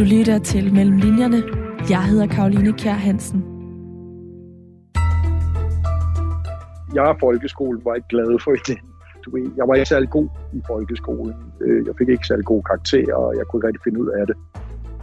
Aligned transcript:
Du 0.00 0.04
lytter 0.04 0.38
til 0.38 0.74
Mellem 0.74 0.96
Linjerne. 0.96 1.42
Jeg 1.90 2.04
hedder 2.04 2.26
Karoline 2.26 2.72
Kjær 2.72 2.92
Hansen. 2.92 3.44
Jeg 6.94 7.02
og 7.02 7.16
folkeskolen 7.20 7.84
var 7.84 7.94
ikke 7.94 8.08
glad 8.08 8.38
for 8.44 8.50
det. 8.50 8.78
Du 9.24 9.36
ved, 9.36 9.50
jeg 9.56 9.68
var 9.68 9.74
ikke 9.74 9.88
særlig 9.88 10.10
god 10.10 10.28
i 10.52 10.60
folkeskolen. 10.66 11.34
Øh, 11.60 11.86
jeg 11.86 11.94
fik 11.98 12.08
ikke 12.08 12.26
særlig 12.26 12.44
gode 12.44 12.62
karakterer, 12.62 13.14
og 13.14 13.34
jeg 13.36 13.46
kunne 13.46 13.58
ikke 13.58 13.66
rigtig 13.66 13.82
finde 13.84 14.00
ud 14.02 14.08
af 14.08 14.26
det. 14.26 14.36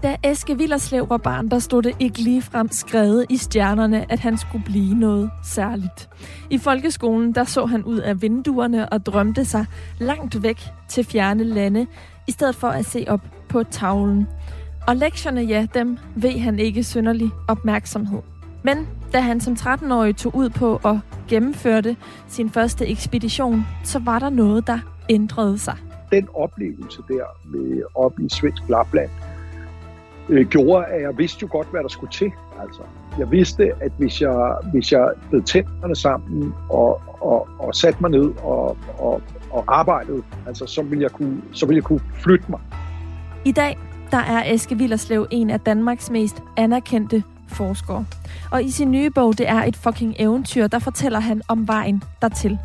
Da 0.04 0.16
Eske 0.24 0.58
Villerslev 0.58 1.10
var 1.10 1.18
barn, 1.18 1.48
der 1.48 1.60
stod 1.60 1.82
det 1.82 1.96
ikke 2.00 2.20
ligefrem 2.20 2.68
skrevet 2.72 3.26
i 3.30 3.38
stjernerne, 3.38 4.12
at 4.12 4.20
han 4.20 4.38
skulle 4.38 4.64
blive 4.66 4.96
noget 4.96 5.30
særligt. 5.44 6.10
I 6.50 6.58
folkeskolen, 6.58 7.36
der 7.36 7.44
så 7.44 7.66
han 7.66 7.84
ud 7.84 7.98
af 7.98 8.22
vinduerne 8.22 8.90
og 8.90 9.06
drømte 9.06 9.46
sig 9.46 9.66
langt 10.00 10.44
væk 10.44 10.60
til 10.90 11.06
fjerne 11.06 11.44
lande, 11.44 11.88
i 12.28 12.32
stedet 12.32 12.56
for 12.56 12.68
at 12.68 12.86
se 12.86 13.06
op 13.08 13.22
på 13.50 13.64
tavlen. 13.64 14.28
Og 14.88 14.96
lektierne, 14.96 15.42
ja, 15.42 15.68
dem 15.74 15.98
ved 16.16 16.40
han 16.40 16.60
ikke 16.60 16.84
synderlig 16.84 17.30
opmærksomhed. 17.48 18.20
Men 18.64 18.88
da 19.14 19.20
han 19.20 19.42
som 19.42 19.54
13-årig 19.54 20.16
tog 20.16 20.36
ud 20.36 20.50
på 20.50 20.80
og 20.84 21.00
gennemførte 21.28 21.96
sin 22.28 22.50
første 22.50 22.88
ekspedition, 22.88 23.66
så 23.84 24.00
var 24.00 24.20
der 24.20 24.30
noget, 24.30 24.68
der 24.68 24.80
ændrede 25.10 25.58
sig. 25.58 25.78
Den 26.12 26.28
oplevelse 26.34 27.02
der 27.08 27.24
med 27.46 27.82
op 27.96 28.20
i 28.20 28.30
svensk 28.30 28.64
Lapland, 28.70 29.10
øh, 30.30 30.48
gjorde, 30.48 30.86
at 30.86 31.02
jeg 31.02 31.18
vidste 31.18 31.40
jo 31.42 31.48
godt, 31.52 31.68
hvad 31.72 31.82
der 31.82 31.88
skulle 31.88 32.12
til. 32.12 32.32
Altså, 32.62 32.82
jeg 33.20 33.32
vidste, 33.32 33.72
at 33.82 33.92
hvis 33.98 34.22
jeg, 34.22 34.56
hvis 34.72 34.92
jeg 34.92 35.10
blev 35.30 35.44
tænderne 35.44 35.96
sammen 35.96 36.54
og, 36.70 37.02
og, 37.22 37.48
og 37.60 37.76
satte 37.76 38.02
mig 38.02 38.12
ned 38.12 38.34
og, 38.44 38.78
og, 38.98 39.22
og 39.52 39.64
arbejdede, 39.68 40.24
altså, 40.48 40.66
så, 40.66 40.82
ville 40.82 41.04
jeg 41.04 41.12
kunne, 41.12 41.42
så 41.52 41.66
ville 41.66 41.78
jeg 41.78 41.84
kunne 41.84 42.02
flytte 42.24 42.46
mig. 42.50 42.60
I 43.46 43.52
dag 43.52 43.78
der 44.12 44.18
er 44.18 44.54
Eske 44.54 44.78
Villerslev 44.78 45.28
en 45.32 45.50
af 45.50 45.60
Danmarks 45.60 46.10
mest 46.10 46.36
anerkendte 46.58 47.24
forskere. 47.48 48.06
Og 48.52 48.64
i 48.64 48.72
sin 48.72 48.92
nye 48.92 49.10
bog, 49.10 49.38
det 49.38 49.50
er 49.50 49.64
et 49.64 49.76
fucking 49.76 50.16
eventyr, 50.20 50.68
der 50.68 50.80
fortæller 50.80 51.20
han 51.20 51.42
om 51.48 51.68
vejen 51.68 52.04
dertil. 52.22 52.60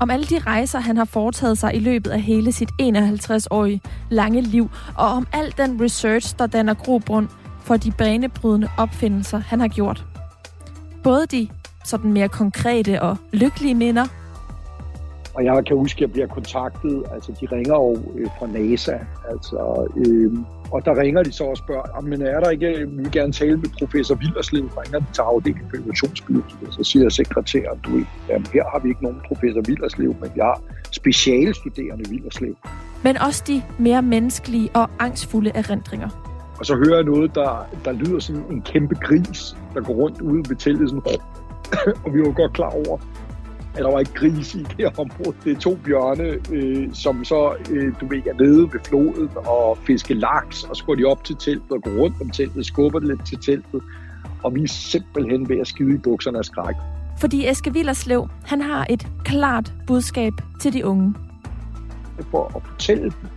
Om 0.00 0.10
alle 0.10 0.26
de 0.26 0.38
rejser, 0.38 0.80
han 0.80 0.96
har 0.96 1.04
foretaget 1.04 1.58
sig 1.58 1.74
i 1.74 1.78
løbet 1.78 2.10
af 2.10 2.20
hele 2.20 2.52
sit 2.52 2.70
51-årige 2.82 3.80
lange 4.10 4.40
liv, 4.40 4.70
og 4.96 5.06
om 5.06 5.26
al 5.32 5.54
den 5.56 5.82
research, 5.82 6.38
der 6.38 6.46
danner 6.46 6.74
grobund 6.74 7.28
for 7.60 7.76
de 7.76 7.90
banebrydende 7.90 8.68
opfindelser, 8.78 9.38
han 9.38 9.60
har 9.60 9.68
gjort. 9.68 10.04
Både 11.02 11.26
de 11.26 11.48
sådan 11.84 12.12
mere 12.12 12.28
konkrete 12.28 13.02
og 13.02 13.16
lykkelige 13.32 13.74
minder, 13.74 14.06
og 15.34 15.44
jeg 15.44 15.64
kan 15.66 15.76
huske, 15.76 15.98
at 15.98 16.00
jeg 16.00 16.12
bliver 16.12 16.26
kontaktet, 16.26 17.04
altså 17.12 17.32
de 17.40 17.46
ringer 17.52 17.74
jo 17.74 17.98
øh, 18.16 18.28
fra 18.38 18.46
NASA, 18.46 18.98
altså, 19.30 19.86
øh, 19.96 20.32
og 20.70 20.84
der 20.84 21.00
ringer 21.00 21.22
de 21.22 21.32
så 21.32 21.44
og 21.44 21.56
spørger, 21.56 22.00
men 22.00 22.22
er 22.22 22.40
der 22.40 22.50
ikke, 22.50 22.66
vi 22.88 22.96
vil 23.02 23.12
gerne 23.12 23.32
tale 23.32 23.56
med 23.56 23.68
professor 23.78 24.14
Villerslev, 24.14 24.64
ringer 24.64 24.98
de 24.98 25.06
til 25.12 25.22
afdelingen 25.22 25.70
for 25.70 25.76
innovationsbiologi, 25.76 26.54
så 26.70 26.84
siger 26.84 27.08
sekretæren, 27.08 27.78
du 27.78 27.90
jamen, 28.28 28.46
her 28.52 28.64
har 28.72 28.78
vi 28.82 28.88
ikke 28.88 29.02
nogen 29.02 29.20
professor 29.28 29.60
Villerslev, 29.60 30.16
men 30.20 30.30
vi 30.34 30.40
har 30.40 30.62
specialstuderende 30.90 32.10
Villerslev. 32.10 32.56
Men 33.04 33.16
også 33.18 33.44
de 33.46 33.62
mere 33.78 34.02
menneskelige 34.02 34.70
og 34.74 34.90
angstfulde 34.98 35.50
erindringer. 35.54 36.08
Og 36.58 36.66
så 36.66 36.74
hører 36.74 36.94
jeg 36.94 37.04
noget, 37.04 37.34
der, 37.34 37.68
der 37.84 37.92
lyder 37.92 38.18
som 38.18 38.44
en 38.50 38.62
kæmpe 38.62 38.94
gris, 38.94 39.56
der 39.74 39.80
går 39.80 39.94
rundt 39.94 40.20
ude 40.20 40.42
ved 40.48 40.56
teltet, 40.56 40.90
sådan, 40.90 41.02
og 42.04 42.14
vi 42.14 42.20
var 42.20 42.32
godt 42.32 42.52
klar 42.52 42.70
over, 42.70 42.98
at 43.74 43.84
der 43.84 43.90
var 43.92 43.98
ikke 43.98 44.14
grise 44.14 44.60
i 44.60 44.66
det 44.76 44.98
område. 44.98 45.36
Det 45.44 45.56
er 45.56 45.60
to 45.60 45.78
bjørne, 45.84 46.38
øh, 46.52 46.88
som 46.92 47.24
så, 47.24 47.54
øh, 47.70 47.92
du 48.00 48.06
ved, 48.06 48.18
er 48.26 48.34
nede 48.34 48.62
ved 48.62 48.80
floden 48.88 49.30
og 49.36 49.78
fiske 49.86 50.14
laks, 50.14 50.64
og 50.64 50.76
så 50.76 50.84
går 50.84 50.94
de 50.94 51.04
op 51.04 51.24
til 51.24 51.36
teltet 51.36 51.70
og 51.70 51.82
går 51.82 51.90
rundt 51.90 52.16
om 52.20 52.30
teltet, 52.30 52.66
skubber 52.66 52.98
det 52.98 53.08
lidt 53.08 53.26
til 53.26 53.38
teltet, 53.38 53.82
og 54.42 54.54
vi 54.54 54.62
er 54.62 54.68
simpelthen 54.68 55.48
ved 55.48 55.60
at 55.60 55.66
skide 55.66 55.94
i 55.94 55.98
bukserne 55.98 56.38
af 56.38 56.44
skræk. 56.44 56.74
Fordi 57.18 57.48
Eske 57.48 57.72
Villerslev, 57.72 58.28
han 58.44 58.60
har 58.60 58.86
et 58.90 59.06
klart 59.24 59.72
budskab 59.86 60.32
til 60.60 60.72
de 60.72 60.86
unge. 60.86 61.14
For 62.30 62.52
at 62.56 62.62
fortælle 62.70 63.02
dem, 63.02 63.28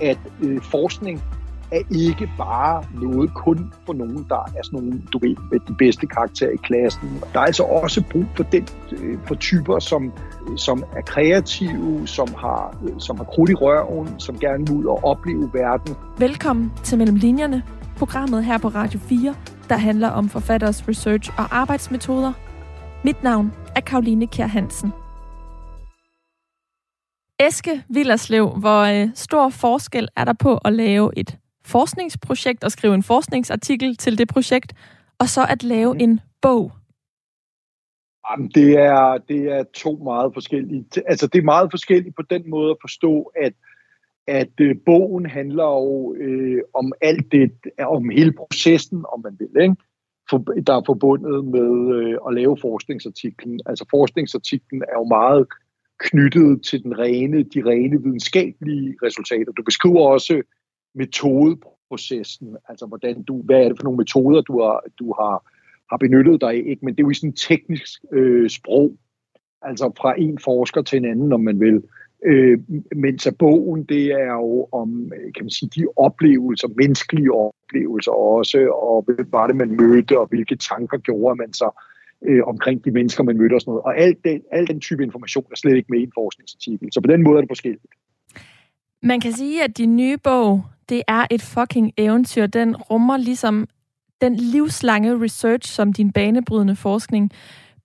at 0.00 0.18
øh, 0.42 0.60
forskning 0.60 1.22
er 1.72 1.82
ikke 1.90 2.30
bare 2.38 2.84
noget 3.02 3.34
kun 3.34 3.72
for 3.86 3.92
nogen, 3.92 4.26
der 4.28 4.42
er 4.56 4.62
sådan 4.62 4.78
nogle, 4.78 5.02
du 5.12 5.18
ved, 5.18 5.36
med 5.50 5.60
de 5.68 5.74
bedste 5.74 6.06
karakterer 6.06 6.50
i 6.50 6.56
klassen. 6.56 7.22
Der 7.32 7.40
er 7.40 7.44
altså 7.44 7.62
også 7.62 8.04
brug 8.10 8.24
for, 8.36 8.42
den, 8.42 8.66
øh, 8.92 9.18
for 9.26 9.34
typer, 9.34 9.78
som, 9.78 10.12
som 10.56 10.84
er 10.96 11.00
kreative, 11.00 12.06
som 12.06 12.28
har, 12.38 12.76
øh, 12.82 12.94
som 12.98 13.16
har 13.16 13.24
krudt 13.24 13.50
i 13.50 13.54
røven, 13.54 14.20
som 14.20 14.38
gerne 14.38 14.66
vil 14.66 14.76
ud 14.76 14.84
og 14.84 15.04
opleve 15.04 15.50
verden. 15.54 15.96
Velkommen 16.18 16.72
til 16.84 16.98
Mellem 16.98 17.16
Linjerne, 17.16 17.62
programmet 17.96 18.44
her 18.44 18.58
på 18.58 18.68
Radio 18.68 19.00
4, 19.00 19.34
der 19.68 19.76
handler 19.76 20.08
om 20.08 20.28
forfatteres 20.28 20.88
research 20.88 21.30
og 21.38 21.56
arbejdsmetoder. 21.56 22.32
Mit 23.04 23.22
navn 23.22 23.52
er 23.76 23.80
Karoline 23.80 24.26
Kjær 24.26 24.46
Hansen. 24.46 24.92
Eske 27.48 27.84
Villerslev, 27.88 28.48
hvor 28.48 29.02
øh, 29.02 29.08
stor 29.14 29.48
forskel 29.48 30.08
er 30.16 30.24
der 30.24 30.32
på 30.32 30.56
at 30.56 30.72
lave 30.72 31.18
et 31.18 31.36
forskningsprojekt 31.64 32.64
og 32.64 32.72
skrive 32.72 32.94
en 32.94 33.02
forskningsartikel 33.02 33.96
til 33.96 34.18
det 34.18 34.28
projekt, 34.28 34.74
og 35.18 35.28
så 35.28 35.46
at 35.48 35.62
lave 35.62 36.00
en 36.00 36.20
bog? 36.42 36.72
Jamen, 38.30 38.48
det 38.48 38.78
er, 38.78 39.18
det 39.28 39.40
er 39.52 39.64
to 39.74 39.96
meget 39.96 40.34
forskellige. 40.34 40.84
Altså, 41.06 41.26
det 41.26 41.38
er 41.38 41.42
meget 41.42 41.68
forskelligt 41.70 42.16
på 42.16 42.22
den 42.22 42.50
måde 42.50 42.70
at 42.70 42.76
forstå, 42.80 43.32
at, 43.36 43.52
at 44.26 44.52
øh, 44.60 44.76
bogen 44.86 45.26
handler 45.26 45.64
jo 45.64 46.14
øh, 46.14 46.62
om 46.74 46.92
alt 47.00 47.32
det, 47.32 47.52
om 47.78 48.08
hele 48.08 48.32
processen, 48.32 49.04
om 49.12 49.20
man 49.24 49.36
vil, 49.38 49.62
ikke? 49.62 49.76
For, 50.30 50.38
der 50.38 50.74
er 50.76 50.82
forbundet 50.86 51.44
med 51.44 51.96
øh, 51.96 52.18
at 52.28 52.34
lave 52.34 52.56
forskningsartiklen. 52.60 53.60
Altså, 53.66 53.84
forskningsartiklen 53.90 54.82
er 54.82 54.96
jo 54.98 55.04
meget 55.04 55.46
knyttet 56.00 56.64
til 56.64 56.82
den 56.82 56.98
rene, 56.98 57.42
de 57.42 57.62
rene 57.66 58.02
videnskabelige 58.02 58.96
resultater. 59.02 59.52
Du 59.52 59.62
beskriver 59.62 60.00
også 60.00 60.42
metodeprocessen, 60.94 62.56
altså 62.68 62.86
hvordan 62.86 63.22
du, 63.22 63.42
hvad 63.42 63.60
er 63.62 63.68
det 63.68 63.78
for 63.78 63.84
nogle 63.84 63.96
metoder, 63.96 64.40
du 64.40 64.60
har, 64.62 64.84
du 64.98 65.14
har, 65.18 65.50
har 65.90 65.96
benyttet 65.96 66.40
dig 66.40 66.48
af, 66.48 66.62
ikke? 66.66 66.84
men 66.84 66.94
det 66.94 67.00
er 67.00 67.06
jo 67.06 67.10
i 67.10 67.14
sådan 67.14 67.32
teknisk 67.32 68.04
øh, 68.12 68.50
sprog, 68.50 68.96
altså 69.62 69.92
fra 70.00 70.20
en 70.20 70.38
forsker 70.38 70.82
til 70.82 70.96
en 70.96 71.04
anden, 71.04 71.32
om 71.32 71.40
man 71.40 71.60
vil. 71.60 71.82
Øh, 72.24 72.58
mens 72.96 73.26
at 73.26 73.38
bogen, 73.38 73.84
det 73.84 74.04
er 74.06 74.32
jo 74.32 74.68
om, 74.72 75.12
øh, 75.16 75.32
kan 75.32 75.44
man 75.44 75.50
sige, 75.50 75.70
de 75.76 75.86
oplevelser, 75.96 76.68
menneskelige 76.76 77.32
oplevelser 77.32 78.12
også, 78.12 78.58
og 78.82 79.02
hvad 79.02 79.24
var 79.30 79.46
det, 79.46 79.56
man 79.56 79.76
mødte, 79.76 80.18
og 80.18 80.26
hvilke 80.26 80.56
tanker 80.56 80.98
gjorde 80.98 81.36
man 81.36 81.52
så 81.52 81.70
øh, 82.24 82.42
omkring 82.46 82.84
de 82.84 82.90
mennesker, 82.90 83.22
man 83.22 83.38
mødte 83.38 83.54
og 83.54 83.60
sådan 83.60 83.70
noget. 83.70 83.84
Og 83.84 83.98
al 83.98 84.16
den, 84.24 84.42
al 84.52 84.66
den 84.66 84.80
type 84.80 85.02
information 85.02 85.44
er 85.50 85.56
slet 85.56 85.76
ikke 85.76 85.90
med 85.90 85.98
i 85.98 86.02
en 86.02 86.12
forskningsartikel. 86.14 86.88
Så 86.92 87.00
på 87.00 87.06
den 87.12 87.22
måde 87.22 87.36
er 87.36 87.40
det 87.40 87.50
forskelligt. 87.50 87.94
Man 89.02 89.20
kan 89.20 89.32
sige, 89.32 89.64
at 89.64 89.78
din 89.78 89.96
nye 89.96 90.18
bog, 90.18 90.64
det 90.92 91.02
er 91.08 91.26
et 91.30 91.42
fucking 91.42 91.92
eventyr. 91.96 92.46
Den 92.46 92.76
rummer 92.76 93.16
ligesom 93.16 93.68
den 94.20 94.36
livslange 94.36 95.22
research, 95.24 95.72
som 95.72 95.92
din 95.92 96.12
banebrydende 96.12 96.76
forskning 96.76 97.30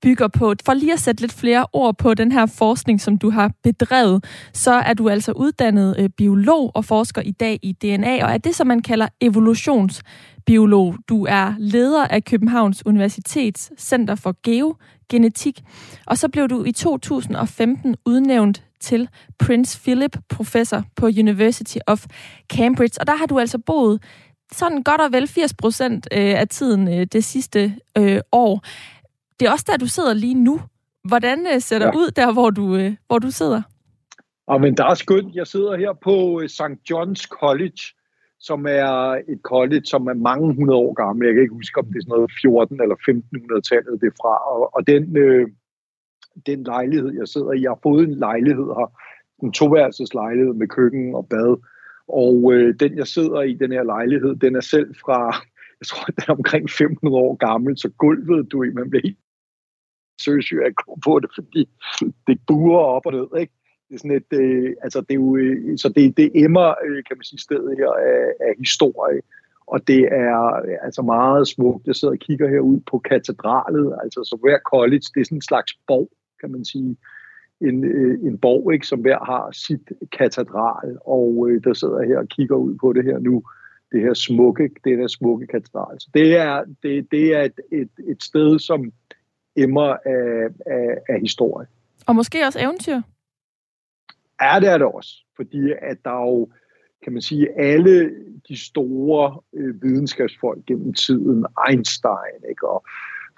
bygger 0.02 0.28
på. 0.28 0.54
For 0.66 0.74
lige 0.74 0.94
at 0.94 1.00
sætte 1.00 1.22
lidt 1.22 1.34
flere 1.34 1.66
ord 1.74 1.98
på 1.98 2.14
den 2.14 2.32
her 2.32 2.46
forskning, 2.46 3.02
som 3.02 3.18
du 3.18 3.30
har 3.30 3.52
bedrevet, 3.64 4.26
så 4.54 4.72
er 4.72 4.94
du 4.94 5.10
altså 5.10 5.32
uddannet 5.32 5.96
øh, 6.00 6.10
biolog 6.10 6.72
og 6.76 6.86
forsker 6.86 7.22
i 7.22 7.32
dag 7.32 7.60
i 7.62 7.72
DNA, 7.72 8.26
og 8.26 8.32
er 8.34 8.38
det, 8.38 8.56
som 8.56 8.68
man 8.68 8.82
kalder 8.82 9.08
evolutionsbiolog. 9.22 10.96
Du 11.10 11.26
er 11.26 11.54
leder 11.58 12.08
af 12.08 12.24
Københavns 12.24 12.86
Universitets 12.86 13.72
Center 13.78 14.16
for 14.16 14.36
Geogenetik, 14.44 15.62
og 16.06 16.18
så 16.18 16.30
blev 16.30 16.48
du 16.48 16.64
i 16.64 16.72
2015 16.72 17.96
udnævnt 18.06 18.67
til 18.80 19.10
Prince 19.40 19.82
Philip, 19.82 20.18
professor 20.30 20.84
på 20.96 21.06
University 21.06 21.78
of 21.88 22.06
Cambridge. 22.54 23.02
Og 23.02 23.08
der 23.08 23.16
har 23.16 23.26
du 23.26 23.40
altså 23.40 23.58
boet 23.58 24.04
sådan 24.52 24.84
godt 24.84 25.02
og 25.02 25.12
vel 25.12 25.28
80 25.28 25.54
procent 25.54 26.08
øh, 26.12 26.40
af 26.40 26.48
tiden 26.48 26.88
øh, 26.88 27.06
det 27.06 27.24
sidste 27.24 27.76
øh, 27.98 28.20
år. 28.32 28.66
Det 29.40 29.48
er 29.48 29.52
også 29.52 29.66
der, 29.68 29.78
du 29.78 29.88
sidder 29.88 30.14
lige 30.14 30.34
nu. 30.34 30.62
Hvordan 31.04 31.62
ser 31.62 31.80
det 31.80 31.86
ja. 31.86 31.96
ud 31.96 32.12
der, 32.12 32.34
hvor 32.34 32.50
du, 32.50 32.92
hvor 33.08 33.20
du 33.20 33.32
sidder? 33.32 33.62
Ja, 34.52 34.58
men 34.58 34.78
der 34.78 34.86
er 34.86 34.94
skønt. 34.94 35.36
Jeg 35.36 35.48
sidder 35.48 35.78
her 35.78 35.94
på 35.94 36.42
St. 36.48 36.78
John's 36.92 37.24
College, 37.40 37.82
som 38.40 38.66
er 38.66 38.92
et 39.34 39.40
college, 39.44 39.86
som 39.86 40.08
er 40.08 40.14
mange 40.14 40.56
hundrede 40.56 40.78
år 40.78 40.94
gammel. 40.94 41.26
Jeg 41.26 41.34
kan 41.34 41.44
ikke 41.44 41.54
huske, 41.54 41.80
om 41.80 41.86
det 41.86 41.98
er 41.98 42.02
sådan 42.02 42.16
noget 42.16 42.32
14 42.42 42.82
eller 42.82 42.96
1500-tallet 42.96 44.02
det 44.02 44.08
er 44.08 44.18
fra. 44.22 44.34
Og, 44.52 44.76
og 44.76 44.88
den, 44.88 45.18
øh, 45.18 45.48
den 46.46 46.64
lejlighed, 46.64 47.14
jeg 47.14 47.28
sidder 47.28 47.52
i. 47.52 47.62
Jeg 47.62 47.70
har 47.70 47.80
fået 47.84 48.04
en 48.04 48.14
lejlighed 48.14 48.66
her, 48.66 48.92
en 49.44 49.52
toværelses 49.52 50.14
lejlighed 50.14 50.54
med 50.54 50.68
køkken 50.68 51.16
og 51.16 51.28
bad. 51.28 51.58
Og 52.08 52.54
øh, 52.54 52.76
den, 52.80 52.98
jeg 52.98 53.08
sidder 53.08 53.42
i, 53.42 53.54
den 53.54 53.72
her 53.72 53.84
lejlighed, 53.84 54.36
den 54.36 54.56
er 54.56 54.62
selv 54.62 54.96
fra, 54.96 55.20
jeg 55.80 55.88
tror, 55.88 56.06
den 56.06 56.24
er 56.28 56.32
omkring 56.32 56.64
1500 56.64 57.24
år 57.24 57.36
gammel, 57.36 57.78
så 57.78 57.90
gulvet, 57.98 58.52
du 58.52 58.66
man 58.74 58.90
bliver 58.90 59.02
helt 59.04 59.18
søsyg 60.22 60.60
at 60.66 60.76
gå 60.76 61.00
på 61.06 61.20
det, 61.20 61.30
fordi 61.36 61.70
det 62.28 62.40
buer 62.48 62.80
op 62.80 63.06
og 63.06 63.14
ned, 63.14 63.40
ikke? 63.42 63.54
Det 63.90 63.96
er 63.96 64.00
sådan 64.00 64.22
et, 64.22 64.34
øh, 64.34 64.74
altså 64.82 65.02
det 65.02 65.12
er 65.12 65.16
jo, 65.16 65.36
øh, 65.38 65.78
så 65.78 65.90
det, 65.90 66.18
det 66.18 66.32
emmer, 66.36 66.68
øh, 66.86 67.04
kan 67.08 67.18
man 67.18 67.24
sige, 67.24 67.40
stedet 67.40 67.78
her 67.78 67.92
af, 67.92 68.24
af 68.48 68.54
historie. 68.60 69.22
og 69.68 69.88
det 69.88 70.02
er 70.12 70.56
øh, 70.66 70.78
altså 70.82 71.02
meget 71.02 71.48
smukt. 71.48 71.88
Jeg 71.88 71.96
sidder 71.96 72.14
og 72.14 72.20
kigger 72.20 72.48
herud 72.50 72.80
på 72.92 73.00
katedralet, 73.00 73.98
altså 74.04 74.20
så 74.24 74.38
hver 74.42 74.60
college, 74.72 75.06
det 75.14 75.22
er 75.22 75.26
sådan 75.26 75.38
en 75.38 75.42
slags 75.42 75.72
borg, 75.88 76.10
kan 76.42 76.52
man 76.52 76.66
sige. 76.66 76.98
En, 77.62 77.84
øh, 77.84 78.20
en 78.24 78.38
borg, 78.38 78.74
ikke, 78.74 78.88
som 78.88 79.00
hver 79.00 79.26
har 79.26 79.52
sit 79.52 79.92
katedral, 80.12 80.98
og 81.06 81.48
øh, 81.50 81.64
der 81.64 81.74
sidder 81.74 82.00
jeg 82.00 82.08
her 82.08 82.18
og 82.18 82.28
kigger 82.28 82.56
ud 82.56 82.76
på 82.76 82.94
det 82.94 83.04
her 83.04 83.20
nu, 83.20 83.44
det 83.92 84.02
her 84.02 84.14
smukke, 84.14 84.70
det 84.84 84.98
her 84.98 85.08
smukke 85.08 85.48
katedral. 85.48 86.00
Så 86.00 86.10
det 86.14 86.38
er, 86.38 86.64
det, 86.84 87.12
det 87.12 87.36
er 87.36 87.42
et, 87.42 87.60
et, 87.72 87.90
et 88.08 88.24
sted, 88.24 88.60
som 88.60 88.92
emmer 89.56 89.98
af, 90.06 90.50
af, 90.66 90.98
af 91.10 91.20
historie. 91.20 91.68
Og 92.08 92.16
måske 92.16 92.44
også 92.46 92.60
eventyr? 92.60 93.02
Ja, 94.42 94.60
det 94.60 94.70
er 94.70 94.78
det 94.78 94.88
også. 94.88 95.16
Fordi 95.36 95.72
at 95.82 95.98
der 96.06 96.12
er 96.12 96.26
jo, 96.26 96.50
kan 97.04 97.14
man 97.14 97.22
sige, 97.22 97.60
alle 97.60 98.12
de 98.50 98.58
store 98.58 99.40
øh, 99.54 99.82
videnskabsfolk 99.82 100.66
gennem 100.66 100.94
tiden, 100.94 101.46
Einstein 101.70 102.50
ikke, 102.50 102.68
og 102.68 102.86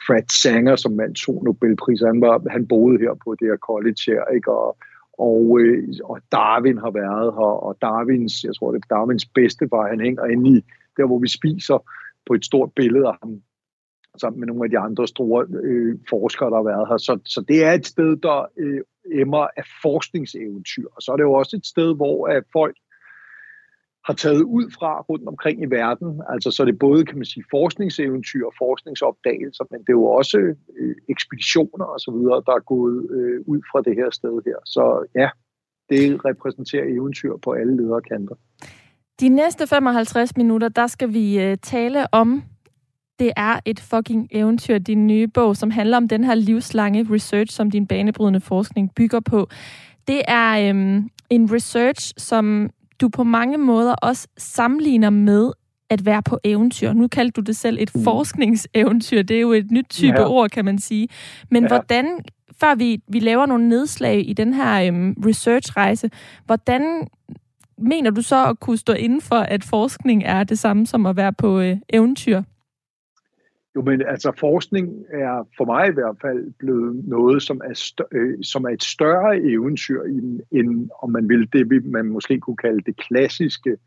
Fred 0.08 0.28
Sanger, 0.42 0.76
som 0.76 0.92
mand 0.92 1.16
to 1.16 1.42
Nobelpriser, 1.42 2.08
han, 2.08 2.22
var, 2.22 2.42
han 2.50 2.68
boede 2.68 3.00
her 3.00 3.14
på 3.24 3.36
det 3.40 3.48
her 3.48 3.58
college 3.58 4.02
her, 4.08 4.24
ikke, 4.36 4.52
og, 4.52 4.78
og, 5.20 5.60
øh, 5.60 5.88
og 6.04 6.20
Darwin 6.32 6.78
har 6.78 6.92
været 6.92 7.34
her, 7.34 7.52
og 7.68 7.78
Darwins, 7.82 8.44
jeg 8.44 8.56
tror 8.56 8.72
det 8.72 8.84
er 8.84 8.96
Darwins 8.96 9.26
bedste 9.26 9.68
var, 9.72 9.90
han 9.90 10.02
hænger 10.02 10.26
inde 10.26 10.58
i 10.58 10.62
der, 10.98 11.06
hvor 11.06 11.20
vi 11.20 11.28
spiser 11.28 11.78
på 12.28 12.34
et 12.34 12.46
stort 12.46 12.72
billede 12.76 13.08
af 13.08 13.16
ham, 13.24 13.42
sammen 14.18 14.40
med 14.40 14.48
nogle 14.48 14.64
af 14.64 14.70
de 14.70 14.80
andre 14.80 15.08
store 15.08 15.46
øh, 15.64 15.98
forskere, 16.10 16.50
der 16.50 16.56
har 16.56 16.64
været 16.64 16.88
her. 16.88 16.98
Så, 16.98 17.20
så 17.26 17.42
det 17.48 17.64
er 17.64 17.74
et 17.74 17.86
sted, 17.86 18.16
der 18.16 18.46
øh, 18.58 18.82
emmer 19.22 19.48
af 19.58 19.66
forskningseventyr. 19.82 20.88
Og 20.96 21.02
så 21.02 21.12
er 21.12 21.18
det 21.18 21.24
jo 21.24 21.34
også 21.34 21.56
et 21.56 21.66
sted, 21.66 21.96
hvor 21.96 22.28
at 22.28 22.44
folk 22.54 22.76
har 24.10 24.14
taget 24.14 24.44
ud 24.58 24.66
fra 24.78 24.92
rundt 25.10 25.28
omkring 25.28 25.58
i 25.64 25.70
verden. 25.80 26.22
Altså 26.34 26.52
så 26.52 26.64
er 26.64 26.66
det 26.66 26.80
både, 26.80 27.06
kan 27.06 27.18
man 27.18 27.26
sige, 27.26 27.44
forskningseventyr 27.56 28.46
og 28.46 28.54
forskningsopdagelser, 28.58 29.64
men 29.72 29.80
det 29.80 29.90
er 29.90 30.00
jo 30.04 30.06
også 30.06 30.38
øh, 30.80 30.96
ekspeditioner 31.10 31.86
og 31.86 32.00
så 32.00 32.12
videre, 32.18 32.44
der 32.48 32.54
er 32.60 32.64
gået 32.76 33.00
øh, 33.18 33.38
ud 33.54 33.62
fra 33.72 33.80
det 33.82 33.94
her 34.00 34.10
sted 34.20 34.36
her. 34.48 34.58
Så 34.66 34.84
ja, 35.16 35.30
det 35.90 36.26
repræsenterer 36.26 36.86
eventyr 36.98 37.34
på 37.44 37.52
alle 37.52 37.78
lederkanter. 37.82 38.36
De 39.20 39.30
næste 39.30 39.68
55 39.68 40.38
minutter, 40.38 40.70
der 40.70 40.88
skal 40.88 41.14
vi 41.14 41.42
øh, 41.42 41.58
tale 41.58 42.14
om 42.14 42.44
det 43.20 43.32
er 43.38 43.60
et 43.66 43.80
fucking 43.80 44.28
eventyr, 44.32 44.78
din 44.78 45.08
nye 45.08 45.28
bog, 45.28 45.56
som 45.56 45.72
handler 45.72 45.98
om 45.98 46.08
den 46.08 46.24
her 46.24 46.36
livslange 46.36 47.08
research, 47.10 47.56
som 47.56 47.72
din 47.72 47.88
banebrydende 47.88 48.42
forskning 48.42 48.92
bygger 48.96 49.20
på. 49.20 49.48
Det 50.08 50.22
er 50.28 50.70
øhm, 50.70 51.10
en 51.30 51.54
research, 51.54 52.14
som 52.18 52.70
du 53.02 53.10
på 53.10 53.24
mange 53.24 53.58
måder 53.58 53.94
også 53.94 54.28
sammenligner 54.38 55.10
med 55.10 55.52
at 55.90 56.06
være 56.06 56.24
på 56.24 56.40
eventyr. 56.44 56.94
Nu 56.94 57.08
kaldte 57.08 57.42
du 57.42 57.46
det 57.46 57.56
selv 57.56 57.78
et 57.82 57.96
mm. 57.96 58.04
forskningseventyr. 58.04 59.22
Det 59.22 59.38
er 59.38 59.42
jo 59.42 59.52
et 59.52 59.72
nyt 59.72 59.86
type 59.90 60.22
ja. 60.22 60.28
ord, 60.28 60.50
kan 60.50 60.66
man 60.66 60.80
sige. 60.80 61.08
Men 61.52 61.64
ja. 61.64 61.68
hvordan, 61.68 62.20
før 62.60 62.76
vi, 62.76 63.02
vi 63.08 63.20
laver 63.20 63.46
nogle 63.46 63.68
nedslag 63.68 64.30
i 64.30 64.34
den 64.34 64.54
her 64.54 64.88
øhm, 64.88 65.14
researchrejse, 65.26 66.10
hvordan 66.46 67.08
mener 67.78 68.12
du 68.12 68.22
så 68.22 68.50
at 68.50 68.60
kunne 68.60 68.78
stå 68.78 68.94
inden 68.94 69.22
for, 69.22 69.36
at 69.36 69.64
forskning 69.64 70.24
er 70.26 70.44
det 70.44 70.60
samme 70.60 70.88
som 70.88 71.06
at 71.06 71.16
være 71.16 71.34
på 71.34 71.60
øh, 71.60 71.78
eventyr? 71.90 72.42
Jo, 73.80 73.84
men 73.84 74.02
altså 74.02 74.32
forskning 74.40 75.06
er 75.10 75.48
for 75.58 75.66
mig 75.66 75.88
i 75.88 75.94
hvert 75.94 76.18
fald 76.22 76.54
blevet 76.60 77.06
noget, 77.06 77.44
som 77.44 77.62
er, 77.66 78.04
øh, 78.12 78.44
som 78.44 78.64
er 78.64 78.70
et 78.70 78.84
større 78.84 79.38
eventyr, 79.38 80.02
end, 80.04 80.40
end 80.52 80.90
om 81.04 81.12
man 81.12 81.30
vil 81.30 81.54
det, 81.54 81.86
man 81.86 82.06
måske 82.06 82.40
kunne 82.40 82.58
kalde 82.58 82.82
det 82.82 82.98
klassiske 82.98 83.78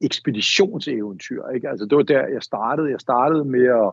ekspeditionseventyr. 0.00 1.48
Ikke? 1.54 1.68
Altså 1.68 1.86
det 1.86 1.96
var 1.96 2.02
der, 2.02 2.26
jeg 2.26 2.42
startede. 2.42 2.90
Jeg 2.90 3.00
startede 3.00 3.44
med 3.44 3.64
at 3.64 3.92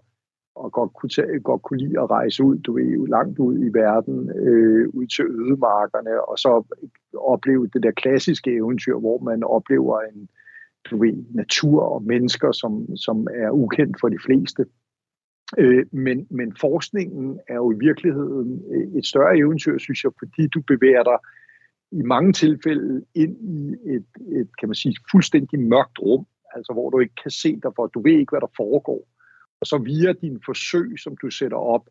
at 0.66 0.72
godt 0.72 0.94
kunne, 0.94 1.10
tage, 1.10 1.40
godt 1.40 1.62
kunne 1.62 1.80
lide 1.80 2.00
at 2.00 2.10
rejse 2.10 2.44
ud, 2.44 2.58
du 2.58 2.74
ved, 2.74 3.08
langt 3.08 3.40
ud 3.40 3.58
i 3.58 3.70
verden, 3.74 4.30
øh, 4.30 4.90
ud 4.94 5.08
til 5.08 5.26
ødemarkerne, 5.26 6.30
og 6.30 6.40
så 6.40 6.64
opleve 7.18 7.68
det 7.68 7.84
der 7.84 7.92
klassiske 7.92 8.56
eventyr, 8.56 8.98
hvor 9.00 9.20
man 9.20 9.44
oplever 9.44 10.00
en, 10.00 10.30
du 10.92 10.98
ved, 10.98 11.26
natur 11.36 11.82
og 11.84 12.04
mennesker, 12.04 12.52
som, 12.52 12.96
som 12.98 13.28
er 13.36 13.50
ukendt 13.50 13.98
for 14.00 14.10
de 14.10 14.18
fleste. 14.26 14.66
Øh, 15.58 15.86
men, 15.92 16.28
men 16.30 16.56
forskningen 16.62 17.40
er 17.48 17.56
jo 17.56 17.72
i 17.72 17.76
virkeligheden 17.80 18.64
øh, 18.74 18.98
et 18.98 19.06
større 19.06 19.38
eventyr, 19.38 19.78
synes 19.78 20.04
jeg, 20.04 20.12
fordi 20.20 20.48
du 20.48 20.62
bevæger 20.62 21.04
dig 21.04 21.18
i 21.92 22.02
mange 22.02 22.34
tilfælde 22.34 23.06
ind 23.16 23.36
i 23.42 23.76
et, 23.96 24.06
et 24.40 24.50
kan 24.60 24.70
man 24.70 24.76
sige, 24.76 24.96
fuldstændig 25.12 25.60
mørkt 25.60 26.00
rum, 26.02 26.26
altså 26.56 26.74
hvor 26.74 26.90
du 26.90 27.00
ikke 27.00 27.16
kan 27.24 27.32
se 27.32 27.60
dig 27.64 27.72
for, 27.76 27.88
du 27.88 28.02
ved 28.02 28.12
ikke, 28.12 28.32
hvad 28.32 28.42
der 28.42 28.58
foregår. 28.58 29.08
Og 29.62 29.68
så 29.68 29.78
via 29.78 30.14
dine 30.14 30.40
forsøg, 30.46 31.00
som 31.00 31.18
du 31.18 31.30
sætter 31.30 31.58
op, 31.58 31.86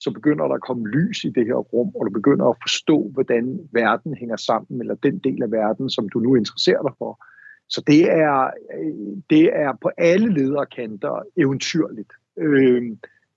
så 0.00 0.10
begynder 0.10 0.48
der 0.48 0.54
at 0.54 0.60
komme 0.60 0.88
lys 0.88 1.24
i 1.24 1.30
det 1.30 1.46
her 1.46 1.54
rum, 1.54 1.90
og 1.94 2.06
du 2.06 2.10
begynder 2.10 2.46
at 2.46 2.56
forstå, 2.62 3.10
hvordan 3.12 3.68
verden 3.72 4.14
hænger 4.14 4.36
sammen, 4.36 4.80
eller 4.80 4.94
den 4.94 5.18
del 5.18 5.42
af 5.42 5.50
verden, 5.50 5.90
som 5.90 6.08
du 6.08 6.18
nu 6.18 6.34
interesserer 6.34 6.82
dig 6.82 6.92
for. 6.98 7.24
Så 7.68 7.82
det 7.86 8.12
er, 8.12 8.50
øh, 8.78 9.16
det 9.30 9.44
er 9.52 9.72
på 9.82 9.90
alle 9.98 10.34
lederkanter 10.34 11.22
eventyrligt. 11.36 12.12
Øh, 12.38 12.82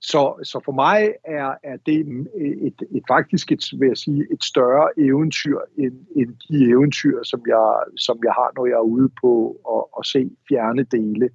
så, 0.01 0.33
så 0.43 0.61
for 0.65 0.71
mig 0.71 1.13
er, 1.23 1.53
er 1.63 1.77
det 1.85 1.99
et, 2.67 2.81
et 2.91 3.03
faktisk 3.07 3.51
et, 3.51 3.63
vil 3.79 3.87
jeg 3.87 3.97
sige, 3.97 4.27
et 4.33 4.43
større 4.43 4.89
eventyr 4.97 5.59
end, 5.77 5.93
end 6.15 6.29
de 6.49 6.69
eventyr, 6.69 7.23
som 7.23 7.41
jeg, 7.47 7.83
som 7.97 8.19
jeg 8.23 8.31
har, 8.31 8.51
når 8.55 8.65
jeg 8.65 8.73
er 8.73 8.91
ude 8.95 9.09
på 9.21 9.57
at, 9.75 9.83
at 9.99 10.05
se 10.05 10.31
fjerne 10.49 10.83
dele 10.83 11.29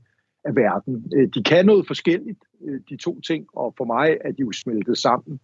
af 0.44 0.56
verden. 0.56 1.12
Øh, 1.16 1.28
de 1.34 1.42
kan 1.42 1.66
noget 1.66 1.86
forskelligt, 1.86 2.44
øh, 2.64 2.80
de 2.88 2.96
to 2.96 3.20
ting, 3.20 3.46
og 3.52 3.74
for 3.76 3.84
mig 3.84 4.16
er 4.20 4.32
de 4.32 4.40
jo 4.40 4.52
smeltet 4.52 4.98
sammen. 4.98 5.40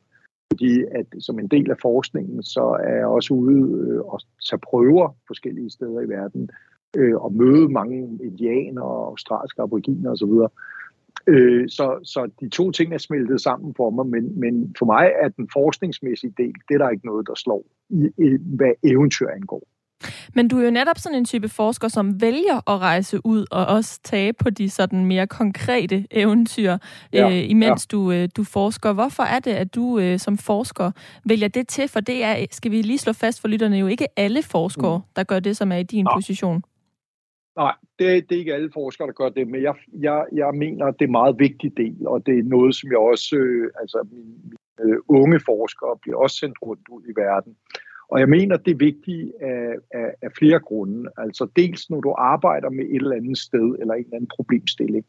Fordi 0.52 0.84
at 0.90 1.06
som 1.18 1.38
en 1.38 1.48
del 1.48 1.70
af 1.70 1.76
forskningen, 1.82 2.42
så 2.42 2.64
er 2.84 2.94
jeg 2.94 3.06
også 3.06 3.34
ude 3.34 3.60
øh, 3.78 4.00
og 4.00 4.20
tage 4.48 4.60
prøver 4.70 5.16
forskellige 5.26 5.70
steder 5.70 6.00
i 6.00 6.08
verden, 6.08 6.50
øh, 6.96 7.16
og 7.16 7.32
møde 7.32 7.68
mange 7.68 7.98
indianer 8.22 8.82
og 8.82 9.06
australske 9.06 9.62
aboriginer 9.62 10.10
osv., 10.10 10.32
Øh, 11.26 11.69
så, 11.69 11.98
så 12.04 12.30
de 12.40 12.48
to 12.48 12.70
ting 12.70 12.94
er 12.94 12.98
smeltet 12.98 13.40
sammen 13.40 13.74
for 13.76 13.90
mig, 13.90 14.06
men, 14.06 14.40
men 14.40 14.74
for 14.78 14.86
mig 14.86 15.10
er 15.22 15.28
den 15.28 15.48
forskningsmæssige 15.52 16.34
del, 16.36 16.54
det 16.69 16.74
er 16.74 16.78
der 16.78 16.90
ikke 16.90 17.06
noget, 17.06 17.26
der 17.26 17.34
slår, 17.34 17.64
i, 17.90 18.08
i, 18.19 18.36
hvad 18.56 18.72
eventyr 18.82 19.28
angår. 19.28 19.62
Men 20.34 20.48
du 20.48 20.58
er 20.58 20.64
jo 20.64 20.70
netop 20.70 20.98
sådan 20.98 21.19
en 21.19 21.24
type 21.24 21.48
forsker, 21.48 21.88
som 21.88 22.20
vælger 22.20 22.70
at 22.70 22.80
rejse 22.80 23.26
ud 23.26 23.46
og 23.50 23.66
også 23.66 24.00
tage 24.04 24.32
på 24.32 24.50
de 24.50 24.70
sådan 24.70 25.06
mere 25.06 25.26
konkrete 25.26 26.06
eventyr, 26.11 26.76
ja, 27.12 27.30
øh, 27.30 27.50
imens 27.50 27.88
ja. 27.92 27.97
du, 27.97 28.12
øh, 28.12 28.28
du 28.37 28.44
forsker. 28.44 28.92
Hvorfor 28.92 29.23
er 29.23 29.38
det, 29.38 29.50
at 29.50 29.75
du 29.75 29.99
øh, 29.99 30.18
som 30.18 30.38
forsker 30.38 30.90
vælger 31.25 31.49
det 31.49 31.68
til? 31.68 31.88
For 31.88 32.00
det 32.00 32.25
er, 32.25 32.47
skal 32.50 32.70
vi 32.70 32.82
lige 32.82 32.99
slå 32.99 33.12
fast 33.12 33.40
for 33.40 33.49
lytterne, 33.49 33.76
jo 33.76 33.87
ikke 33.87 34.06
alle 34.16 34.42
forskere, 34.42 34.99
mm. 34.99 35.04
der 35.16 35.25
gør 35.25 35.40
det, 35.40 35.56
som 35.56 35.73
er 35.73 35.76
i 35.76 35.82
din 35.82 36.06
ja. 36.06 36.16
position. 36.16 36.62
Nej, 37.56 37.75
det, 37.99 38.28
det 38.28 38.35
er 38.35 38.38
ikke 38.38 38.54
alle 38.54 38.71
forskere, 38.75 39.06
der 39.06 39.12
gør 39.12 39.28
det, 39.28 39.49
men 39.49 39.62
jeg, 39.62 39.75
jeg, 39.92 40.26
jeg 40.32 40.54
mener, 40.54 40.87
at 40.87 40.94
det 40.99 41.04
er 41.04 41.09
en 41.09 41.21
meget 41.23 41.38
vigtig 41.38 41.76
del, 41.76 42.06
og 42.06 42.26
det 42.26 42.38
er 42.38 42.42
noget, 42.42 42.75
som 42.75 42.90
jeg 42.90 42.99
også, 42.99 43.37
øh, 43.37 43.71
altså 43.80 44.06
mine, 44.12 44.35
mine 44.78 45.11
unge 45.11 45.40
forskere 45.40 45.99
bliver 46.02 46.18
også 46.18 46.37
sendt 46.37 46.59
rundt 46.62 46.88
ud 46.88 47.02
i 47.02 47.21
verden. 47.21 47.56
Og 48.09 48.21
jeg 48.21 48.28
mener, 48.28 48.56
det 48.56 48.71
er 48.71 48.76
vigtigt 48.76 49.32
af, 49.40 49.75
af, 49.90 50.14
af 50.23 50.32
flere 50.38 50.61
grunde. 50.61 51.11
Altså 51.16 51.49
dels, 51.56 51.90
når 51.90 52.00
du 52.00 52.14
arbejder 52.18 52.71
med 52.71 52.85
et 52.85 52.94
eller 52.94 53.16
andet 53.16 53.38
sted, 53.38 53.76
eller 53.80 53.94
en 53.94 54.04
eller 54.04 54.16
anden 54.16 54.30
problemstilling 54.37 55.04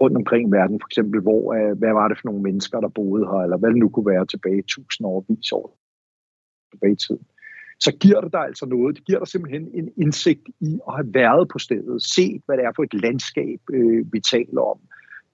rundt 0.00 0.16
omkring 0.16 0.48
i 0.48 0.52
verden, 0.52 0.80
for 0.80 0.88
eksempel, 0.88 1.20
hvor, 1.20 1.54
øh, 1.54 1.78
hvad 1.78 1.92
var 1.92 2.08
det 2.08 2.18
for 2.18 2.28
nogle 2.28 2.42
mennesker, 2.42 2.80
der 2.80 2.88
boede 2.88 3.26
her, 3.26 3.40
eller 3.44 3.56
hvad 3.56 3.70
det 3.70 3.78
nu 3.78 3.88
kunne 3.88 4.06
være 4.06 4.26
tilbage 4.26 4.62
tusind 4.62 5.06
år, 5.06 5.24
vis 5.28 5.52
år 5.52 5.76
tilbage 6.70 6.92
i 6.92 6.96
tiden 6.96 7.26
så 7.80 7.92
giver 8.00 8.20
det 8.20 8.32
dig 8.32 8.40
altså 8.40 8.66
noget. 8.66 8.96
Det 8.96 9.04
giver 9.04 9.18
dig 9.18 9.28
simpelthen 9.28 9.68
en 9.74 9.88
indsigt 9.96 10.48
i 10.60 10.78
at 10.88 10.94
have 10.94 11.14
været 11.14 11.48
på 11.48 11.58
stedet, 11.58 12.02
set 12.02 12.42
hvad 12.46 12.56
det 12.56 12.64
er 12.64 12.72
for 12.76 12.82
et 12.82 12.94
landskab, 12.94 13.60
øh, 13.72 14.12
vi 14.12 14.20
taler 14.20 14.60
om, 14.60 14.78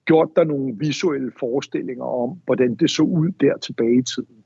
gjort 0.05 0.29
dig 0.35 0.45
nogle 0.45 0.75
visuelle 0.77 1.31
forestillinger 1.39 2.05
om, 2.05 2.41
hvordan 2.45 2.75
det 2.75 2.89
så 2.89 3.03
ud 3.03 3.31
der 3.39 3.57
tilbage 3.57 3.97
i 3.99 4.03
tiden. 4.03 4.37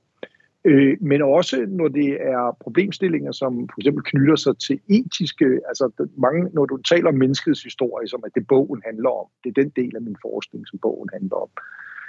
Øh, 0.66 0.98
men 1.02 1.22
også 1.22 1.66
når 1.70 1.88
det 1.88 2.10
er 2.34 2.58
problemstillinger, 2.62 3.32
som 3.32 3.70
for 3.70 3.82
eksempel 3.82 4.04
knytter 4.04 4.36
sig 4.36 4.58
til 4.58 4.80
etiske, 4.90 5.46
altså 5.68 6.08
mange, 6.18 6.50
når 6.54 6.66
du 6.66 6.78
taler 6.78 7.10
om 7.10 7.16
menneskets 7.16 7.64
historie, 7.64 8.08
som 8.08 8.22
er 8.26 8.30
det 8.36 8.48
bogen 8.48 8.82
handler 8.86 9.10
om, 9.10 9.28
det 9.44 9.50
er 9.50 9.62
den 9.62 9.70
del 9.70 9.96
af 9.96 10.02
min 10.02 10.16
forskning, 10.22 10.68
som 10.68 10.80
bogen 10.80 11.10
handler 11.14 11.36
om. 11.36 11.50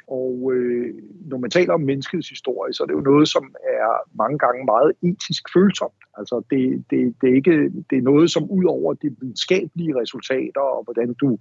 Og 0.06 0.52
øh, 0.54 0.94
når 1.26 1.38
man 1.38 1.50
taler 1.50 1.74
om 1.74 1.80
menneskets 1.80 2.28
historie, 2.28 2.72
så 2.72 2.82
er 2.82 2.86
det 2.86 2.94
jo 2.94 3.00
noget, 3.00 3.28
som 3.28 3.54
er 3.64 4.16
mange 4.16 4.38
gange 4.38 4.64
meget 4.64 4.92
etisk 5.02 5.42
følsomt. 5.54 6.00
Altså 6.18 6.42
det, 6.50 6.84
det, 6.90 7.14
det, 7.20 7.30
er, 7.30 7.34
ikke, 7.34 7.70
det 7.90 7.98
er 7.98 8.02
noget, 8.02 8.30
som 8.30 8.50
ud 8.50 8.64
over 8.64 8.94
de 8.94 9.16
videnskabelige 9.20 10.00
resultater 10.00 10.60
og 10.60 10.84
hvordan 10.84 11.14
du, 11.14 11.38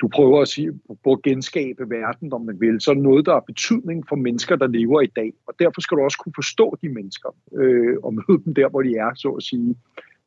du 0.00 0.08
prøver 0.08 0.42
at 0.42 0.48
sige, 0.48 0.80
på 1.04 1.12
at 1.12 1.22
genskabe 1.22 1.90
verden, 1.90 2.32
om 2.32 2.42
man 2.44 2.60
vil, 2.60 2.80
så 2.80 2.90
er 2.90 2.94
det 2.94 3.02
noget, 3.02 3.26
der 3.26 3.32
har 3.32 3.40
betydning 3.40 4.08
for 4.08 4.16
mennesker, 4.16 4.56
der 4.56 4.66
lever 4.66 5.00
i 5.00 5.12
dag. 5.16 5.32
Og 5.46 5.54
derfor 5.58 5.80
skal 5.80 5.96
du 5.96 6.02
også 6.02 6.18
kunne 6.18 6.36
forstå 6.36 6.76
de 6.82 6.88
mennesker 6.88 7.34
øh, 7.52 7.96
og 8.02 8.14
møde 8.14 8.42
dem 8.44 8.54
der, 8.54 8.68
hvor 8.68 8.82
de 8.82 8.96
er, 8.96 9.10
så 9.14 9.28
at 9.28 9.42
sige. 9.42 9.76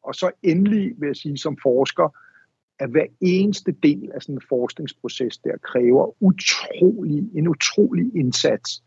Og 0.04 0.16
så 0.16 0.32
endelig 0.44 0.94
vil 0.98 1.08
jeg 1.08 1.16
sige 1.16 1.38
som 1.38 1.58
forsker, 1.64 2.16
at 2.80 2.90
hver 2.90 3.06
eneste 3.22 3.72
del 3.84 4.12
af 4.14 4.22
sådan 4.22 4.36
en 4.36 4.42
forskningsproces 4.50 5.38
der 5.38 5.58
kræver 5.58 6.24
utrolig, 6.24 7.30
en 7.36 7.48
utrolig 7.48 8.16
indsats 8.16 8.84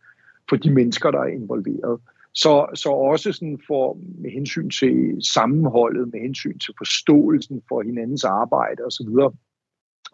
for 0.49 0.57
de 0.57 0.71
mennesker, 0.71 1.11
der 1.11 1.19
er 1.19 1.27
involveret. 1.27 2.01
Så, 2.35 2.67
så 2.75 2.89
også 2.89 3.33
sådan 3.33 3.61
for, 3.67 3.99
med 4.19 4.31
hensyn 4.31 4.71
til 4.71 5.17
sammenholdet, 5.35 6.13
med 6.13 6.21
hensyn 6.21 6.59
til 6.59 6.75
forståelsen 6.79 7.63
for 7.69 7.83
hinandens 7.83 8.25
arbejde 8.25 8.83
osv., 8.87 9.09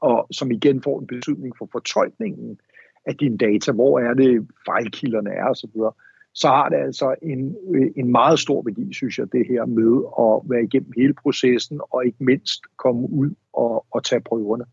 og 0.01 0.27
som 0.31 0.51
igen 0.51 0.83
får 0.83 1.01
en 1.01 1.07
betydning 1.07 1.55
for 1.59 1.69
fortolkningen 1.73 2.61
af 3.07 3.17
dine 3.17 3.39
data, 3.39 3.73
hvor 3.73 4.01
er 4.01 4.15
det 4.15 4.49
fejlkilderne 4.67 5.31
er 5.31 5.45
osv., 5.45 5.71
så, 5.71 5.91
så 6.35 6.49
har 6.49 6.69
det 6.69 6.77
altså 6.77 7.15
en, 7.23 7.57
øh, 7.75 7.91
en 7.97 8.13
meget 8.13 8.39
stor 8.39 8.63
værdi, 8.63 8.95
synes 8.95 9.19
jeg, 9.19 9.33
det 9.33 9.47
her 9.49 9.65
med 9.65 9.95
at 10.25 10.51
være 10.51 10.65
igennem 10.65 10.93
hele 10.97 11.15
processen, 11.15 11.81
og 11.91 12.07
ikke 12.07 12.25
mindst 12.25 12.63
komme 12.77 13.11
ud 13.11 13.31
og, 13.53 13.85
og 13.91 14.05
tage 14.05 14.21
prøverne. 14.21 14.65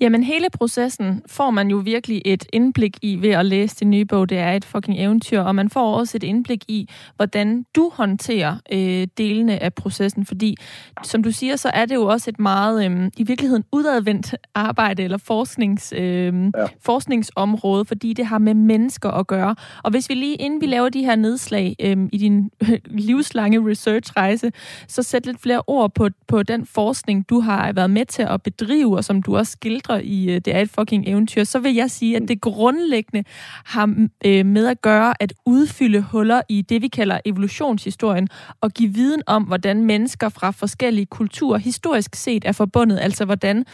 Jamen 0.00 0.22
hele 0.22 0.46
processen 0.52 1.22
får 1.26 1.50
man 1.50 1.68
jo 1.68 1.76
virkelig 1.76 2.22
et 2.24 2.46
indblik 2.52 2.96
i 3.02 3.22
ved 3.22 3.30
at 3.30 3.46
læse 3.46 3.76
din 3.76 3.90
nye 3.90 4.04
bog. 4.04 4.28
Det 4.28 4.38
er 4.38 4.52
et 4.52 4.64
fucking 4.64 5.00
eventyr, 5.00 5.40
og 5.40 5.54
man 5.54 5.70
får 5.70 5.94
også 5.94 6.16
et 6.16 6.22
indblik 6.22 6.64
i, 6.68 6.88
hvordan 7.16 7.64
du 7.76 7.90
håndterer 7.94 8.56
øh, 8.72 9.06
delene 9.18 9.62
af 9.62 9.74
processen. 9.74 10.26
Fordi, 10.26 10.56
som 11.04 11.22
du 11.22 11.32
siger, 11.32 11.56
så 11.56 11.70
er 11.74 11.86
det 11.86 11.94
jo 11.94 12.06
også 12.06 12.30
et 12.30 12.38
meget, 12.38 12.90
øh, 12.90 13.10
i 13.16 13.22
virkeligheden, 13.22 13.64
udadvendt 13.72 14.34
arbejde 14.54 15.02
eller 15.02 15.18
forsknings, 15.18 15.92
øh, 15.96 16.34
ja. 16.34 16.66
forskningsområde, 16.80 17.84
fordi 17.84 18.12
det 18.12 18.26
har 18.26 18.38
med 18.38 18.54
mennesker 18.54 19.10
at 19.10 19.26
gøre. 19.26 19.54
Og 19.84 19.90
hvis 19.90 20.08
vi 20.08 20.14
lige, 20.14 20.34
inden 20.34 20.60
vi 20.60 20.66
laver 20.66 20.88
de 20.88 21.04
her 21.04 21.16
nedslag 21.16 21.76
øh, 21.80 21.96
i 22.12 22.18
din 22.18 22.50
øh, 22.62 22.78
livslange 23.06 23.70
researchrejse, 23.70 24.52
så 24.88 25.02
sæt 25.02 25.26
lidt 25.26 25.40
flere 25.40 25.62
ord 25.66 25.94
på, 25.94 26.08
på 26.28 26.42
den 26.42 26.66
forskning, 26.66 27.28
du 27.28 27.40
har 27.40 27.72
været 27.72 27.90
med 27.90 28.06
til 28.06 28.17
at 28.22 28.42
bedrive, 28.42 28.96
og 28.96 29.04
som 29.04 29.22
du 29.22 29.36
også 29.36 29.52
skildrer 29.52 30.00
i 30.04 30.30
øh, 30.30 30.40
Det 30.44 30.54
er 30.56 30.60
et 30.60 30.70
fucking 30.70 31.08
eventyr, 31.08 31.44
så 31.44 31.58
vil 31.58 31.74
jeg 31.74 31.90
sige, 31.90 32.16
at 32.16 32.22
det 32.28 32.40
grundlæggende 32.40 33.24
har 33.64 34.08
øh, 34.24 34.46
med 34.46 34.66
at 34.66 34.82
gøre 34.82 35.22
at 35.22 35.32
udfylde 35.46 36.00
huller 36.00 36.40
i 36.48 36.62
det, 36.62 36.82
vi 36.82 36.88
kalder 36.88 37.20
evolutionshistorien, 37.24 38.28
og 38.60 38.70
give 38.70 38.94
viden 38.94 39.22
om, 39.26 39.42
hvordan 39.42 39.84
mennesker 39.84 40.28
fra 40.28 40.50
forskellige 40.50 41.06
kulturer 41.06 41.58
historisk 41.58 42.14
set 42.14 42.44
er 42.44 42.52
forbundet, 42.52 42.98
altså 42.98 43.24
hvordan 43.24 43.64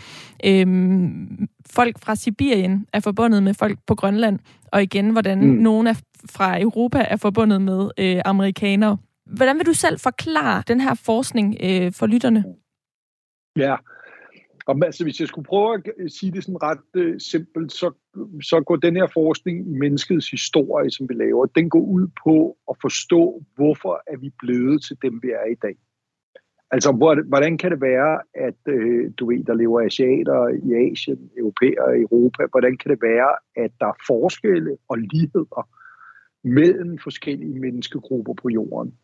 øh, 0.44 0.66
folk 1.70 1.98
fra 2.04 2.14
Sibirien 2.14 2.86
er 2.92 3.00
forbundet 3.00 3.42
med 3.42 3.54
folk 3.54 3.78
på 3.86 3.94
Grønland, 3.94 4.38
og 4.72 4.82
igen, 4.82 5.10
hvordan 5.10 5.38
mm. 5.38 5.54
nogen 5.54 5.86
af, 5.86 5.96
fra 6.30 6.60
Europa 6.60 7.06
er 7.10 7.16
forbundet 7.16 7.62
med 7.62 7.90
øh, 7.98 8.20
amerikanere. 8.24 8.96
Hvordan 9.26 9.58
vil 9.58 9.66
du 9.66 9.72
selv 9.72 10.00
forklare 10.00 10.62
den 10.68 10.80
her 10.80 10.94
forskning 10.94 11.56
øh, 11.60 11.92
for 11.92 12.06
lytterne? 12.06 12.44
Ja, 13.56 13.76
og 14.66 14.76
altså, 14.85 15.04
hvis 15.04 15.21
jeg 15.21 15.28
skulle 15.28 15.44
prøve 15.44 15.75
at 15.75 16.12
sige 16.12 16.33
det 16.33 16.44
sådan 16.44 16.62
ret 16.62 16.78
øh, 16.94 17.21
simpelt, 17.21 17.73
så, 17.73 17.92
så 18.42 18.61
går 18.61 18.76
den 18.76 18.97
her 18.97 19.06
forskning 19.06 19.68
i 19.71 19.78
menneskets 19.78 20.30
historie, 20.30 20.90
som 20.90 21.09
vi 21.09 21.14
laver, 21.14 21.47
den 21.47 21.71
går 21.71 21.80
ud 21.80 22.06
på 22.25 22.56
at 22.71 22.76
forstå, 22.80 23.42
hvorfor 23.54 24.02
er 24.06 24.16
vi 24.16 24.30
blevet 24.38 24.83
til 24.83 24.97
dem, 25.02 25.23
vi 25.23 25.28
er 25.28 25.47
i 25.52 25.54
dag. 25.62 25.76
Altså, 26.71 26.92
hvordan 27.28 27.59
kan 27.59 27.71
det 27.71 27.80
være, 27.80 28.21
at 28.35 28.61
øh, 28.68 29.11
du 29.18 29.26
ved, 29.26 29.44
der 29.44 29.54
lever 29.54 29.80
asiater 29.80 30.49
i 30.49 30.90
Asien, 30.90 31.30
europæer 31.38 31.90
i 31.90 32.00
Europa, 32.00 32.47
hvordan 32.50 32.76
kan 32.76 32.90
det 32.90 33.02
være, 33.02 33.30
at 33.64 33.71
der 33.80 33.87
er 33.87 34.04
forskelle 34.06 34.76
og 34.88 34.99
ligheder 34.99 35.68
mellem 36.44 36.99
forskellige 36.99 37.61
menneskegrupper 37.61 38.35
på 38.35 38.49
jorden? 38.49 38.94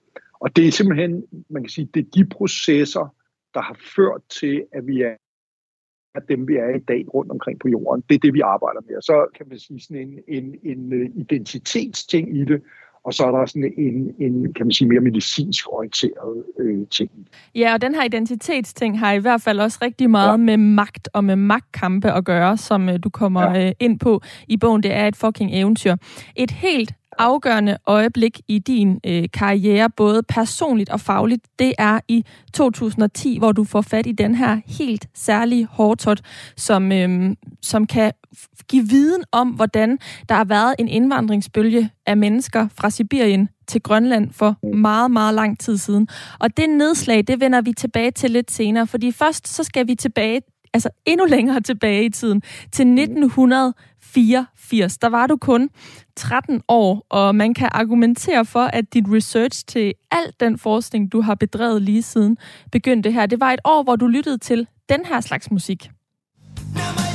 Og 0.41 0.57
det 0.57 0.67
er 0.67 0.73
simpelthen, 0.73 1.25
man 1.51 1.63
kan 1.63 1.71
sige, 1.71 1.89
det 1.95 2.07
er 2.07 2.11
de 2.15 2.25
processer, 2.25 3.15
der 3.55 3.61
har 3.61 3.77
ført 3.97 4.23
til, 4.41 4.65
at 4.73 4.87
vi 4.87 5.03
er 5.03 5.15
dem, 6.29 6.49
vi 6.49 6.57
er 6.57 6.69
i 6.77 6.79
dag 6.79 7.05
rundt 7.15 7.31
omkring 7.31 7.61
på 7.61 7.69
jorden. 7.69 8.05
Det 8.09 8.15
er 8.15 8.19
det, 8.19 8.35
vi 8.35 8.41
arbejder 8.41 8.81
med. 8.89 8.97
Og 8.97 9.03
så 9.03 9.27
kan 9.37 9.47
man 9.49 9.59
sige 9.59 9.81
sådan 9.81 10.03
en, 10.03 10.19
en, 10.29 10.55
en 10.63 10.93
øh, 10.93 11.11
identitetsting 11.17 12.37
i 12.37 12.45
det, 12.45 12.63
og 13.05 13.15
så 13.15 13.27
er 13.27 13.31
der 13.31 13.47
sådan 13.47 13.73
en, 13.79 14.15
en 14.19 14.53
kan 14.53 14.67
man 14.67 14.73
sige, 14.73 14.89
mere 14.89 15.01
medicinsk 15.01 15.67
orienteret 15.73 16.45
øh, 16.59 16.87
ting. 16.91 17.11
Ja, 17.55 17.73
og 17.75 17.83
den 17.83 17.95
her 17.95 18.05
identitetsting 18.05 18.99
har 18.99 19.13
i 19.13 19.19
hvert 19.19 19.43
fald 19.43 19.61
også 19.61 19.79
rigtig 19.83 20.11
meget 20.11 20.33
ja. 20.33 20.37
med 20.37 20.57
magt 20.57 21.09
og 21.13 21.25
med 21.25 21.37
magtkampe 21.37 22.13
at 22.13 22.25
gøre, 22.25 22.57
som 22.57 22.89
øh, 22.89 22.99
du 23.05 23.11
kommer 23.11 23.57
ja. 23.57 23.67
øh, 23.67 23.73
ind 23.81 23.99
på 23.99 24.21
i 24.49 24.57
bogen. 24.57 24.83
Det 24.83 24.93
er 24.93 25.07
et 25.07 25.17
fucking 25.17 25.55
eventyr. 25.55 25.97
Et 26.37 26.51
helt 26.51 26.93
afgørende 27.21 27.77
øjeblik 27.87 28.41
i 28.49 28.59
din 28.59 29.01
øh, 29.07 29.25
karriere, 29.33 29.91
både 29.91 30.23
personligt 30.23 30.91
og 30.91 31.01
fagligt, 31.01 31.45
det 31.59 31.73
er 31.79 32.01
i 32.09 32.25
2010, 32.53 33.39
hvor 33.39 33.53
du 33.53 33.65
får 33.65 33.81
fat 33.81 34.07
i 34.07 34.13
den 34.13 34.35
her 34.35 34.61
helt 34.67 35.09
særlige 35.15 35.67
hårdtot, 35.67 36.21
som, 36.57 36.93
øh, 36.93 37.37
som 37.63 37.87
kan 37.87 38.13
give 38.69 38.89
viden 38.89 39.23
om, 39.33 39.49
hvordan 39.49 39.99
der 40.29 40.35
har 40.35 40.45
været 40.45 40.75
en 40.79 40.89
indvandringsbølge 40.89 41.91
af 42.07 42.17
mennesker 42.17 42.69
fra 42.75 42.91
Sibirien 42.91 43.49
til 43.69 43.83
Grønland 43.83 44.33
for 44.33 44.77
meget, 44.77 45.11
meget 45.11 45.35
lang 45.35 45.59
tid 45.59 45.77
siden. 45.77 46.09
Og 46.39 46.57
det 46.57 46.71
nedslag, 46.71 47.25
det 47.27 47.41
vender 47.41 47.61
vi 47.61 47.73
tilbage 47.73 48.11
til 48.11 48.31
lidt 48.31 48.51
senere, 48.51 48.87
fordi 48.87 49.13
først 49.13 49.49
så 49.49 49.65
skal 49.65 49.87
vi 49.87 49.95
tilbage 49.95 50.41
altså 50.75 50.89
endnu 51.07 51.27
længere 51.27 51.61
tilbage 51.61 52.05
i 52.05 52.09
tiden, 52.09 52.43
til 52.73 52.87
1900 52.87 53.75
1984. 54.11 54.99
Der 54.99 55.09
var 55.09 55.27
du 55.27 55.37
kun 55.37 55.71
13 56.17 56.63
år, 56.69 57.07
og 57.11 57.35
man 57.35 57.55
kan 57.55 57.69
argumentere 57.73 58.45
for, 58.45 58.61
at 58.61 58.95
dit 58.95 59.05
research 59.09 59.65
til 59.67 59.95
al 60.11 60.33
den 60.41 60.59
forskning, 60.59 61.13
du 61.13 61.21
har 61.21 61.35
bedrevet 61.35 61.83
lige 61.83 62.03
siden 62.03 62.37
begyndte 62.73 63.11
her, 63.11 63.27
det 63.27 63.41
var 63.41 63.53
et 63.53 63.61
år, 63.65 63.83
hvor 63.83 63.97
du 63.97 64.07
lyttede 64.07 64.39
til 64.39 64.67
den 64.89 65.05
her 65.05 65.21
slags 65.21 65.51
musik. 65.51 65.91
Now 66.75 67.10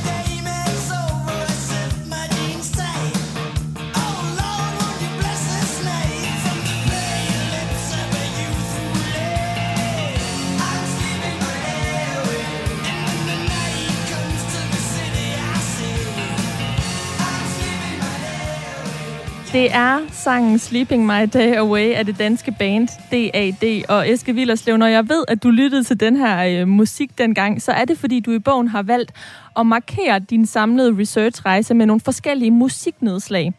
Det 19.52 19.74
er 19.74 20.00
sangen 20.10 20.58
Sleeping 20.58 21.06
My 21.06 21.28
Day 21.32 21.56
Away 21.56 21.92
af 21.92 22.06
det 22.06 22.18
danske 22.18 22.54
band 22.58 22.88
DAD. 23.10 23.82
Og 23.88 24.10
Eske 24.10 24.34
Villerslev, 24.34 24.76
når 24.76 24.86
jeg 24.86 25.08
ved, 25.08 25.24
at 25.28 25.42
du 25.42 25.50
lyttede 25.50 25.84
til 25.84 26.00
den 26.00 26.16
her 26.16 26.60
øh, 26.60 26.68
musik 26.68 27.18
dengang, 27.18 27.62
så 27.62 27.72
er 27.72 27.84
det, 27.84 27.98
fordi 27.98 28.20
du 28.20 28.32
i 28.32 28.38
bogen 28.38 28.68
har 28.68 28.82
valgt 28.82 29.12
at 29.58 29.66
markere 29.66 30.18
din 30.18 30.46
samlede 30.46 30.98
researchrejse 30.98 31.74
med 31.74 31.86
nogle 31.86 32.00
forskellige 32.00 32.50
musiknedslag. 32.50 33.52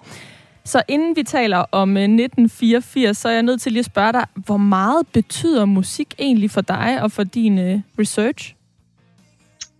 Så 0.65 0.82
inden 0.88 1.15
vi 1.15 1.24
taler 1.24 1.65
om 1.72 1.98
øh, 1.98 2.03
1984, 2.03 3.17
så 3.17 3.29
er 3.29 3.34
jeg 3.34 3.44
nødt 3.44 3.62
til 3.62 3.72
lige 3.72 3.79
at 3.79 3.86
spørge 3.86 4.13
dig, 4.13 4.25
hvor 4.36 4.58
meget 4.58 5.08
betyder 5.13 5.65
musik 5.65 6.15
egentlig 6.20 6.51
for 6.51 6.62
dig 6.62 7.00
og 7.01 7.12
for 7.12 7.24
din 7.24 7.60
øh, 7.60 7.79
research? 8.00 8.56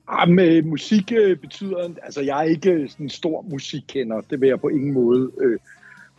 Ah, 0.08 0.30
Jamen, 0.30 0.70
musik 0.70 1.12
øh, 1.12 1.38
betyder, 1.38 1.90
altså 2.04 2.22
jeg 2.22 2.40
er 2.40 2.44
ikke 2.44 2.72
øh, 2.72 2.90
sådan 2.90 3.06
en 3.06 3.10
stor 3.10 3.46
musikkender, 3.50 4.22
det 4.30 4.42
vil 4.42 4.48
jeg 4.50 4.60
på 4.60 4.68
ingen 4.68 4.94
måde 4.94 5.32
øh, 5.42 5.60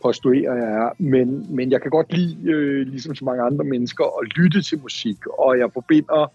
postuerer 0.01 0.55
jeg 0.55 0.71
er. 0.83 0.89
Men, 0.97 1.55
men 1.55 1.71
jeg 1.71 1.81
kan 1.81 1.91
godt 1.91 2.13
lide, 2.13 2.51
øh, 2.51 2.87
ligesom 2.87 3.15
så 3.15 3.25
mange 3.25 3.43
andre 3.43 3.65
mennesker, 3.65 4.21
at 4.21 4.37
lytte 4.37 4.61
til 4.61 4.79
musik, 4.81 5.27
og 5.27 5.59
jeg 5.59 5.69
forbinder 5.73 6.31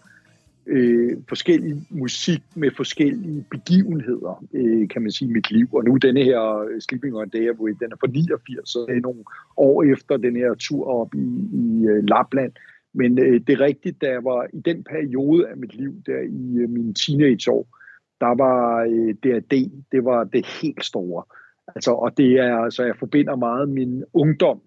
øh, 0.67 1.17
forskellig 1.29 1.75
musik 1.89 2.41
med 2.55 2.71
forskellige 2.71 3.45
begivenheder, 3.51 4.43
øh, 4.53 4.89
kan 4.89 5.01
man 5.01 5.11
sige, 5.11 5.29
i 5.29 5.33
mit 5.33 5.51
liv. 5.51 5.67
Og 5.71 5.83
nu 5.83 5.95
denne 5.95 6.23
her 6.23 6.57
øh, 6.57 6.81
Sleeping 6.81 7.15
on 7.15 7.29
Day 7.29 7.49
Away, 7.49 7.73
den 7.79 7.91
er 7.91 7.95
fra 7.99 8.07
89, 8.07 8.69
så 8.69 8.85
det 8.89 8.97
er 8.97 9.01
nogle 9.01 9.23
år 9.57 9.83
efter 9.83 10.17
den 10.17 10.35
her 10.35 10.53
tur 10.53 10.87
op 10.87 11.15
i, 11.15 11.27
i 11.53 11.85
øh, 11.87 12.03
Lapland. 12.03 12.51
Men 12.93 13.19
øh, 13.19 13.41
det 13.47 13.49
er 13.49 13.59
rigtigt, 13.59 14.01
da 14.01 14.09
jeg 14.09 14.23
var 14.23 14.47
i 14.53 14.59
den 14.59 14.83
periode 14.83 15.47
af 15.47 15.57
mit 15.57 15.75
liv, 15.75 15.93
der 16.05 16.19
i 16.19 16.57
øh, 16.57 16.69
mine 16.69 16.93
teenageår, 16.93 17.67
der 18.21 18.35
var 18.43 18.81
øh, 18.81 19.13
DRD, 19.23 19.71
det 19.91 20.05
var 20.05 20.23
det 20.23 20.45
helt 20.61 20.85
store. 20.85 21.23
Altså, 21.67 21.91
og 21.91 22.17
det 22.17 22.31
er, 22.31 22.57
altså, 22.57 22.83
jeg 22.83 22.95
forbinder 22.99 23.35
meget 23.35 23.69
min 23.69 24.03
ungdom, 24.13 24.61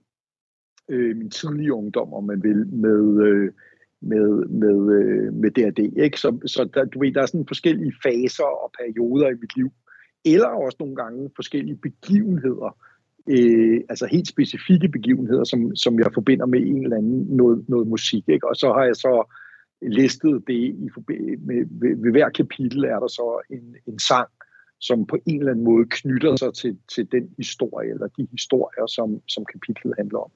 øh, 0.89 1.17
min 1.17 1.31
tidlige 1.31 1.73
ungdom, 1.73 2.15
om 2.15 2.25
man 2.25 2.43
vil, 2.43 2.67
med, 2.67 3.23
øh, 3.27 3.53
med, 4.01 4.47
med, 4.47 4.95
øh, 4.99 5.35
med 5.35 5.51
DRD. 5.51 5.79
Ikke? 5.79 6.21
Så, 6.21 6.39
så 6.47 6.69
der, 6.75 6.85
du 6.85 7.01
ved, 7.01 7.13
der 7.13 7.23
er 7.23 7.27
sådan 7.27 7.47
forskellige 7.47 7.95
faser 8.03 8.45
og 8.45 8.73
perioder 8.79 9.29
i 9.29 9.41
mit 9.41 9.57
liv, 9.57 9.71
eller 10.25 10.49
også 10.49 10.77
nogle 10.81 10.97
gange 10.97 11.31
forskellige 11.37 11.77
begivenheder, 11.77 12.77
øh, 13.29 13.81
altså 13.89 14.07
helt 14.07 14.29
specifikke 14.29 14.89
begivenheder, 14.89 15.45
som, 15.45 15.77
som 15.77 15.99
jeg 15.99 16.11
forbinder 16.15 16.47
med 16.47 16.61
en 16.61 16.83
eller 16.83 16.97
anden 16.97 17.27
noget, 17.37 17.69
noget 17.69 17.89
musik. 17.89 18.29
Ikke? 18.29 18.49
Og 18.49 18.57
så 18.57 18.73
har 18.73 18.85
jeg 18.85 18.97
så 18.97 19.35
listet 19.83 20.43
det 20.47 20.55
i 20.55 20.89
med, 21.39 21.65
ved, 21.81 22.03
ved 22.03 22.11
hver 22.11 22.29
kapitel 22.29 22.85
er 22.85 22.99
der 22.99 23.07
så 23.07 23.41
en, 23.51 23.77
en 23.87 23.99
sang, 23.99 24.29
som 24.81 25.07
på 25.07 25.17
en 25.27 25.39
eller 25.39 25.51
anden 25.51 25.65
måde 25.65 25.85
knytter 25.91 26.37
sig 26.37 26.55
til, 26.55 26.79
til 26.95 27.13
den 27.13 27.29
historie, 27.37 27.91
eller 27.91 28.07
de 28.07 28.29
historier, 28.31 28.87
som, 28.87 29.21
som 29.29 29.45
kapitlet 29.45 29.95
handler 29.99 30.19
om. 30.19 30.31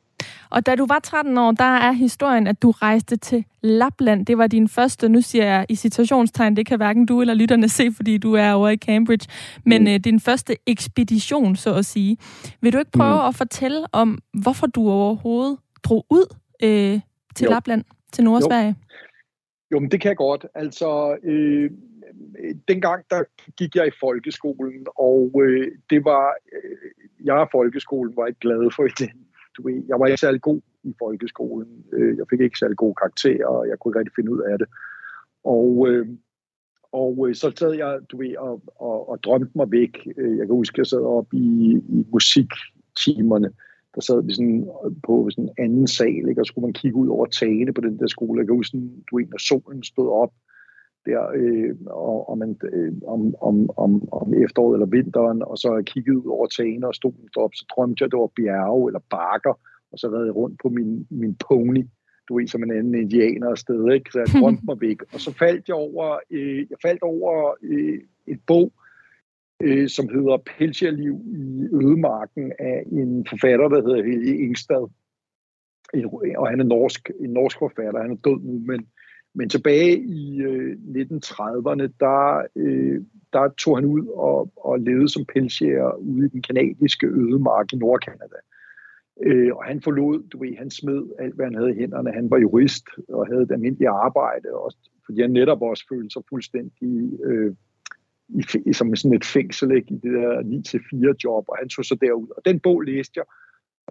Og 0.51 0.67
da 0.67 0.75
du 0.75 0.87
var 0.87 0.99
13 0.99 1.39
år, 1.39 1.53
der 1.53 1.65
er 1.65 1.93
historien, 1.93 2.47
at 2.47 2.63
du 2.63 2.71
rejste 2.71 3.17
til 3.17 3.45
Lapland. 3.63 4.27
Det 4.27 4.39
var 4.39 4.47
din 4.47 4.69
første, 4.69 5.09
nu 5.09 5.21
siger 5.21 5.45
jeg 5.45 5.67
i 5.69 5.75
citationstegn, 5.75 6.57
det 6.57 6.67
kan 6.67 6.77
hverken 6.77 7.07
du 7.07 7.21
eller 7.21 7.35
lytterne 7.35 7.69
se, 7.69 7.93
fordi 7.93 8.19
du 8.19 8.35
er 8.35 8.53
over 8.53 8.69
i 8.69 8.77
Cambridge, 8.77 9.29
men 9.65 9.83
mm. 9.83 9.89
øh, 9.89 10.01
din 10.01 10.21
første 10.21 10.57
ekspedition, 10.67 11.57
så 11.57 11.75
at 11.75 11.85
sige. 11.85 12.17
Vil 12.61 12.73
du 12.73 12.79
ikke 12.79 12.91
prøve 12.91 13.15
mm. 13.15 13.29
at 13.29 13.35
fortælle 13.35 13.87
om, 13.93 14.19
hvorfor 14.43 14.67
du 14.67 14.91
overhovedet 14.91 15.59
drog 15.85 16.07
ud 16.11 16.37
øh, 16.63 17.01
til 17.35 17.45
jo. 17.45 17.51
Lapland, 17.51 17.85
til 18.13 18.25
Nordsverige? 18.25 18.69
Jo. 18.69 18.75
jo, 19.77 19.81
men 19.81 19.91
det 19.91 20.01
kan 20.01 20.09
jeg 20.09 20.17
godt. 20.17 20.47
Altså, 20.55 21.17
øh, 21.25 21.71
Øh, 22.39 22.55
dengang 22.69 23.05
der 23.11 23.23
gik 23.57 23.77
jeg 23.77 23.87
i 23.87 23.99
folkeskolen, 24.01 24.87
og 24.97 25.33
øh, 25.45 25.73
det 25.91 26.05
var, 26.05 26.35
øh, 26.53 26.91
jeg 27.25 27.35
og 27.35 27.49
folkeskolen 27.53 28.17
var 28.17 28.27
ikke 28.27 28.41
glad 28.41 28.71
for 28.77 28.83
det. 28.83 29.11
Du 29.57 29.69
ved, 29.69 29.83
jeg 29.89 30.01
var 30.01 30.07
ikke 30.07 30.21
særlig 30.21 30.41
god 30.41 30.61
i 30.83 30.95
folkeskolen. 30.99 31.85
Øh, 31.93 32.17
jeg 32.19 32.27
fik 32.31 32.41
ikke 32.41 32.59
særlig 32.59 32.77
gode 32.77 32.95
karakterer, 32.95 33.47
og 33.47 33.69
jeg 33.69 33.79
kunne 33.79 33.91
ikke 33.91 33.99
rigtig 33.99 34.15
finde 34.17 34.33
ud 34.33 34.41
af 34.41 34.59
det. 34.59 34.69
Og, 35.45 35.89
øh, 35.89 36.07
og 36.93 37.29
øh, 37.29 37.35
så 37.35 37.53
sad 37.57 37.73
jeg, 37.73 38.01
du 38.13 38.17
ved, 38.17 38.37
og, 38.37 38.63
og, 38.77 39.09
og 39.09 39.23
drømte 39.25 39.51
mig 39.55 39.73
væk. 39.73 40.09
Øh, 40.17 40.39
jeg 40.39 40.47
kan 40.47 40.57
huske, 40.57 40.75
at 40.75 40.79
jeg 40.79 40.87
sad 40.87 41.01
op 41.01 41.35
i, 41.35 41.73
i 41.89 42.07
musiktimerne. 42.13 43.51
Der 43.95 44.01
sad 44.01 44.23
vi 44.23 44.35
sådan 44.35 44.69
øh, 44.85 44.93
på 45.07 45.31
sådan 45.31 45.45
en 45.45 45.55
anden 45.59 45.87
sal, 45.87 46.29
ikke? 46.29 46.41
og 46.41 46.47
så 46.47 46.55
kunne 46.55 46.67
man 46.67 46.73
kigge 46.73 46.97
ud 46.97 47.09
over 47.09 47.27
tagene 47.27 47.73
på 47.73 47.81
den 47.81 47.99
der 47.99 48.07
skole. 48.07 48.39
Jeg 48.39 48.47
kan 48.47 48.57
huske, 48.57 48.79
du 49.11 49.17
ved, 49.17 49.27
når 49.27 49.39
solen 49.39 49.83
stod 49.83 50.11
op, 50.11 50.33
der 51.07 51.31
øh, 51.35 51.77
og, 51.87 52.29
og 52.29 52.39
man, 52.39 52.57
øh, 52.73 52.93
om, 53.07 53.35
om, 53.41 53.71
om, 53.77 54.09
om 54.13 54.35
efteråret 54.35 54.75
eller 54.75 54.87
vinteren, 54.87 55.43
og 55.43 55.59
så 55.59 55.83
kiggede 55.87 56.19
ud 56.19 56.31
over 56.31 56.47
tagene 56.47 56.87
og 56.87 56.95
stod 56.95 57.13
op, 57.37 57.55
så 57.55 57.65
drømte 57.77 58.03
jeg, 58.03 58.11
det 58.11 58.19
var 58.19 58.31
bjerge 58.37 58.89
eller 58.89 59.01
bakker, 59.11 59.55
og 59.93 59.99
så 59.99 60.25
jeg 60.25 60.37
rundt 60.37 60.61
på 60.63 60.69
min, 60.69 61.07
min 61.11 61.35
pony, 61.49 61.85
du 62.29 62.39
ved, 62.39 62.47
som 62.47 62.63
en 62.63 62.73
anden 62.73 62.95
indianer 62.95 63.49
afsted, 63.51 63.93
ikke? 63.93 64.11
Så 64.13 64.19
jeg 64.19 64.29
drømte 64.43 64.63
mig 64.65 64.81
væk. 64.81 65.03
Og 65.15 65.21
så 65.21 65.33
faldt 65.33 65.69
jeg 65.69 65.77
over, 65.77 66.19
øh, 66.31 66.59
jeg 66.71 66.79
faldt 66.83 67.03
over 67.03 67.55
øh, 67.63 67.99
et 68.27 68.41
bog, 68.47 68.73
øh, 69.63 69.89
som 69.89 70.09
hedder 70.09 70.37
Pelsjerliv 70.37 71.17
i 71.27 71.69
Ødemarken 71.73 72.53
af 72.59 72.85
en 72.93 73.27
forfatter, 73.31 73.69
der 73.69 73.83
hedder 73.83 74.05
Helge 74.05 74.39
Ingstad. 74.39 74.89
Og 76.37 76.49
han 76.49 76.61
er 76.61 76.65
norsk, 76.65 77.11
en 77.21 77.31
norsk 77.31 77.59
forfatter, 77.59 78.03
han 78.03 78.11
er 78.11 78.17
død 78.25 78.41
nu, 78.41 78.59
men 78.67 78.87
men 79.35 79.49
tilbage 79.49 79.99
i 79.99 80.41
øh, 80.41 80.73
1930'erne, 80.73 81.89
der, 82.01 82.47
øh, 82.57 83.01
der 83.33 83.49
tog 83.49 83.77
han 83.77 83.85
ud 83.85 84.07
og, 84.07 84.53
og 84.57 84.81
levede 84.81 85.09
som 85.09 85.25
pelsjæger 85.25 85.93
ude 85.95 86.27
i 86.27 86.29
den 86.29 86.43
kanadiske 86.43 87.07
ødemark 87.07 87.73
i 87.73 87.77
Nordkanada. 87.77 88.41
Øh, 89.23 89.57
og 89.57 89.65
han 89.65 89.83
forlod, 89.83 90.23
du 90.29 90.39
ved, 90.39 90.57
han 90.57 90.71
smed 90.71 91.03
alt, 91.19 91.35
hvad 91.35 91.47
han 91.47 91.55
havde 91.55 91.71
i 91.71 91.79
hænderne. 91.79 92.13
Han 92.13 92.31
var 92.31 92.39
jurist 92.39 92.87
og 93.09 93.27
havde 93.27 93.43
et 93.43 93.51
almindeligt 93.51 93.91
arbejde, 93.91 94.49
også, 94.53 94.79
fordi 95.07 95.21
han 95.21 95.31
netop 95.31 95.63
også 95.63 95.85
følte 95.89 96.11
sig 96.11 96.23
fuldstændig 96.29 97.21
øh, 97.25 97.55
i, 98.67 98.73
som 98.73 98.97
sådan 98.97 99.17
et 99.17 99.25
fængsel 99.25 99.71
ikke, 99.71 99.95
i 99.95 99.99
det 100.03 100.13
der 100.13 101.13
9-4 101.13 101.15
job, 101.25 101.45
og 101.49 101.57
han 101.59 101.69
tog 101.69 101.85
så 101.85 101.97
derud. 102.01 102.29
Og 102.37 102.43
den 102.45 102.61
bog 102.61 102.81
læste 102.81 103.13
jeg, 103.17 103.25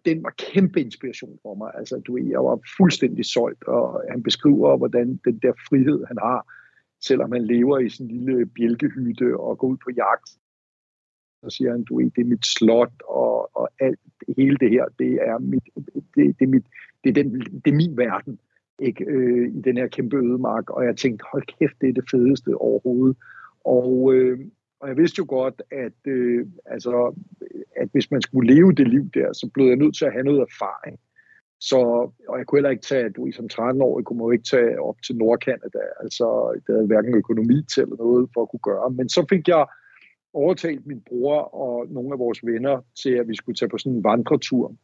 den 0.06 0.24
var 0.24 0.34
kæmpe 0.38 0.82
inspiration 0.82 1.40
for 1.42 1.56
mig. 1.56 1.72
Altså, 1.76 2.02
du 2.08 2.14
ved, 2.14 2.24
jeg 2.24 2.44
var 2.44 2.60
fuldstændig 2.78 3.26
solgt, 3.26 3.64
og 3.64 4.04
han 4.10 4.24
beskriver, 4.24 4.78
hvordan 4.78 5.20
den 5.26 5.40
der 5.40 5.54
frihed, 5.70 6.06
han 6.08 6.18
har, 6.18 6.54
selvom 7.02 7.32
han 7.32 7.46
lever 7.46 7.80
i 7.80 7.90
sin 7.90 8.08
lille 8.08 8.46
bjælkehytte 8.46 9.40
og 9.40 9.58
går 9.58 9.68
ud 9.68 9.78
på 9.78 9.92
jagt, 9.98 10.30
så 11.44 11.50
siger 11.50 11.72
han, 11.72 11.84
du 11.84 11.98
ved, 11.98 12.12
det 12.16 12.22
er 12.22 12.26
mit 12.26 12.46
slot, 12.46 12.94
og, 13.08 13.56
og 13.56 13.70
alt, 13.80 14.00
hele 14.38 14.58
det 14.58 14.70
her, 14.70 14.86
det 15.00 15.14
er, 15.14 15.38
mit, 15.40 15.64
det, 15.76 16.40
det 16.40 16.42
er, 16.42 16.48
mit, 16.48 16.66
det 17.04 17.10
er, 17.10 17.24
den, 17.24 17.40
det 17.66 17.72
er 17.72 17.76
min 17.76 17.98
verden, 17.98 18.40
ikke, 18.80 19.06
øh, 19.06 19.48
i 19.56 19.62
den 19.62 19.78
her 19.78 19.88
kæmpe 19.88 20.18
ødemark, 20.18 20.70
og 20.70 20.86
jeg 20.86 20.98
tænkte, 20.98 21.26
hold 21.32 21.44
kæft, 21.60 21.82
det 21.82 21.90
er 21.90 21.94
det 21.94 22.10
fedeste 22.12 22.56
overhovedet. 22.56 23.18
Og, 23.66 24.14
øh, 24.14 24.40
og 24.82 24.88
jeg 24.88 24.98
vidste 24.98 25.20
jo 25.20 25.26
godt, 25.30 25.62
at, 25.72 26.00
øh, 26.08 26.48
altså, 26.66 27.16
at 27.76 27.90
hvis 27.92 28.12
man 28.12 28.22
skulle 28.22 28.54
leve 28.56 28.74
det 28.74 28.88
liv 28.88 29.10
der, 29.14 29.34
så 29.34 29.50
blev 29.54 29.66
jeg 29.68 29.76
nødt 29.76 29.96
til 29.98 30.06
at 30.06 30.14
have 30.14 30.24
noget 30.24 30.42
erfaring. 30.42 31.00
Så, 31.60 31.80
og 32.30 32.38
jeg 32.38 32.46
kunne 32.46 32.58
heller 32.58 32.70
ikke 32.70 32.90
tage, 32.92 33.10
du 33.10 33.32
som 33.32 33.50
13 33.50 33.82
år, 33.82 34.00
jeg 34.00 34.06
kunne 34.06 34.24
jo 34.24 34.32
ikke 34.32 34.50
tage 34.52 34.82
op 34.82 34.96
til 35.06 35.16
Nordkanada. 35.16 35.84
Altså, 36.00 36.52
det 36.68 36.76
havde 36.76 36.88
hverken 36.88 37.16
økonomi 37.16 37.64
til 37.74 37.84
eller 37.84 37.96
noget 37.96 38.30
for 38.34 38.42
at 38.42 38.50
kunne 38.50 38.68
gøre. 38.72 38.90
Men 38.90 39.10
så 39.10 39.26
fik 39.30 39.48
jeg 39.48 39.66
overtalt 40.34 40.88
min 40.88 41.02
bror 41.02 41.40
og 41.42 41.88
nogle 41.90 42.14
af 42.14 42.20
vores 42.20 42.46
venner 42.46 42.82
til, 43.02 43.10
at 43.10 43.28
vi 43.28 43.36
skulle 43.36 43.56
tage 43.56 43.70
på 43.70 43.78
sådan 43.78 43.98
en 43.98 44.04
vandretur, 44.04 44.76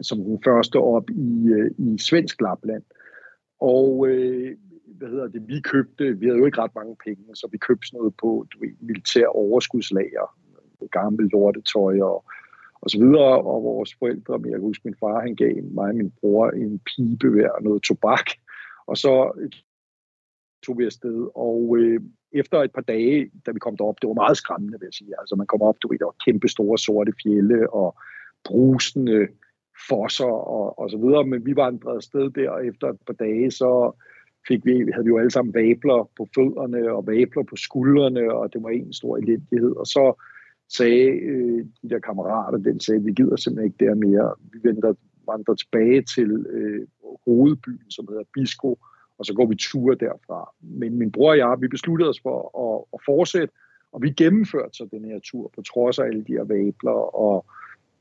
som 0.00 0.18
den 0.24 0.42
første 0.44 0.76
op 0.76 1.10
i, 1.10 1.48
øh, 1.48 1.70
i 1.78 1.98
Svensk 1.98 2.40
Lapland. 2.40 2.82
Og 3.60 4.08
øh, 4.08 4.56
hvad 4.98 5.08
hedder 5.08 5.28
det, 5.28 5.48
vi 5.48 5.60
købte, 5.60 6.18
vi 6.18 6.26
havde 6.26 6.38
jo 6.38 6.46
ikke 6.46 6.62
ret 6.62 6.74
mange 6.74 6.96
penge, 7.04 7.24
så 7.34 7.48
vi 7.52 7.58
købte 7.58 7.86
sådan 7.86 7.98
noget 7.98 8.14
på 8.16 8.46
du 8.52 8.58
ved, 8.60 8.72
militær 8.80 9.26
overskudslager, 9.26 10.36
gammelt 10.90 11.32
lortetøj 11.32 12.00
og, 12.00 12.24
og 12.80 12.90
så 12.90 12.98
videre, 12.98 13.42
og 13.42 13.62
vores 13.62 13.94
forældre, 13.94 14.38
men 14.38 14.50
jeg 14.50 14.60
husker, 14.60 14.88
min 14.88 14.96
far, 15.00 15.20
han 15.20 15.34
gav 15.34 15.62
mig 15.62 15.88
og 15.88 15.94
min 15.94 16.10
bror 16.20 16.50
en 16.50 16.78
pibe 16.78 17.30
hver 17.30 17.50
og 17.50 17.62
noget 17.62 17.82
tobak, 17.82 18.26
og 18.86 18.96
så 18.96 19.32
tog 20.66 20.78
vi 20.78 20.84
afsted, 20.84 21.28
og 21.34 21.76
øh, 21.78 22.00
efter 22.32 22.62
et 22.62 22.72
par 22.72 22.82
dage, 22.82 23.30
da 23.46 23.50
vi 23.50 23.58
kom 23.58 23.76
derop, 23.76 24.02
det 24.02 24.08
var 24.08 24.14
meget 24.14 24.36
skræmmende, 24.36 24.78
vil 24.80 24.86
jeg 24.86 24.94
sige. 24.94 25.14
Altså 25.18 25.36
man 25.36 25.46
kom 25.46 25.62
op, 25.62 25.76
du 25.82 25.88
ved, 25.88 25.98
der 25.98 26.04
var 26.04 26.24
kæmpe 26.24 26.48
store 26.48 26.78
sorte 26.78 27.12
fjelle 27.22 27.72
og 27.72 27.96
brusende 28.44 29.28
fosser 29.88 30.32
og, 30.58 30.78
og 30.78 30.90
så 30.90 30.98
videre, 30.98 31.24
men 31.24 31.46
vi 31.46 31.56
vandrede 31.56 31.96
afsted 31.96 32.30
der, 32.30 32.50
og 32.50 32.66
efter 32.66 32.88
et 32.88 33.00
par 33.06 33.12
dage, 33.12 33.50
så 33.50 33.92
fik 34.48 34.64
vi, 34.64 34.72
havde 34.92 35.04
vi 35.04 35.08
jo 35.08 35.18
alle 35.18 35.30
sammen 35.30 35.54
vabler 35.54 36.10
på 36.16 36.26
fødderne 36.34 36.92
og 36.92 37.06
vabler 37.06 37.42
på 37.42 37.56
skuldrene, 37.56 38.32
og 38.32 38.52
det 38.52 38.62
var 38.62 38.68
en 38.68 38.92
stor 38.92 39.16
elendighed. 39.16 39.76
Og 39.76 39.86
så 39.86 40.22
sagde 40.68 41.10
øh, 41.10 41.66
de 41.82 41.88
der 41.90 41.98
kammerater, 41.98 42.58
den 42.58 42.80
sagde, 42.80 43.04
vi 43.04 43.12
gider 43.12 43.36
simpelthen 43.36 43.72
ikke 43.72 43.84
der 43.84 43.94
mere. 43.94 44.34
Vi 44.52 44.58
venter, 44.68 44.94
vandrer 45.26 45.54
tilbage 45.54 46.02
til 46.02 46.46
øh, 46.50 46.86
hovedbyen, 47.26 47.90
som 47.90 48.06
hedder 48.08 48.24
Bisko, 48.34 48.78
og 49.18 49.24
så 49.26 49.34
går 49.34 49.46
vi 49.46 49.54
ture 49.54 49.94
derfra. 49.94 50.50
Men 50.60 50.98
min 50.98 51.12
bror 51.12 51.30
og 51.30 51.38
jeg, 51.38 51.56
vi 51.60 51.68
besluttede 51.68 52.10
os 52.10 52.20
for 52.20 52.38
at, 52.64 52.84
at 52.94 53.00
fortsætte, 53.06 53.54
og 53.92 54.02
vi 54.02 54.10
gennemførte 54.10 54.74
så 54.74 54.88
den 54.90 55.04
her 55.04 55.18
tur, 55.24 55.50
på 55.54 55.62
trods 55.62 55.98
af 55.98 56.04
alle 56.04 56.24
de 56.24 56.32
her 56.32 56.44
vabler 56.44 57.00
og, 57.14 57.46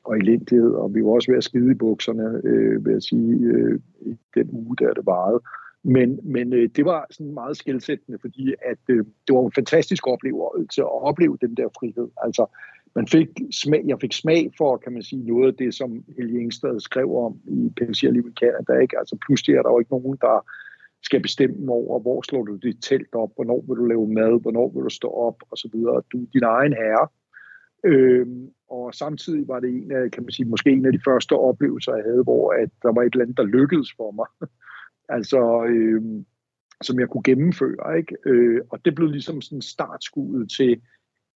og 0.03 0.17
elendighed, 0.17 0.71
og 0.71 0.95
vi 0.95 1.03
var 1.03 1.09
også 1.09 1.31
ved 1.31 1.37
at 1.37 1.43
skide 1.43 1.71
i 1.71 1.81
bukserne, 1.83 2.41
øh, 2.43 2.85
vil 2.85 2.91
jeg 2.93 3.03
sige, 3.03 3.33
øh, 3.33 3.79
i 4.01 4.17
den 4.35 4.49
uge, 4.51 4.75
der 4.79 4.93
det 4.93 5.05
varede. 5.05 5.41
Men, 5.83 6.19
men 6.23 6.53
øh, 6.53 6.69
det 6.75 6.85
var 6.85 7.07
sådan 7.11 7.33
meget 7.33 7.57
skældsættende, 7.57 8.19
fordi 8.21 8.53
at, 8.65 8.77
øh, 8.89 9.05
det 9.27 9.35
var 9.35 9.45
en 9.45 9.51
fantastisk 9.51 10.07
oplevelse 10.07 10.81
at 10.81 11.01
opleve 11.01 11.37
den 11.41 11.57
der 11.57 11.67
frihed. 11.79 12.09
Altså, 12.23 12.45
man 12.95 13.07
fik 13.07 13.29
smag, 13.51 13.83
jeg 13.87 13.97
fik 14.01 14.13
smag 14.13 14.51
for, 14.57 14.77
kan 14.77 14.93
man 14.93 15.03
sige, 15.03 15.27
noget 15.27 15.47
af 15.47 15.57
det, 15.57 15.73
som 15.75 16.03
Helge 16.17 16.39
Engstad 16.39 16.79
skrev 16.79 17.17
om 17.25 17.39
i 17.47 17.71
Pensierliv 17.77 18.27
i 18.27 18.39
Canada. 18.39 18.73
Ikke? 18.81 18.99
Altså, 18.99 19.17
pludselig 19.25 19.55
er 19.55 19.61
der 19.61 19.71
jo 19.71 19.79
ikke 19.79 19.91
nogen, 19.91 20.17
der 20.21 20.45
skal 21.03 21.21
bestemme 21.21 21.71
over, 21.71 21.99
hvor 21.99 22.21
slår 22.21 22.43
du 22.43 22.55
dit 22.55 22.77
telt 22.81 23.15
op, 23.15 23.31
hvornår 23.35 23.63
vil 23.67 23.77
du 23.81 23.85
lave 23.85 24.07
mad, 24.07 24.41
hvornår 24.41 24.71
vil 24.73 24.83
du 24.83 24.89
stå 24.89 25.09
op, 25.09 25.37
og 25.51 25.57
så 25.57 25.69
videre. 25.73 26.01
Du 26.11 26.17
er 26.21 26.31
din 26.33 26.43
egen 26.43 26.73
herre. 26.73 27.07
Øhm, 27.85 28.49
og 28.69 28.93
samtidig 28.93 29.47
var 29.47 29.59
det 29.59 29.69
en 29.69 29.91
af, 29.91 30.11
kan 30.11 30.23
man 30.23 30.31
sige, 30.31 30.49
måske 30.49 30.69
en 30.69 30.85
af 30.85 30.91
de 30.91 31.05
første 31.07 31.33
oplevelser, 31.33 31.95
jeg 31.95 32.03
havde, 32.03 32.23
hvor 32.23 32.51
at 32.63 32.69
der 32.83 32.91
var 32.93 33.01
et 33.01 33.13
eller 33.13 33.25
andet, 33.25 33.37
der 33.37 33.53
lykkedes 33.57 33.89
for 33.97 34.11
mig 34.11 34.27
altså, 35.09 35.65
øh, 35.69 36.01
som 36.81 36.99
jeg 36.99 37.09
kunne 37.09 37.23
gennemføre. 37.23 37.97
Ikke? 37.97 38.15
Øh, 38.25 38.61
og 38.69 38.85
det 38.85 38.95
blev 38.95 39.07
ligesom 39.07 39.41
sådan 39.41 39.61
startskuddet 39.61 40.51
til, 40.57 40.81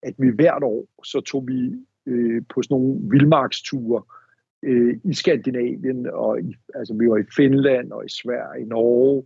at 0.04 0.14
vi 0.18 0.30
hvert 0.30 0.64
år, 0.64 0.88
så 1.04 1.22
tog 1.22 1.48
vi 1.48 1.86
øh, 2.06 2.42
på 2.50 2.62
sådan 2.62 2.76
nogle 2.76 3.00
vildmarksture 3.12 4.04
øh, 4.64 5.00
i 5.04 5.14
Skandinavien, 5.14 6.08
og 6.14 6.42
i, 6.42 6.56
altså 6.76 6.94
vi 7.00 7.10
var 7.10 7.18
i 7.18 7.32
Finland 7.36 7.92
og 7.92 8.06
i 8.06 8.10
Sverige, 8.10 8.64
i 8.64 8.66
Norge, 8.66 9.24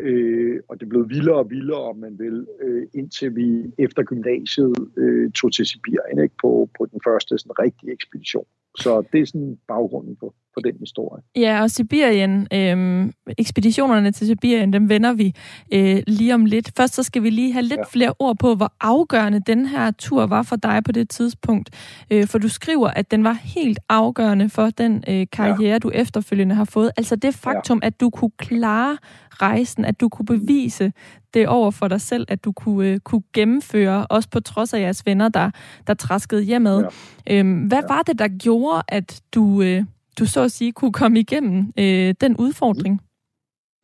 øh, 0.00 0.60
og 0.68 0.80
det 0.80 0.88
blev 0.88 1.08
vildere 1.08 1.36
og 1.36 1.50
vildere, 1.50 1.82
om 1.82 1.96
man 1.96 2.18
vil, 2.18 2.46
øh, 2.60 2.86
indtil 2.94 3.36
vi 3.36 3.72
efter 3.78 4.02
gymnasiet 4.02 4.74
øh, 4.96 5.30
tog 5.30 5.52
til 5.52 5.66
Sibirien 5.66 6.22
ikke? 6.22 6.34
På, 6.42 6.70
på 6.78 6.86
den 6.86 7.00
første 7.04 7.38
sådan 7.38 7.58
rigtige 7.58 7.92
ekspedition. 7.92 8.46
Så 8.78 9.02
det 9.12 9.20
er 9.20 9.26
sådan 9.26 9.58
baggrunden 9.68 10.16
for, 10.20 10.34
for 10.54 10.60
den 10.60 10.74
historie. 10.80 11.22
Ja, 11.36 11.62
og 11.62 11.70
Sibirien, 11.70 12.48
øh, 12.52 13.12
ekspeditionerne 13.38 14.12
til 14.12 14.26
Sibirien, 14.26 14.72
dem 14.72 14.88
vender 14.88 15.12
vi 15.12 15.34
øh, 15.72 16.02
lige 16.06 16.34
om 16.34 16.44
lidt. 16.44 16.72
Først 16.76 16.94
så 16.94 17.02
skal 17.02 17.22
vi 17.22 17.30
lige 17.30 17.52
have 17.52 17.62
lidt 17.62 17.78
ja. 17.78 17.84
flere 17.88 18.14
ord 18.18 18.38
på, 18.38 18.54
hvor 18.54 18.72
afgørende 18.80 19.40
den 19.40 19.66
her 19.66 19.90
tur 19.90 20.26
var 20.26 20.42
for 20.42 20.56
dig 20.56 20.82
på 20.84 20.92
det 20.92 21.10
tidspunkt. 21.10 21.70
Øh, 22.10 22.26
for 22.26 22.38
du 22.38 22.48
skriver, 22.48 22.88
at 22.88 23.10
den 23.10 23.24
var 23.24 23.32
helt 23.32 23.78
afgørende 23.88 24.48
for 24.48 24.70
den 24.70 25.04
øh, 25.08 25.26
karriere, 25.32 25.72
ja. 25.72 25.78
du 25.78 25.90
efterfølgende 25.94 26.54
har 26.54 26.64
fået. 26.64 26.90
Altså 26.96 27.16
det 27.16 27.34
faktum, 27.34 27.80
ja. 27.82 27.86
at 27.86 28.00
du 28.00 28.10
kunne 28.10 28.30
klare 28.38 28.98
rejsen, 29.30 29.84
at 29.84 30.00
du 30.00 30.08
kunne 30.08 30.26
bevise 30.26 30.92
det 31.34 31.48
over 31.48 31.70
for 31.70 31.88
dig 31.88 32.00
selv, 32.00 32.26
at 32.28 32.44
du 32.44 32.52
kunne, 32.52 32.88
øh, 32.88 33.00
kunne 33.00 33.22
gennemføre, 33.32 34.06
også 34.06 34.28
på 34.30 34.40
trods 34.40 34.74
af 34.74 34.80
jeres 34.80 35.06
venner, 35.06 35.28
der, 35.28 35.50
der 35.86 35.94
traskede 35.94 36.42
hjemad. 36.42 36.84
Ja. 37.26 37.38
Øhm, 37.38 37.66
hvad 37.66 37.82
ja. 37.88 37.94
var 37.94 38.02
det, 38.02 38.18
der 38.18 38.28
gjorde, 38.28 38.82
at 38.88 39.22
du, 39.34 39.62
øh, 39.62 39.82
du 40.18 40.26
så 40.26 40.42
at 40.42 40.52
sige 40.52 40.72
kunne 40.72 40.92
komme 40.92 41.20
igennem 41.20 41.72
øh, 41.78 42.14
den 42.20 42.36
udfordring? 42.36 43.00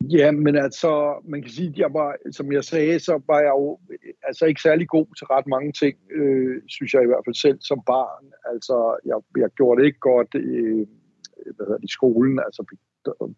Ja, 0.09 0.31
men 0.31 0.55
altså, 0.55 1.21
man 1.25 1.41
kan 1.41 1.51
sige, 1.51 1.69
at 1.69 1.77
jeg 1.77 1.93
var, 1.93 2.15
som 2.31 2.51
jeg 2.51 2.63
sagde, 2.63 2.99
så 2.99 3.21
var 3.27 3.39
jeg 3.39 3.49
jo 3.49 3.79
altså 4.23 4.45
ikke 4.45 4.61
særlig 4.61 4.87
god 4.87 5.05
til 5.17 5.27
ret 5.27 5.47
mange 5.47 5.71
ting, 5.71 5.95
øh, 6.15 6.61
synes 6.67 6.93
jeg 6.93 7.03
i 7.03 7.05
hvert 7.05 7.25
fald 7.25 7.35
selv 7.35 7.57
som 7.61 7.81
barn. 7.85 8.25
Altså, 8.53 8.95
jeg, 9.05 9.17
jeg 9.37 9.49
gjorde 9.49 9.81
det 9.81 9.87
ikke 9.87 9.99
godt 9.99 10.35
øh, 10.35 10.87
hvad 11.55 11.65
hedder 11.65 11.77
det, 11.77 11.89
i 11.89 11.91
skolen, 11.91 12.39
altså 12.39 12.75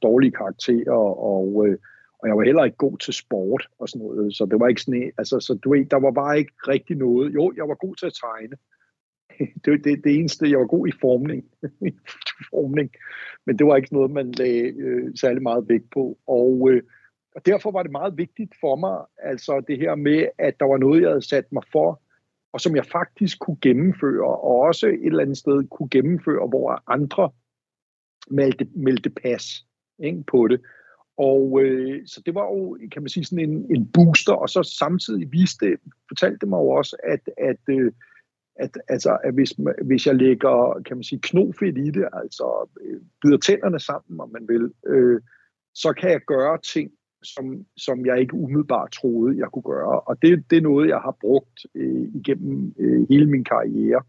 dårlige 0.02 0.32
karakterer, 0.32 1.04
og, 1.32 1.68
øh, 1.68 1.78
og 2.24 2.30
jeg 2.30 2.38
var 2.38 2.44
heller 2.44 2.64
ikke 2.64 2.78
god 2.78 2.98
til 2.98 3.14
sport 3.14 3.68
og 3.80 3.90
sådan 3.90 4.08
noget, 4.08 4.36
så 4.36 4.46
det 4.46 4.60
var 4.60 4.68
ikke 4.68 4.82
sådan, 4.82 5.12
altså, 5.18 5.40
så 5.40 5.54
du 5.54 5.70
ved, 5.74 5.86
der 5.86 6.00
var 6.00 6.12
bare 6.12 6.38
ikke 6.38 6.54
rigtig 6.68 6.96
noget. 6.98 7.34
Jo, 7.34 7.54
jeg 7.56 7.68
var 7.68 7.76
god 7.76 7.96
til 7.96 8.06
at 8.06 8.14
tegne, 8.24 8.56
det 9.66 9.72
var 9.72 9.78
det, 9.78 10.04
det 10.04 10.16
eneste, 10.16 10.50
jeg 10.50 10.60
var 10.60 10.66
god 10.66 10.88
i 10.88 10.92
formning. 11.02 11.46
formning. 12.52 12.90
Men 13.46 13.60
det 13.60 13.68
var 13.68 13.76
ikke 13.76 13.94
noget, 13.94 14.12
man 14.12 14.32
lagde 14.32 14.64
øh, 14.64 15.12
særlig 15.16 15.44
meget 15.44 15.70
vægt 15.70 15.90
på. 15.92 16.18
Og, 16.28 16.70
øh, 16.72 16.84
og 17.36 17.46
derfor 17.46 17.72
var 17.72 17.84
det 17.84 17.92
meget 17.92 18.18
vigtigt 18.18 18.54
for 18.60 18.76
mig, 18.76 19.06
altså 19.18 19.64
det 19.68 19.80
her 19.80 19.96
med, 19.96 20.28
at 20.38 20.60
der 20.60 20.66
var 20.66 20.78
noget, 20.78 21.02
jeg 21.02 21.10
havde 21.10 21.28
sat 21.28 21.52
mig 21.52 21.64
for, 21.72 22.02
og 22.54 22.62
som 22.62 22.76
jeg 22.76 22.86
faktisk 22.86 23.40
kunne 23.40 23.58
gennemføre, 23.62 24.28
og 24.28 24.60
også 24.60 24.88
et 24.88 25.06
eller 25.06 25.22
andet 25.22 25.38
sted 25.38 25.68
kunne 25.68 25.90
gennemføre, 25.90 26.48
hvor 26.48 26.84
andre 26.88 27.32
meldte, 28.30 28.68
meldte 28.76 29.10
pas 29.10 29.66
ikke, 30.00 30.24
på 30.24 30.48
det. 30.48 30.62
Og 31.18 31.62
øh, 31.62 32.08
så 32.08 32.22
det 32.26 32.36
var 32.36 32.46
jo, 32.46 32.78
kan 32.92 33.02
man 33.02 33.10
sige, 33.10 33.26
sådan 33.26 33.50
en, 33.50 33.76
en 33.76 33.92
booster, 33.94 34.34
og 34.34 34.50
så 34.50 34.64
samtidig 34.64 35.32
viste, 35.32 35.78
fortalte 36.08 36.38
det 36.42 36.48
mig 36.50 36.58
jo 36.58 36.70
også, 36.70 36.96
at, 37.04 37.30
at 37.38 37.60
øh, 37.70 37.92
at, 38.56 38.78
altså, 38.88 39.18
at 39.24 39.34
hvis, 39.34 39.54
hvis 39.84 40.08
jeg 40.08 40.16
lægger, 40.16 40.82
kan 40.86 40.98
man 40.98 41.04
sige, 41.04 41.20
knofedt 41.20 41.78
i 41.78 41.92
det, 41.92 42.06
altså 42.14 42.70
øh, 42.82 43.02
bider 43.22 43.38
tænderne 43.38 43.80
sammen, 43.80 44.20
om 44.20 44.30
man 44.32 44.48
vil, 44.48 44.72
øh, 44.88 45.22
så 45.74 45.94
kan 45.94 46.10
jeg 46.10 46.22
gøre 46.22 46.58
ting, 46.58 46.92
som, 47.24 47.66
som 47.78 48.06
jeg 48.06 48.20
ikke 48.20 48.34
umiddelbart 48.34 48.92
troede, 48.92 49.38
jeg 49.38 49.48
kunne 49.54 49.64
gøre. 49.64 50.00
Og 50.00 50.22
det, 50.22 50.44
det 50.50 50.58
er 50.58 50.62
noget, 50.62 50.90
jeg 50.90 51.00
har 51.00 51.18
brugt 51.22 51.66
øh, 51.76 52.08
igennem 52.16 52.74
øh, 52.80 53.06
hele 53.10 53.26
min 53.26 53.44
karriere. 53.44 54.02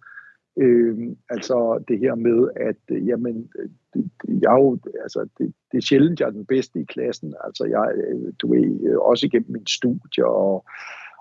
Øh, 0.59 0.99
altså 1.29 1.85
det 1.89 1.99
her 1.99 2.15
med, 2.15 2.49
at 2.57 2.77
øh, 2.91 3.09
jamen, 3.09 3.51
det, 3.95 4.11
jeg 4.43 4.51
jo, 4.51 4.79
altså, 5.03 5.29
det, 5.39 5.55
det 5.73 5.79
er 5.79 5.87
sjældent, 5.89 6.21
jeg 6.21 6.27
er 6.27 6.31
den 6.31 6.47
bedste 6.47 6.81
i 6.81 6.85
klassen. 6.85 7.35
Altså 7.45 7.65
jeg, 7.65 7.93
øh, 7.97 8.33
du 8.39 8.55
ved, 8.55 8.81
øh, 8.89 8.99
også 8.99 9.27
igennem 9.27 9.53
min 9.53 9.67
studie 9.67 10.27
og 10.27 10.65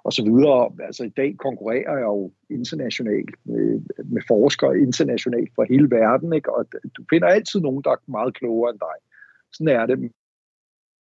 og 0.03 0.13
så 0.13 0.23
videre. 0.23 0.71
Altså 0.87 1.03
i 1.03 1.09
dag 1.09 1.35
konkurrerer 1.37 1.97
jeg 1.97 2.05
jo 2.13 2.31
internationalt 2.49 3.35
med, 3.43 3.81
med 4.05 4.21
forskere 4.27 4.79
internationalt 4.79 5.51
fra 5.55 5.65
hele 5.69 5.91
verden, 5.91 6.33
ikke? 6.33 6.53
og 6.53 6.65
du 6.97 7.03
finder 7.09 7.27
altid 7.27 7.59
nogen, 7.61 7.83
der 7.83 7.91
er 7.91 7.95
meget 8.07 8.33
klogere 8.33 8.71
end 8.71 8.79
dig. 8.79 8.97
Sådan 9.53 9.75
er 9.79 9.85
det. 9.85 9.99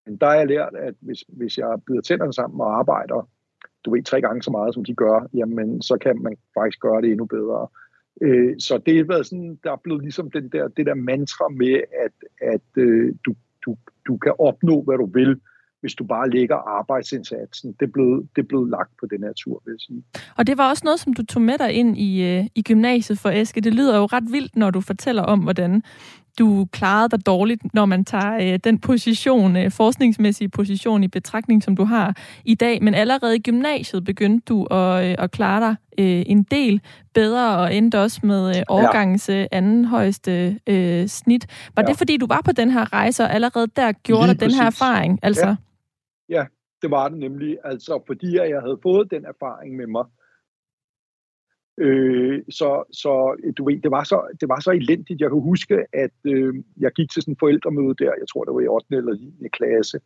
Men 0.07 0.17
der 0.17 0.27
har 0.27 0.35
jeg 0.35 0.47
lært, 0.47 0.75
at 0.75 0.95
hvis, 1.01 1.25
hvis 1.29 1.59
jeg 1.59 1.83
bider 1.87 2.01
tænderne 2.01 2.33
sammen 2.33 2.61
og 2.61 2.79
arbejder, 2.79 3.29
du 3.85 3.91
ved, 3.91 4.03
tre 4.03 4.21
gange 4.21 4.43
så 4.43 4.51
meget, 4.51 4.75
som 4.75 4.85
de 4.85 4.95
gør, 4.95 5.29
jamen 5.35 5.83
så 5.83 5.99
kan 5.99 6.23
man 6.23 6.37
faktisk 6.55 6.81
gøre 6.81 7.03
det 7.03 7.11
endnu 7.11 7.25
bedre. 7.25 7.69
Øh, 8.21 8.55
så 8.59 8.79
det 8.87 8.97
har 8.97 9.05
været 9.05 9.27
sådan, 9.27 9.59
der 9.65 9.73
er 9.73 9.81
blevet 9.85 10.03
ligesom 10.03 10.31
den 10.31 10.49
der, 10.49 10.69
det 10.69 10.87
der 10.87 10.95
mantra 10.95 11.49
med, 11.49 11.81
at, 12.05 12.17
at 12.55 12.83
øh, 12.83 13.15
du, 13.27 13.35
du, 13.67 13.77
du 14.07 14.17
kan 14.17 14.33
opnå, 14.39 14.83
hvad 14.83 14.99
du 14.99 15.11
vil, 15.13 15.41
hvis 15.81 15.95
du 15.95 16.05
bare 16.05 16.31
lægger 16.31 16.57
arbejdsindsatsen. 16.57 17.73
Det 17.81 17.87
er 17.87 17.93
blevet, 17.93 18.29
det 18.37 18.43
er 18.43 18.47
blevet 18.47 18.71
lagt 18.71 18.93
på 19.01 19.07
den 19.11 19.23
her 19.23 19.33
tur, 19.33 19.63
vil 19.65 19.73
jeg 19.73 19.81
sige. 19.81 20.03
Og 20.37 20.47
det 20.47 20.59
var 20.59 20.71
også 20.71 20.83
noget, 20.85 21.01
som 21.01 21.15
du 21.15 21.25
tog 21.25 21.43
med 21.43 21.59
dig 21.59 21.73
ind 21.73 21.99
i, 21.99 22.23
øh, 22.23 22.47
i 22.55 22.63
gymnasiet 22.63 23.19
for 23.19 23.31
Eske. 23.31 23.61
Det 23.61 23.75
lyder 23.75 23.99
jo 23.99 24.05
ret 24.05 24.33
vildt, 24.33 24.57
når 24.57 24.71
du 24.71 24.81
fortæller 24.81 25.23
om, 25.23 25.41
hvordan 25.41 25.83
du 26.39 26.67
klarede 26.73 27.09
dig 27.09 27.27
dårligt, 27.27 27.75
når 27.75 27.85
man 27.87 28.05
tager 28.05 28.53
øh, 28.53 28.59
den 28.65 28.79
position, 28.79 29.57
øh, 29.57 29.71
forskningsmæssige 29.71 30.49
position 30.49 31.05
i 31.05 31.09
betragtning, 31.09 31.63
som 31.63 31.77
du 31.77 31.85
har 31.85 32.17
i 32.45 32.55
dag. 32.55 32.83
Men 32.83 32.95
allerede 32.95 33.37
i 33.37 33.41
gymnasiet 33.41 34.05
begyndte 34.05 34.45
du 34.49 34.65
at, 34.65 35.05
øh, 35.05 35.15
at 35.19 35.31
klare 35.31 35.61
dig 35.61 35.77
øh, 35.99 36.23
en 36.27 36.43
del 36.43 36.81
bedre, 37.15 37.59
og 37.59 37.75
endte 37.75 38.01
også 38.01 38.21
med 38.23 38.57
øh, 38.57 38.63
årgangens 38.69 39.29
ja. 39.29 39.47
anden 39.53 39.85
højeste 39.85 40.59
øh, 40.67 41.07
snit. 41.07 41.47
Var 41.77 41.83
ja. 41.83 41.87
det, 41.87 41.99
fordi 41.99 42.17
du 42.17 42.27
var 42.27 42.41
på 42.45 42.53
den 42.53 42.71
her 42.71 42.93
rejse, 42.93 43.23
og 43.25 43.35
allerede 43.35 43.67
der 43.77 43.93
gjorde 43.93 44.29
dig 44.29 44.41
den 44.41 44.51
her 44.51 44.67
erfaring? 44.67 45.19
Altså? 45.23 45.47
Ja. 45.47 45.57
Ja, 46.29 46.45
det 46.83 46.91
var 46.91 47.09
det 47.09 47.19
nemlig. 47.19 47.57
Altså, 47.65 48.03
fordi 48.07 48.37
jeg 48.37 48.61
havde 48.61 48.79
fået 48.83 49.11
den 49.11 49.25
erfaring 49.25 49.77
med 49.77 49.87
mig. 49.87 50.05
Øh, 51.79 52.43
så, 52.51 52.85
så 52.93 53.13
du 53.59 53.65
ved, 53.65 53.81
det 53.81 53.91
var 53.91 54.05
så, 54.05 54.37
det 54.41 54.49
var 54.49 54.61
så 54.61 54.71
elendigt. 54.71 55.21
Jeg 55.21 55.31
kan 55.31 55.41
huske, 55.41 55.87
at 55.93 56.17
øh, 56.25 56.55
jeg 56.81 56.93
gik 56.93 57.11
til 57.11 57.23
sådan 57.23 57.33
en 57.33 57.39
forældremøde 57.41 57.95
der, 57.95 58.13
jeg 58.21 58.29
tror, 58.33 58.45
det 58.45 58.55
var 58.55 58.61
i 58.61 58.69
8. 58.69 58.97
eller 58.97 59.15
9. 59.41 59.49
klasse, 59.49 60.01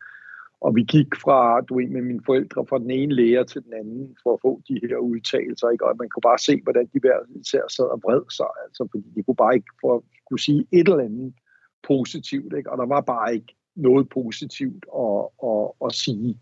og 0.60 0.76
vi 0.76 0.82
gik 0.82 1.06
fra, 1.24 1.60
du 1.60 1.76
ved, 1.78 1.88
med 1.88 2.02
mine 2.02 2.22
forældre 2.26 2.66
fra 2.66 2.78
den 2.78 2.90
ene 2.90 3.14
lærer 3.14 3.44
til 3.44 3.64
den 3.64 3.72
anden 3.72 4.16
for 4.22 4.34
at 4.34 4.40
få 4.42 4.62
de 4.68 4.80
her 4.82 4.96
udtalelser, 4.96 5.68
ikke? 5.68 5.86
og 5.86 5.96
man 5.98 6.08
kunne 6.08 6.28
bare 6.30 6.38
se, 6.38 6.60
hvordan 6.62 6.86
de 6.92 7.00
hver 7.00 7.18
især 7.40 7.64
sad 7.76 7.84
og 7.84 8.00
vred 8.04 8.22
sig, 8.30 8.50
altså, 8.64 8.88
fordi 8.90 9.04
de 9.14 9.22
kunne 9.22 9.36
bare 9.36 9.54
ikke 9.54 9.72
for, 9.80 10.04
kunne 10.28 10.40
sige 10.40 10.66
et 10.72 10.88
eller 10.88 11.04
andet 11.04 11.34
positivt, 11.82 12.56
ikke? 12.56 12.72
og 12.72 12.78
der 12.78 12.86
var 12.86 13.00
bare 13.00 13.34
ikke 13.34 13.54
noget 13.76 14.08
positivt 14.08 14.86
at, 15.04 15.22
at, 15.50 15.68
at 15.84 15.92
sige. 15.92 16.40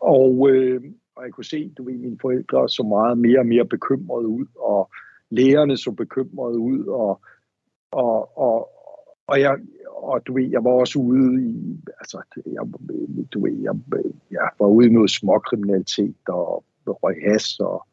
Og, 0.00 0.50
øh, 0.50 0.80
og 1.18 1.24
jeg 1.24 1.32
kunne 1.32 1.44
se, 1.44 1.72
du 1.78 1.84
ved, 1.84 1.98
mine 1.98 2.18
forældre 2.20 2.68
så 2.68 2.82
meget 2.82 3.18
mere 3.18 3.38
og 3.38 3.46
mere 3.46 3.64
bekymrede 3.64 4.28
ud, 4.28 4.46
og 4.56 4.90
lærerne 5.30 5.76
så 5.76 5.90
bekymrede 5.90 6.58
ud, 6.58 6.86
og, 6.86 7.20
og, 7.90 8.38
og, 8.38 8.70
og 9.26 9.40
jeg, 9.40 9.58
og 9.86 10.26
du 10.26 10.34
ved, 10.34 10.48
jeg 10.50 10.64
var 10.64 10.70
også 10.70 10.98
ude 10.98 11.44
i, 11.44 11.80
altså, 12.00 12.22
jeg, 12.46 12.62
du 13.32 13.40
ved, 13.44 13.56
jeg, 13.62 13.74
jeg 14.30 14.48
var 14.58 14.66
ude 14.66 14.86
i 14.86 14.92
noget 14.92 15.10
småkriminalitet, 15.10 16.28
og 16.28 16.64
røg 16.86 17.16
has, 17.30 17.60
og 17.60 17.86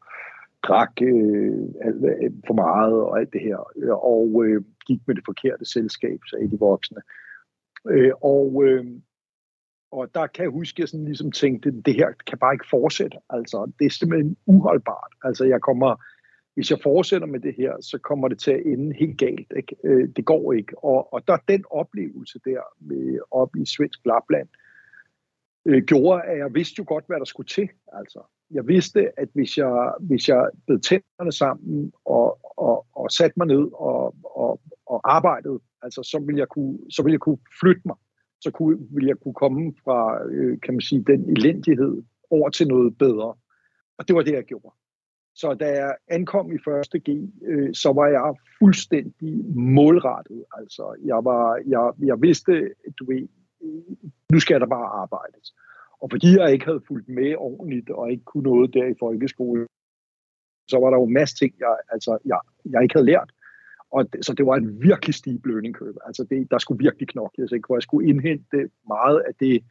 drak 0.62 0.92
øh, 1.02 1.68
alt, 1.80 2.04
øh, 2.04 2.30
for 2.46 2.54
meget, 2.54 2.94
og 2.94 3.18
alt 3.20 3.32
det 3.32 3.40
her, 3.40 3.56
og 3.92 4.44
øh, 4.44 4.64
gik 4.86 5.00
med 5.06 5.14
det 5.14 5.24
forkerte 5.26 5.64
selskab, 5.64 6.20
sagde 6.30 6.50
de 6.50 6.58
voksne. 6.58 7.00
Øh, 7.90 8.12
og, 8.22 8.64
øh, 8.64 8.86
og 9.96 10.14
der 10.14 10.26
kan 10.26 10.42
jeg 10.42 10.50
huske, 10.50 10.76
at 10.76 10.78
jeg 10.78 10.88
sådan 10.88 11.04
ligesom 11.04 11.32
tænkte, 11.32 11.70
det 11.70 11.94
her 11.94 12.12
kan 12.26 12.38
bare 12.38 12.54
ikke 12.54 12.68
fortsætte. 12.70 13.18
Altså, 13.30 13.72
det 13.78 13.84
er 13.84 13.90
simpelthen 13.90 14.36
uholdbart. 14.46 15.12
Altså, 15.24 15.44
jeg 15.44 15.60
kommer, 15.60 16.04
hvis 16.54 16.70
jeg 16.70 16.78
fortsætter 16.82 17.26
med 17.26 17.40
det 17.40 17.54
her, 17.54 17.72
så 17.80 17.98
kommer 17.98 18.28
det 18.28 18.38
til 18.38 18.50
at 18.50 18.62
ende 18.66 18.96
helt 18.96 19.18
galt. 19.18 19.52
Ikke? 19.56 19.76
Øh, 19.84 20.08
det 20.16 20.24
går 20.24 20.52
ikke. 20.52 20.84
Og, 20.84 21.12
og 21.12 21.28
der 21.28 21.36
den 21.48 21.64
oplevelse 21.70 22.38
der 22.44 22.60
med, 22.80 23.18
op 23.30 23.56
i 23.56 23.66
svensk 23.66 24.06
Lapland, 24.06 24.48
øh, 25.64 25.82
gjorde, 25.82 26.22
at 26.22 26.38
jeg 26.38 26.54
vidste 26.54 26.74
jo 26.78 26.84
godt, 26.88 27.04
hvad 27.06 27.18
der 27.18 27.24
skulle 27.24 27.48
til. 27.48 27.68
Altså, 27.92 28.20
jeg 28.50 28.68
vidste, 28.68 29.20
at 29.20 29.28
hvis 29.32 29.58
jeg, 29.58 29.92
hvis 30.00 30.28
jeg 30.28 30.50
bed 30.66 30.78
tænderne 30.78 31.32
sammen 31.32 31.92
og, 32.04 32.38
og, 32.56 32.86
og 32.92 33.10
satte 33.10 33.34
mig 33.36 33.46
ned 33.46 33.68
og, 33.72 34.14
og, 34.24 34.60
og 34.86 35.16
arbejdede 35.16 35.60
Altså, 35.86 36.02
så 36.02 36.18
ville 36.26 36.38
jeg 36.38 36.48
kunne, 36.48 36.78
så 36.90 37.02
ville 37.02 37.12
jeg 37.12 37.20
kunne 37.20 37.38
flytte 37.60 37.82
mig. 37.84 37.96
Så 38.40 38.50
kunne, 38.50 38.78
ville 38.90 39.08
jeg 39.08 39.18
kunne 39.18 39.34
komme 39.34 39.74
fra, 39.84 40.24
øh, 40.30 40.60
kan 40.60 40.74
man 40.74 40.80
sige, 40.80 41.04
den 41.06 41.30
elendighed 41.30 42.02
over 42.30 42.48
til 42.50 42.66
noget 42.68 42.98
bedre. 42.98 43.34
Og 43.98 44.08
det 44.08 44.16
var 44.16 44.22
det, 44.22 44.32
jeg 44.32 44.44
gjorde. 44.44 44.74
Så 45.34 45.54
da 45.54 45.66
jeg 45.66 45.96
ankom 46.08 46.52
i 46.52 46.58
første 46.64 46.98
G, 46.98 47.08
øh, 47.42 47.74
så 47.74 47.92
var 47.92 48.06
jeg 48.06 48.34
fuldstændig 48.58 49.44
målrettet. 49.54 50.44
Altså, 50.58 50.96
jeg, 51.04 51.24
var, 51.24 51.62
jeg, 51.66 51.92
jeg 51.98 52.22
vidste, 52.22 52.52
du 52.98 53.04
ved, 53.10 53.28
nu 54.32 54.40
skal 54.40 54.60
der 54.60 54.66
bare 54.66 54.88
arbejdes. 55.02 55.54
Og 56.00 56.10
fordi 56.10 56.38
jeg 56.38 56.52
ikke 56.52 56.64
havde 56.64 56.86
fulgt 56.88 57.08
med 57.08 57.34
ordentligt, 57.38 57.90
og 57.90 58.10
ikke 58.10 58.24
kunne 58.24 58.42
noget 58.42 58.74
der 58.74 58.86
i 58.86 58.94
folkeskolen, 58.98 59.66
så 60.68 60.78
var 60.78 60.90
der 60.90 60.96
jo 60.96 61.04
en 61.04 61.12
masse 61.12 61.36
ting, 61.36 61.54
jeg, 61.58 61.76
altså, 61.88 62.18
jeg, 62.24 62.40
jeg 62.64 62.82
ikke 62.82 62.94
havde 62.94 63.06
lært. 63.06 63.30
Og 63.92 64.12
det, 64.12 64.26
så 64.26 64.32
det 64.34 64.46
var 64.46 64.56
en 64.56 64.82
virkelig 64.82 65.14
stiv 65.14 65.40
learning 65.44 65.74
curve. 65.74 65.98
Altså 66.06 66.26
det, 66.30 66.50
der 66.50 66.58
skulle 66.58 66.84
virkelig 66.84 67.08
knokles, 67.08 67.42
altså, 67.42 67.54
ikke? 67.54 67.66
hvor 67.66 67.76
jeg 67.76 67.82
skulle 67.82 68.08
indhente 68.08 68.70
meget 68.88 69.18
af 69.28 69.34
det, 69.40 69.62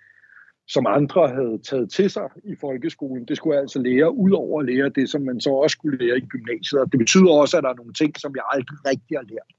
som 0.67 0.85
andre 0.87 1.27
havde 1.27 1.57
taget 1.69 1.91
til 1.91 2.09
sig 2.09 2.29
i 2.43 2.55
folkeskolen. 2.55 3.25
Det 3.25 3.37
skulle 3.37 3.53
jeg 3.53 3.61
altså 3.61 3.79
lære, 3.79 4.15
ud 4.15 4.31
over 4.31 4.59
at 4.59 4.65
lære 4.65 4.89
det, 4.89 5.09
som 5.09 5.21
man 5.21 5.41
så 5.41 5.49
også 5.49 5.73
skulle 5.73 5.97
lære 6.05 6.17
i 6.17 6.25
gymnasiet. 6.25 6.81
Og 6.81 6.91
det 6.91 6.99
betyder 6.99 7.31
også, 7.31 7.57
at 7.57 7.63
der 7.63 7.69
er 7.69 7.81
nogle 7.81 7.93
ting, 7.93 8.19
som 8.19 8.35
jeg 8.35 8.43
aldrig 8.51 8.77
rigtig 8.85 9.17
har 9.17 9.23
lært. 9.23 9.51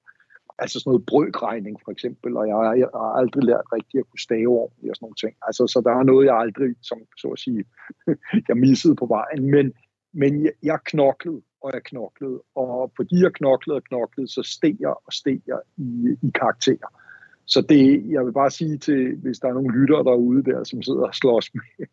Altså 0.59 0.81
sådan 0.81 0.91
noget 0.91 1.07
brøkregning 1.07 1.77
for 1.85 1.91
eksempel, 1.91 2.37
og 2.37 2.49
jeg, 2.49 2.79
jeg 2.79 2.89
har 2.95 3.13
aldrig 3.21 3.45
lært 3.45 3.67
rigtig 3.73 3.99
at 3.99 4.09
kunne 4.11 4.27
stave 4.29 4.49
ordentligt 4.49 4.91
og 4.91 4.97
sådan 4.97 5.05
nogle 5.07 5.21
ting. 5.25 5.35
Altså, 5.47 5.67
så 5.67 5.79
der 5.87 5.93
er 5.99 6.03
noget, 6.03 6.27
jeg 6.27 6.37
aldrig, 6.37 6.75
som 6.83 6.99
så 7.17 7.29
at 7.29 7.39
sige, 7.39 7.65
jeg 8.49 8.57
missede 8.57 8.97
på 8.97 9.07
vejen. 9.07 9.51
Men, 9.55 9.73
men 10.13 10.45
jeg, 10.45 10.53
jeg 10.63 10.79
knoklede, 10.85 11.43
og 11.63 11.71
jeg 11.75 11.83
knoklede. 11.83 12.43
Og 12.55 12.93
fordi 12.97 13.23
jeg 13.23 13.33
knoklede 13.33 13.77
og 13.77 13.85
knoklede, 13.85 14.29
så 14.29 14.43
steg 14.43 14.77
jeg 14.81 14.95
og 15.07 15.13
steg 15.13 15.41
jeg 15.47 15.61
i, 15.77 16.17
i 16.23 16.31
karakterer. 16.35 16.91
Så 17.47 17.61
det, 17.69 18.11
jeg 18.11 18.25
vil 18.27 18.33
bare 18.33 18.51
sige 18.51 18.79
til, 18.79 19.17
hvis 19.17 19.39
der 19.39 19.49
er 19.49 19.53
nogle 19.53 19.81
lyttere 19.81 20.05
derude 20.05 20.43
der, 20.45 20.65
som 20.65 20.83
sidder 20.83 21.07
og 21.07 21.15
slås 21.15 21.51
med 21.55 21.87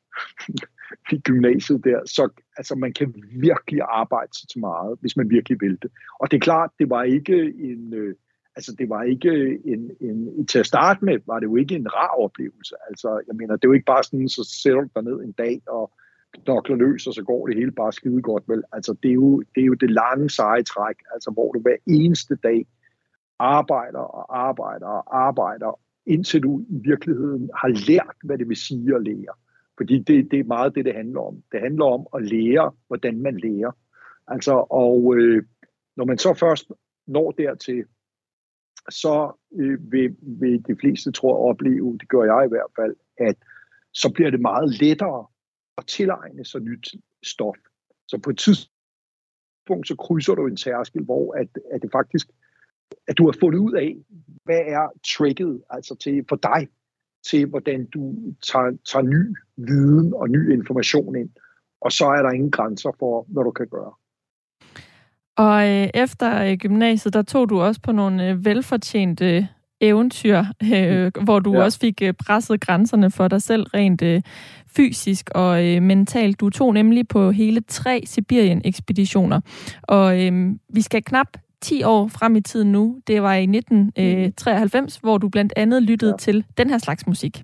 i 1.15 1.19
gymnasiet 1.19 1.83
der, 1.83 1.99
så 2.05 2.29
altså, 2.57 2.75
man 2.75 2.93
kan 2.93 3.15
virkelig 3.31 3.81
arbejde 3.81 4.39
sig 4.39 4.49
til 4.49 4.59
meget, 4.59 4.97
hvis 5.01 5.17
man 5.17 5.29
virkelig 5.29 5.57
vil 5.61 5.77
det. 5.81 5.91
Og 6.19 6.31
det 6.31 6.37
er 6.37 6.41
klart, 6.41 6.71
det 6.79 6.89
var 6.89 7.03
ikke 7.03 7.53
en, 7.59 7.93
øh, 7.93 8.15
altså 8.55 8.75
det 8.79 8.89
var 8.89 9.03
ikke 9.03 9.59
en, 9.65 9.91
en, 10.01 10.47
til 10.47 10.59
at 10.59 10.65
starte 10.65 11.05
med, 11.05 11.19
var 11.27 11.39
det 11.39 11.45
jo 11.45 11.55
ikke 11.55 11.75
en 11.75 11.93
rar 11.93 12.15
oplevelse. 12.25 12.75
Altså, 12.89 13.21
jeg 13.27 13.35
mener, 13.35 13.55
det 13.55 13.65
er 13.65 13.69
jo 13.69 13.73
ikke 13.73 13.93
bare 13.93 14.03
sådan, 14.03 14.29
så 14.29 14.57
sætter 14.63 14.81
du 14.81 14.89
dig 14.95 15.03
ned 15.03 15.23
en 15.23 15.31
dag 15.31 15.61
og 15.67 15.91
knokler 16.43 16.75
løs, 16.75 17.07
og 17.07 17.13
så 17.13 17.23
går 17.23 17.47
det 17.47 17.55
hele 17.55 17.71
bare 17.71 17.93
skide 17.93 18.21
godt, 18.21 18.43
vel? 18.47 18.63
Altså, 18.71 18.95
det 19.03 19.09
er 19.09 19.13
jo 19.13 19.39
det, 19.55 19.61
er 19.61 19.65
jo 19.65 19.73
det 19.73 19.91
lange 19.91 20.29
seje 20.29 20.63
træk, 20.63 20.95
altså, 21.13 21.31
hvor 21.31 21.51
du 21.51 21.59
hver 21.59 21.75
eneste 21.87 22.35
dag 22.35 22.65
arbejder 23.39 23.99
og 23.99 24.47
arbejder 24.47 24.87
og 24.87 25.25
arbejder, 25.27 25.79
indtil 26.05 26.43
du 26.43 26.61
i 26.69 26.79
virkeligheden 26.89 27.49
har 27.55 27.67
lært, 27.87 28.15
hvad 28.23 28.37
det 28.37 28.49
vil 28.49 28.57
sige 28.57 28.95
at 28.95 29.03
lære. 29.03 29.33
Fordi 29.77 29.99
det, 29.99 30.31
det 30.31 30.39
er 30.39 30.43
meget 30.43 30.75
det, 30.75 30.85
det 30.85 30.95
handler 30.95 31.21
om. 31.21 31.43
Det 31.51 31.59
handler 31.59 31.85
om 31.85 32.07
at 32.15 32.25
lære, 32.25 32.71
hvordan 32.87 33.21
man 33.21 33.37
lærer. 33.37 33.71
Altså, 34.27 34.65
og 34.69 35.15
øh, 35.17 35.43
når 35.95 36.05
man 36.05 36.17
så 36.17 36.33
først 36.33 36.71
når 37.07 37.31
dertil, 37.31 37.83
så 38.89 39.31
øh, 39.55 39.91
vil, 39.91 40.15
vil 40.21 40.67
de 40.67 40.75
fleste, 40.75 41.11
tror 41.11 41.29
jeg, 41.29 41.49
opleve, 41.49 41.97
det 41.99 42.09
gør 42.09 42.23
jeg 42.23 42.45
i 42.45 42.49
hvert 42.49 42.71
fald, 42.75 42.95
at 43.17 43.35
så 43.91 44.11
bliver 44.13 44.29
det 44.29 44.41
meget 44.41 44.81
lettere 44.81 45.25
at 45.77 45.85
tilegne 45.87 46.45
sig 46.45 46.61
nyt 46.61 46.95
stof. 47.23 47.55
Så 48.07 48.17
på 48.17 48.29
et 48.29 48.37
tidspunkt, 48.37 49.87
så 49.87 49.95
krydser 49.95 50.35
du 50.35 50.47
en 50.47 50.55
tærskel, 50.55 51.03
hvor 51.03 51.33
at, 51.33 51.47
at 51.71 51.81
det 51.81 51.91
faktisk, 51.91 52.27
at 53.07 53.17
du 53.17 53.25
har 53.25 53.37
fundet 53.39 53.59
ud 53.59 53.73
af, 53.73 53.95
hvad 54.43 54.61
er 54.65 54.87
tricket 55.15 55.61
altså 55.69 55.95
til, 55.95 56.25
for 56.29 56.35
dig, 56.35 56.67
til 57.29 57.45
hvordan 57.45 57.85
du 57.85 58.15
tager, 58.51 58.77
tager 58.91 59.03
ny 59.03 59.35
viden 59.57 60.13
og 60.13 60.29
ny 60.29 60.53
information 60.53 61.15
ind. 61.15 61.29
Og 61.81 61.91
så 61.91 62.05
er 62.05 62.21
der 62.21 62.31
ingen 62.31 62.51
grænser 62.51 62.91
for, 62.99 63.25
hvad 63.27 63.43
du 63.43 63.51
kan 63.51 63.67
gøre. 63.67 63.93
Og 65.37 65.69
øh, 65.69 65.89
efter 65.93 66.51
øh, 66.51 66.57
gymnasiet, 66.57 67.13
der 67.13 67.21
tog 67.21 67.49
du 67.49 67.61
også 67.61 67.81
på 67.81 67.91
nogle 67.91 68.29
øh, 68.29 68.45
velfortjente 68.45 69.49
eventyr, 69.83 70.43
øh, 70.73 71.11
mm. 71.15 71.23
hvor 71.23 71.39
du 71.39 71.53
ja. 71.53 71.63
også 71.63 71.79
fik 71.79 72.01
øh, 72.01 72.13
presset 72.13 72.61
grænserne 72.61 73.11
for 73.11 73.27
dig 73.27 73.41
selv 73.41 73.63
rent 73.63 74.01
øh, 74.01 74.21
fysisk 74.75 75.29
og 75.35 75.67
øh, 75.67 75.81
mentalt. 75.81 76.39
Du 76.39 76.49
tog 76.49 76.73
nemlig 76.73 77.07
på 77.07 77.31
hele 77.31 77.61
tre 77.67 78.03
Sibirien-ekspeditioner. 78.05 79.41
Og 79.83 80.25
øh, 80.25 80.51
vi 80.69 80.81
skal 80.81 81.03
knap 81.03 81.27
10 81.61 81.83
år 81.83 82.07
frem 82.07 82.35
i 82.35 82.41
tiden 82.41 82.71
nu. 82.71 82.97
Det 83.07 83.21
var 83.21 83.33
i 83.33 83.43
1993, 83.43 84.97
øh, 84.97 85.01
hvor 85.01 85.17
du 85.17 85.29
blandt 85.29 85.53
andet 85.55 85.83
lyttede 85.83 86.11
ja. 86.11 86.17
til 86.17 86.45
den 86.57 86.69
her 86.69 86.77
slags 86.77 87.07
musik. 87.07 87.43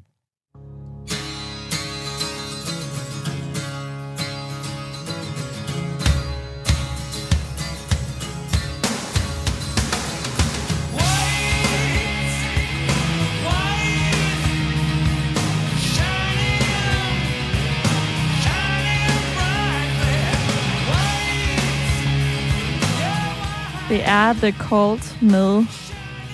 Det 23.90 24.02
er 24.06 24.34
The 24.34 24.52
Cult 24.52 25.22
med 25.22 25.66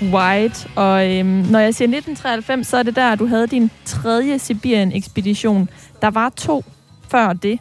White. 0.01 0.69
Og 0.75 1.11
øhm, 1.11 1.27
når 1.27 1.59
jeg 1.59 1.75
siger 1.75 1.87
1993, 1.87 2.67
så 2.67 2.77
er 2.77 2.83
det 2.83 2.95
der, 2.95 3.15
du 3.15 3.25
havde 3.25 3.47
din 3.47 3.71
tredje 3.85 4.39
Sibirien-ekspedition. 4.39 5.69
Der 6.01 6.07
var 6.07 6.29
to 6.29 6.65
før 7.09 7.33
det. 7.33 7.59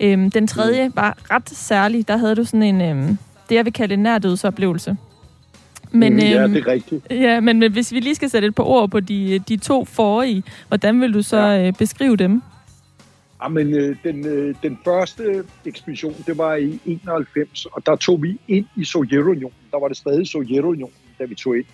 Øhm, 0.00 0.30
den 0.30 0.46
tredje 0.46 0.88
mm. 0.88 0.96
var 0.96 1.16
ret 1.30 1.50
særlig. 1.50 2.08
Der 2.08 2.16
havde 2.16 2.34
du 2.34 2.44
sådan 2.44 2.62
en, 2.62 2.80
øhm, 2.80 3.18
det 3.48 3.54
jeg 3.54 3.64
vil 3.64 3.72
kalde 3.72 3.94
en 3.94 4.00
nærdødsoplevelse. 4.00 4.96
Men, 5.90 6.12
mm, 6.12 6.18
ja, 6.18 6.42
øhm, 6.42 6.52
det 6.52 6.66
er 6.66 6.72
rigtigt. 6.72 7.06
Ja, 7.10 7.40
men, 7.40 7.58
men 7.58 7.72
hvis 7.72 7.92
vi 7.92 8.00
lige 8.00 8.14
skal 8.14 8.30
sætte 8.30 8.48
et 8.48 8.54
par 8.54 8.64
ord 8.64 8.90
på 8.90 9.00
de, 9.00 9.38
de 9.48 9.56
to 9.56 9.84
forrige, 9.84 10.42
hvordan 10.68 11.00
vil 11.00 11.14
du 11.14 11.22
så 11.22 11.36
ja. 11.36 11.66
øh, 11.66 11.72
beskrive 11.72 12.16
dem? 12.16 12.42
Jamen, 13.44 13.74
øh, 13.74 13.96
den, 14.04 14.26
øh, 14.26 14.54
den 14.62 14.78
første 14.84 15.44
ekspedition, 15.66 16.14
det 16.26 16.38
var 16.38 16.54
i 16.54 16.80
91, 16.86 17.66
og 17.66 17.86
der 17.86 17.96
tog 17.96 18.22
vi 18.22 18.40
ind 18.48 18.66
i 18.76 18.84
Sovjetunionen. 18.84 19.56
Der 19.70 19.80
var 19.80 19.88
det 19.88 19.96
stadig 19.96 20.26
Sovjetunionen, 20.26 20.94
da 21.18 21.24
vi 21.24 21.34
tog 21.34 21.56
ind 21.56 21.66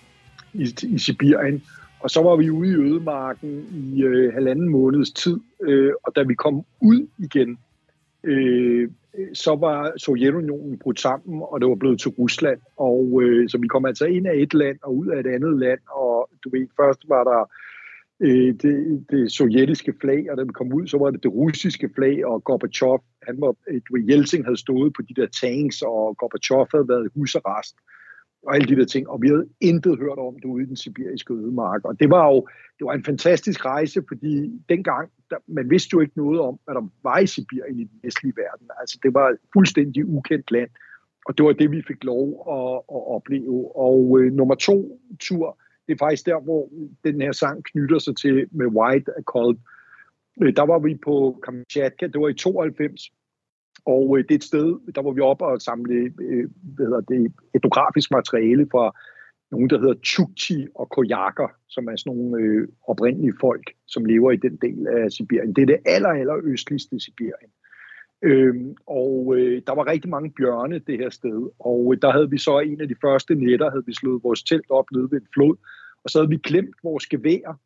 i, 0.53 0.75
i 0.83 0.97
Sibirien. 0.97 1.63
Og 1.99 2.09
så 2.09 2.21
var 2.21 2.35
vi 2.35 2.49
ude 2.49 2.71
i 2.71 2.75
ødemarken 2.75 3.65
i 3.71 4.03
øh, 4.03 4.33
halvanden 4.33 4.69
måneds 4.69 5.11
tid, 5.11 5.39
øh, 5.61 5.93
og 6.03 6.15
da 6.15 6.23
vi 6.23 6.33
kom 6.33 6.65
ud 6.81 7.07
igen, 7.17 7.59
øh, 8.23 8.89
så 9.33 9.55
var 9.55 9.91
Sovjetunionen 9.97 10.79
brudt 10.79 10.99
sammen, 10.99 11.41
og 11.51 11.61
det 11.61 11.69
var 11.69 11.75
blevet 11.75 11.99
til 11.99 12.11
Rusland. 12.11 12.59
Og 12.77 13.21
øh, 13.23 13.49
så 13.49 13.57
vi 13.57 13.67
kom 13.67 13.85
altså 13.85 14.05
ind 14.05 14.27
af 14.27 14.33
et 14.35 14.53
land 14.53 14.77
og 14.83 14.97
ud 14.97 15.07
af 15.07 15.19
et 15.19 15.27
andet 15.27 15.59
land, 15.59 15.79
og 15.91 16.29
du 16.43 16.49
ved, 16.49 16.67
først 16.77 17.09
var 17.09 17.23
der 17.23 17.49
øh, 18.21 18.53
det, 18.61 19.05
det 19.09 19.31
sovjetiske 19.31 19.93
flag, 20.01 20.31
og 20.31 20.37
da 20.37 20.43
vi 20.43 20.53
kom 20.53 20.73
ud, 20.73 20.87
så 20.87 20.97
var 20.97 21.11
det 21.11 21.23
det 21.23 21.33
russiske 21.33 21.89
flag, 21.95 22.25
og 22.25 22.43
Gorbachev, 22.43 22.99
han 23.27 23.41
var, 23.41 23.55
øh, 23.69 23.81
du 23.87 23.95
ved, 23.95 24.09
Yeltsin 24.09 24.43
havde 24.43 24.57
stået 24.57 24.93
på 24.93 25.01
de 25.01 25.13
der 25.21 25.27
tanks, 25.41 25.81
og 25.81 26.17
Gorbachev 26.17 26.67
havde 26.73 26.87
været 26.87 27.11
husarrest, 27.15 27.75
og 28.43 28.55
alle 28.55 28.67
de 28.67 28.79
der 28.79 28.85
ting, 28.85 29.09
og 29.09 29.21
vi 29.21 29.27
havde 29.27 29.47
intet 29.61 29.99
hørt 29.99 30.17
om 30.17 30.35
det 30.35 30.45
ude 30.45 30.63
i 30.63 30.65
den 30.65 30.75
sibiriske 30.75 31.33
ødemark, 31.33 31.85
og 31.85 31.99
det 31.99 32.09
var 32.09 32.27
jo 32.27 32.47
det 32.77 32.85
var 32.85 32.93
en 32.93 33.03
fantastisk 33.03 33.65
rejse, 33.65 34.03
fordi 34.07 34.61
dengang, 34.69 35.09
der, 35.29 35.37
man 35.47 35.69
vidste 35.69 35.89
jo 35.93 35.99
ikke 35.99 36.17
noget 36.17 36.39
om, 36.39 36.59
hvad 36.65 36.75
der 36.75 36.89
var 37.03 37.19
i 37.19 37.27
Sibirien 37.27 37.79
i 37.79 37.83
den 37.83 37.99
vestlige 38.03 38.33
verden, 38.37 38.67
altså 38.79 38.99
det 39.03 39.13
var 39.13 39.29
et 39.29 39.37
fuldstændig 39.53 40.05
ukendt 40.05 40.51
land, 40.51 40.69
og 41.25 41.37
det 41.37 41.45
var 41.45 41.51
det, 41.51 41.71
vi 41.71 41.81
fik 41.87 42.03
lov 42.03 42.25
at, 42.57 42.75
at 42.95 43.01
opleve, 43.15 43.75
og 43.75 44.19
øh, 44.19 44.33
nummer 44.33 44.55
to 44.55 44.99
tur, 45.19 45.57
det 45.87 45.93
er 45.93 45.97
faktisk 45.97 46.25
der, 46.25 46.39
hvor 46.39 46.69
den 47.03 47.21
her 47.21 47.31
sang 47.31 47.63
knytter 47.63 47.99
sig 47.99 48.15
til 48.17 48.47
med 48.51 48.65
White 48.65 49.11
Cold. 49.25 49.57
Øh, 50.41 50.55
der 50.55 50.65
var 50.65 50.79
vi 50.79 50.95
på 50.95 51.39
Kamchatka, 51.43 52.07
det 52.07 52.21
var 52.21 52.27
i 52.27 52.33
92, 52.33 53.11
og 53.85 54.17
øh, 54.17 54.23
det 54.23 54.31
er 54.31 54.35
et 54.35 54.43
sted, 54.43 54.93
der 54.95 55.01
var 55.01 55.11
vi 55.11 55.21
oppe 55.21 55.45
og 55.45 55.61
samle 55.61 56.13
øh, 56.21 56.49
hvad 56.75 56.85
hedder 56.85 57.01
det, 57.01 57.33
etnografisk 57.55 58.11
materiale 58.11 58.67
fra 58.71 58.95
nogen, 59.51 59.69
der 59.69 59.79
hedder 59.79 59.95
Chukchi 60.05 60.67
og 60.75 60.89
Koyaker, 60.89 61.47
som 61.67 61.87
er 61.87 61.95
sådan 61.95 62.17
nogle 62.17 62.43
øh, 62.43 62.67
oprindelige 62.87 63.33
folk, 63.41 63.73
som 63.87 64.05
lever 64.05 64.31
i 64.31 64.35
den 64.35 64.55
del 64.55 64.87
af 64.87 65.11
Sibirien. 65.11 65.53
Det 65.53 65.61
er 65.61 65.65
det 65.65 65.79
aller, 65.85 66.09
aller 66.09 66.37
østligste 66.43 66.99
Sibirien. 66.99 67.51
Øhm, 68.23 68.75
og 68.87 69.35
øh, 69.37 69.61
der 69.67 69.75
var 69.75 69.87
rigtig 69.87 70.09
mange 70.09 70.31
bjørne 70.31 70.79
det 70.79 70.97
her 70.97 71.09
sted, 71.09 71.49
og 71.59 71.93
øh, 71.93 72.01
der 72.01 72.11
havde 72.11 72.29
vi 72.29 72.37
så 72.37 72.59
en 72.59 72.81
af 72.81 72.87
de 72.87 72.95
første 73.01 73.35
nætter, 73.35 73.69
havde 73.69 73.85
vi 73.85 73.93
slået 73.93 74.23
vores 74.23 74.43
telt 74.43 74.69
op 74.69 74.91
nede 74.91 75.11
ved 75.11 75.21
en 75.21 75.27
flod, 75.33 75.55
og 76.03 76.09
så 76.09 76.19
havde 76.19 76.29
vi 76.29 76.37
glemt 76.37 76.75
vores 76.83 77.05
gevær 77.07 77.59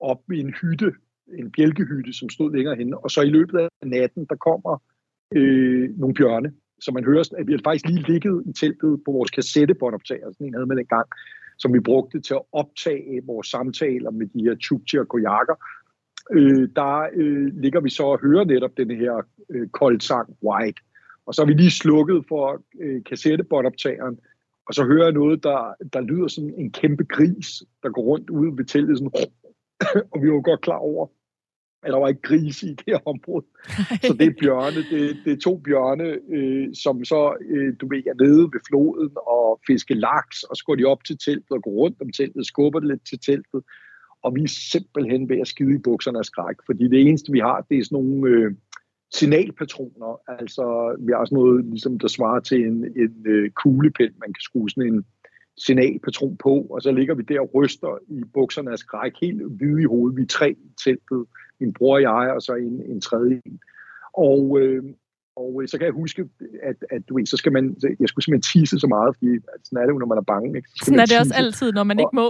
op 0.00 0.22
i 0.32 0.40
en 0.40 0.54
hytte, 0.60 0.92
en 1.38 1.52
bjælkehytte, 1.52 2.12
som 2.12 2.28
stod 2.28 2.52
længere 2.52 2.76
henne. 2.76 2.98
Og 2.98 3.10
så 3.10 3.22
i 3.22 3.30
løbet 3.30 3.58
af 3.58 3.68
natten, 3.82 4.26
der 4.30 4.36
kommer 4.36 4.82
øh, 5.34 5.98
nogle 5.98 6.14
bjørne, 6.14 6.52
så 6.80 6.92
man 6.92 7.04
hører, 7.04 7.24
at 7.38 7.46
vi 7.46 7.52
havde 7.52 7.64
faktisk 7.64 7.86
lige 7.86 8.12
ligget 8.12 8.42
i 8.46 8.52
teltet 8.52 9.04
på 9.04 9.12
vores 9.12 9.30
kassettebåndoptager, 9.30 10.32
sådan 10.32 10.46
en 10.46 10.54
havde 10.54 10.66
man 10.66 10.78
engang, 10.78 11.08
som 11.58 11.74
vi 11.74 11.80
brugte 11.80 12.20
til 12.20 12.34
at 12.34 12.42
optage 12.52 13.22
vores 13.26 13.46
samtaler 13.46 14.10
med 14.10 14.26
de 14.26 14.42
her 14.42 14.54
tjukti 14.54 14.98
og 14.98 15.08
kojakker. 15.08 15.54
Øh, 16.32 16.68
der 16.76 17.08
øh, 17.14 17.46
ligger 17.54 17.80
vi 17.80 17.90
så 17.90 18.02
og 18.02 18.20
hører 18.20 18.44
netop 18.44 18.76
den 18.76 18.90
her 18.90 19.22
øh, 19.50 19.68
koldsang 19.68 20.36
White. 20.42 20.82
Og 21.26 21.34
så 21.34 21.42
har 21.42 21.46
vi 21.46 21.52
lige 21.52 21.70
slukket 21.70 22.24
for 22.28 22.62
øh, 22.80 23.04
kassettebåndoptageren, 23.04 24.18
og 24.66 24.74
så 24.74 24.84
hører 24.84 25.04
jeg 25.04 25.12
noget, 25.12 25.42
der, 25.42 25.74
der 25.92 26.00
lyder 26.00 26.28
som 26.28 26.44
en 26.44 26.72
kæmpe 26.72 27.04
gris, 27.04 27.62
der 27.82 27.88
går 27.88 28.02
rundt 28.02 28.30
ude 28.30 28.56
ved 28.56 28.64
teltet, 28.64 28.98
sådan, 28.98 29.12
og 30.12 30.22
vi 30.22 30.30
var 30.30 30.40
godt 30.40 30.60
klar 30.60 30.76
over, 30.76 31.06
at 31.82 31.92
der 31.92 31.98
var 31.98 32.08
ikke 32.08 32.22
gris 32.22 32.62
i 32.62 32.68
det 32.68 32.84
her 32.86 32.98
område. 33.08 33.46
Så 34.06 34.12
det 34.18 34.26
er 34.26 34.40
bjørne, 34.40 34.82
det, 34.90 35.16
det 35.24 35.32
er 35.32 35.40
to 35.44 35.56
bjørne, 35.58 36.18
øh, 36.36 36.74
som 36.74 37.04
så, 37.04 37.36
øh, 37.50 37.74
du 37.80 37.88
ved, 37.88 38.06
er 38.06 38.24
nede 38.24 38.42
ved 38.52 38.60
floden 38.68 39.10
og 39.26 39.60
fiske 39.66 39.94
laks, 39.94 40.42
og 40.42 40.56
så 40.56 40.64
går 40.66 40.74
de 40.74 40.84
op 40.84 41.04
til 41.04 41.18
teltet 41.18 41.50
og 41.50 41.62
går 41.62 41.70
rundt 41.70 42.00
om 42.00 42.12
teltet, 42.12 42.46
skubber 42.46 42.80
det 42.80 42.88
lidt 42.88 43.06
til 43.08 43.18
teltet, 43.18 43.62
og 44.22 44.34
vi 44.34 44.42
er 44.42 44.48
simpelthen 44.48 45.28
ved 45.28 45.38
at 45.40 45.48
skide 45.48 45.74
i 45.74 45.78
bukserne 45.78 46.18
af 46.18 46.24
skræk, 46.24 46.56
fordi 46.66 46.88
det 46.88 47.00
eneste, 47.00 47.32
vi 47.32 47.38
har, 47.38 47.66
det 47.70 47.78
er 47.78 47.84
sådan 47.84 48.04
nogle... 48.04 48.28
Øh, 48.28 48.54
signalpatroner, 49.14 50.20
altså 50.40 50.96
vi 50.98 51.12
har 51.12 51.24
sådan 51.24 51.36
noget, 51.36 51.64
ligesom, 51.64 51.98
der 51.98 52.08
svarer 52.08 52.40
til 52.40 52.66
en, 52.66 52.84
en 52.96 53.26
øh, 53.26 53.50
kuglepind, 53.50 54.14
man 54.20 54.32
kan 54.32 54.40
skrue 54.40 54.70
sådan 54.70 54.94
en 54.94 55.04
signalpatron 55.56 56.36
på, 56.36 56.66
og 56.70 56.82
så 56.82 56.92
ligger 56.92 57.14
vi 57.14 57.22
der 57.22 57.40
og 57.40 57.50
ryster 57.54 57.98
i 58.08 58.22
bukserne 58.34 58.72
af 58.72 58.78
skræk, 58.78 59.12
helt 59.20 59.42
hvide 59.42 59.82
i 59.82 59.84
hovedet. 59.84 60.16
Vi 60.16 60.22
er 60.22 60.26
tre 60.26 60.50
i 60.50 60.72
teltet, 60.84 61.24
min 61.60 61.72
bror 61.72 61.94
og 61.94 62.02
jeg, 62.02 62.32
og 62.34 62.42
så 62.42 62.54
en, 62.54 62.82
en 62.90 63.00
tredje 63.00 63.40
en. 63.46 63.60
Og, 64.14 64.60
øh, 64.60 64.84
og 65.36 65.62
så 65.66 65.78
kan 65.78 65.84
jeg 65.84 65.92
huske, 65.92 66.28
at, 66.62 66.76
at 66.90 67.08
du 67.08 67.16
ved, 67.16 67.26
så 67.26 67.36
skal 67.36 67.52
man, 67.52 67.76
jeg 68.00 68.08
skulle 68.08 68.24
simpelthen 68.24 68.60
tisse 68.60 68.78
så 68.78 68.86
meget, 68.86 69.16
fordi 69.16 69.30
sådan 69.64 69.78
er 69.78 69.86
det 69.86 69.92
jo, 69.92 69.98
når 69.98 70.06
man 70.06 70.18
er 70.18 70.22
bange. 70.22 70.56
Ikke? 70.56 70.68
Så 70.68 70.84
sådan 70.84 71.00
er 71.00 71.06
det 71.06 71.18
også 71.18 71.34
altid, 71.34 71.72
når 71.72 71.84
man 71.84 71.98
ikke 72.00 72.16
må. 72.20 72.28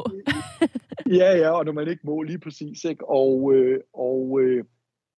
ja, 1.21 1.31
ja, 1.43 1.51
og 1.51 1.65
når 1.65 1.73
man 1.73 1.89
ikke 1.89 2.03
må, 2.05 2.23
lige 2.23 2.39
præcis. 2.39 2.85
Ikke? 2.85 3.09
Og, 3.09 3.55
øh, 3.55 3.81
og 3.95 4.41
øh, 4.43 4.65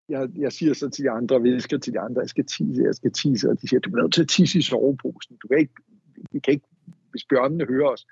jeg, 0.08 0.28
jeg 0.36 0.52
siger 0.52 0.74
så 0.74 0.88
til 0.90 1.04
de 1.04 1.10
andre, 1.10 1.42
visker 1.42 1.78
til 1.78 1.92
de 1.92 2.00
andre, 2.00 2.20
jeg 2.20 2.28
skal 2.28 2.44
tisse, 2.44 2.82
jeg 2.82 2.94
skal 2.94 3.12
tisse, 3.12 3.50
og 3.50 3.60
de 3.60 3.68
siger, 3.68 3.80
du 3.80 3.90
er 3.90 4.02
nødt 4.02 4.14
til 4.14 4.22
at 4.22 4.28
tisse 4.28 4.58
i 4.58 4.62
soveposen. 4.62 5.36
Du 5.42 5.48
kan 5.48 5.58
ikke, 5.58 5.74
vi 6.32 6.38
kan 6.38 6.52
ikke, 6.52 6.66
hvis 7.10 7.24
bjørnene 7.24 7.66
hører 7.66 7.88
os. 7.88 8.06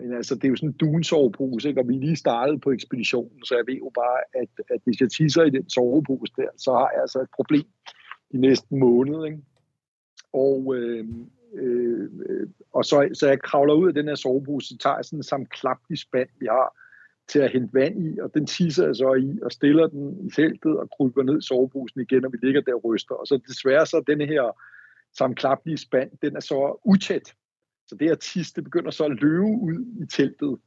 Men 0.00 0.12
altså, 0.12 0.34
det 0.34 0.44
er 0.44 0.48
jo 0.48 0.56
sådan 0.56 0.68
en 0.68 0.80
dunsovepose, 0.80 1.68
ikke? 1.68 1.80
og 1.80 1.88
vi 1.88 1.92
lige 1.92 2.16
startet 2.16 2.60
på 2.60 2.70
ekspeditionen, 2.70 3.44
så 3.44 3.54
jeg 3.56 3.64
ved 3.66 3.74
jo 3.74 3.90
bare, 3.94 4.18
at, 4.42 4.48
at 4.74 4.80
hvis 4.84 5.00
jeg 5.00 5.10
tisser 5.10 5.42
i 5.42 5.50
den 5.50 5.70
sovepose 5.70 6.32
der, 6.36 6.50
så 6.56 6.70
har 6.72 6.90
jeg 6.94 7.00
altså 7.00 7.20
et 7.20 7.28
problem 7.36 7.66
de 8.34 8.40
næste 8.40 8.74
måned. 8.74 9.24
Ikke? 9.24 9.38
Og, 10.32 10.74
øh, 10.76 11.08
øh, 11.54 12.08
og 12.72 12.84
så, 12.84 13.08
så 13.12 13.28
jeg 13.28 13.42
kravler 13.42 13.74
ud 13.74 13.88
af 13.88 13.94
den 13.94 14.08
her 14.08 14.14
sovepose, 14.14 14.68
så 14.68 14.76
tager 14.78 14.96
jeg 14.96 15.04
sådan 15.04 15.18
en 15.18 15.22
sammenklaplig 15.22 15.98
spand, 15.98 16.28
vi 16.40 16.46
har 16.46 16.76
til 17.28 17.38
at 17.38 17.52
hente 17.52 17.74
vand 17.74 18.06
i, 18.06 18.18
og 18.18 18.34
den 18.34 18.46
tisser 18.46 18.86
jeg 18.86 18.96
så 18.96 19.14
i, 19.14 19.38
og 19.42 19.52
stiller 19.52 19.86
den 19.86 20.26
i 20.26 20.30
feltet 20.30 20.78
og 20.78 20.90
kryber 20.90 21.22
ned 21.22 21.38
i 21.38 21.46
soveposen 21.46 22.00
igen, 22.00 22.24
og 22.24 22.32
vi 22.32 22.38
ligger 22.42 22.60
der 22.60 22.74
og 22.74 22.84
ryster. 22.84 23.14
Og 23.14 23.26
så 23.26 23.40
desværre 23.48 23.86
så 23.86 24.04
denne 24.06 24.26
her 24.26 24.56
sammenklaplige 25.18 25.76
spand, 25.76 26.10
den 26.22 26.36
er 26.36 26.40
så 26.40 26.80
utæt. 26.84 27.34
Så 27.86 27.94
det 27.94 28.08
her 28.08 28.14
tis, 28.14 28.52
det 28.52 28.64
begynder 28.64 28.90
så 28.90 29.04
at 29.04 29.20
løbe 29.20 29.42
ud 29.42 29.86
i 30.02 30.06
teltet. 30.06 30.58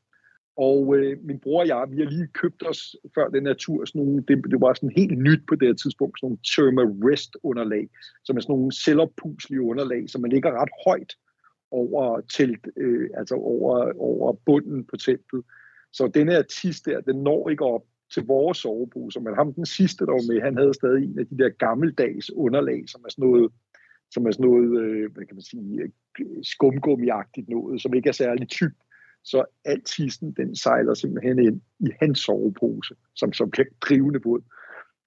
Og 0.58 0.98
øh, 0.98 1.18
min 1.24 1.40
bror 1.40 1.62
og 1.62 1.68
jeg, 1.68 1.86
vi 1.90 1.98
har 1.98 2.10
lige 2.10 2.28
købt 2.28 2.68
os 2.68 2.96
før 3.16 3.28
den 3.28 3.46
her 3.46 3.54
tur, 3.54 3.86
sådan 3.86 4.02
nogle, 4.02 4.24
det, 4.28 4.44
det 4.52 4.62
var 4.62 4.74
sådan 4.74 4.98
helt 4.98 5.18
nyt 5.18 5.42
på 5.48 5.56
det 5.56 5.68
her 5.68 5.76
tidspunkt, 5.76 6.20
sådan 6.20 6.26
nogle 6.28 6.40
Thermarest 6.52 7.38
underlag, 7.44 7.90
som 8.24 8.38
er 8.38 8.42
sådan 8.42 8.54
nogle 8.54 8.72
selvoppuslige 8.72 9.62
underlag, 9.62 10.10
som 10.10 10.22
man 10.22 10.32
ligger 10.32 10.62
ret 10.62 10.70
højt 10.86 11.14
over 11.72 12.22
telt, 12.22 12.68
øh, 12.78 13.10
altså 13.18 13.36
over, 13.36 13.94
over 13.98 14.34
bunden 14.46 14.86
på 14.86 14.98
teltet. 14.98 15.42
Så 15.94 16.12
den 16.14 16.28
her 16.28 16.42
tis 16.42 16.82
der, 16.82 17.02
den 17.02 17.24
når 17.24 17.50
ikke 17.50 17.66
op 17.66 17.86
til 18.14 18.24
vores 18.24 18.58
sovepose, 18.58 19.20
men 19.20 19.36
ham 19.36 19.54
den 19.54 19.66
sidste, 19.66 20.06
der 20.06 20.12
var 20.12 20.34
med, 20.34 20.42
han 20.42 20.58
havde 20.58 20.74
stadig 20.74 21.04
en 21.04 21.20
af 21.20 21.28
de 21.28 21.38
der 21.38 21.50
gammeldags 21.50 22.34
underlag, 22.34 22.84
som 22.88 23.02
er 23.06 23.10
sådan 23.10 23.30
noget, 23.30 23.52
som 24.12 24.26
er 24.26 24.32
sådan 24.32 24.46
noget, 24.50 24.82
øh, 24.82 25.12
hvad 25.14 25.26
kan 25.26 25.36
man 25.36 25.42
sige, 25.42 25.92
skumgummiagtigt 26.44 27.50
noget, 27.50 27.82
som 27.82 27.94
ikke 27.94 28.10
er 28.10 28.14
særlig 28.14 28.50
tykt 28.50 28.82
så 29.32 29.46
al 29.66 29.82
tissen, 29.82 30.32
den 30.32 30.56
sejler 30.56 30.94
simpelthen 30.94 31.40
ind 31.40 31.62
i 31.80 31.90
hans 32.00 32.20
sovepose, 32.20 32.96
som, 33.16 33.34
som 33.34 33.52
bliver 33.52 33.68
drivende 33.82 34.20
båd. 34.20 34.42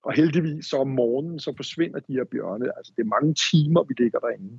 Og 0.02 0.12
heldigvis 0.12 0.66
så 0.66 0.76
om 0.76 0.88
morgenen, 0.88 1.38
så 1.38 1.52
forsvinder 1.56 2.00
de 2.00 2.12
her 2.12 2.24
bjørne. 2.24 2.76
Altså 2.76 2.92
det 2.96 3.02
er 3.02 3.16
mange 3.16 3.34
timer, 3.50 3.82
vi 3.88 3.94
ligger 3.98 4.18
derinde. 4.18 4.58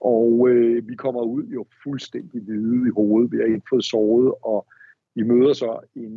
Og 0.00 0.48
øh, 0.48 0.88
vi 0.88 0.94
kommer 0.94 1.22
ud 1.22 1.44
jo 1.44 1.66
fuldstændig 1.82 2.42
hvide 2.42 2.88
i 2.88 2.90
hovedet. 2.96 3.32
Vi 3.32 3.36
har 3.36 3.44
ikke 3.44 3.70
fået 3.70 3.84
sovet, 3.84 4.34
og 4.42 4.66
vi 5.14 5.22
møder 5.22 5.52
så 5.52 5.80
en, 5.94 6.14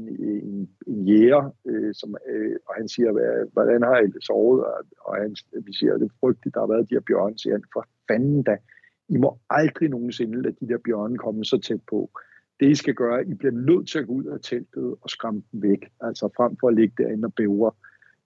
en, 0.50 0.70
en 0.88 1.08
jæger, 1.08 1.56
øh, 1.66 1.94
som, 1.94 2.16
øh, 2.30 2.56
og 2.68 2.76
han 2.76 2.88
siger, 2.88 3.12
hvad, 3.12 3.52
hvordan 3.54 3.82
har 3.84 4.00
I 4.02 4.08
sovet? 4.22 4.64
Og, 4.66 4.84
og 5.06 5.16
han, 5.16 5.36
vi 5.68 5.74
siger, 5.74 5.94
det 5.94 6.06
er 6.06 6.20
frygteligt, 6.20 6.56
der 6.56 6.60
har 6.60 6.68
været 6.74 6.90
de 6.90 6.96
her 6.96 7.08
bjørne, 7.08 7.40
siger 7.40 7.54
han, 7.54 7.64
for 7.74 7.86
fanden 8.08 8.44
da, 8.44 8.58
I 9.10 9.18
må 9.18 9.40
aldrig 9.50 9.90
nogensinde 9.90 10.42
lade 10.42 10.56
de 10.60 10.68
der 10.68 10.78
bjørne 10.86 11.18
komme 11.18 11.46
så 11.46 11.58
tæt 11.68 11.82
på. 11.90 12.10
Det 12.60 12.70
I 12.70 12.76
skal 12.76 12.94
gøre, 12.94 13.28
I 13.28 13.34
bliver 13.34 13.52
nødt 13.52 13.90
til 13.90 14.00
at 14.00 14.08
gå 14.08 14.14
ud 14.14 14.24
af 14.24 14.38
teltet 14.44 14.96
og 15.02 15.10
skræmme 15.10 15.44
dem 15.52 15.62
væk, 15.62 15.80
altså 16.02 16.30
frem 16.38 16.58
for 16.60 16.68
at 16.68 16.76
ligge 16.76 17.04
derinde 17.04 17.26
og 17.26 17.34
bævre. 17.34 17.72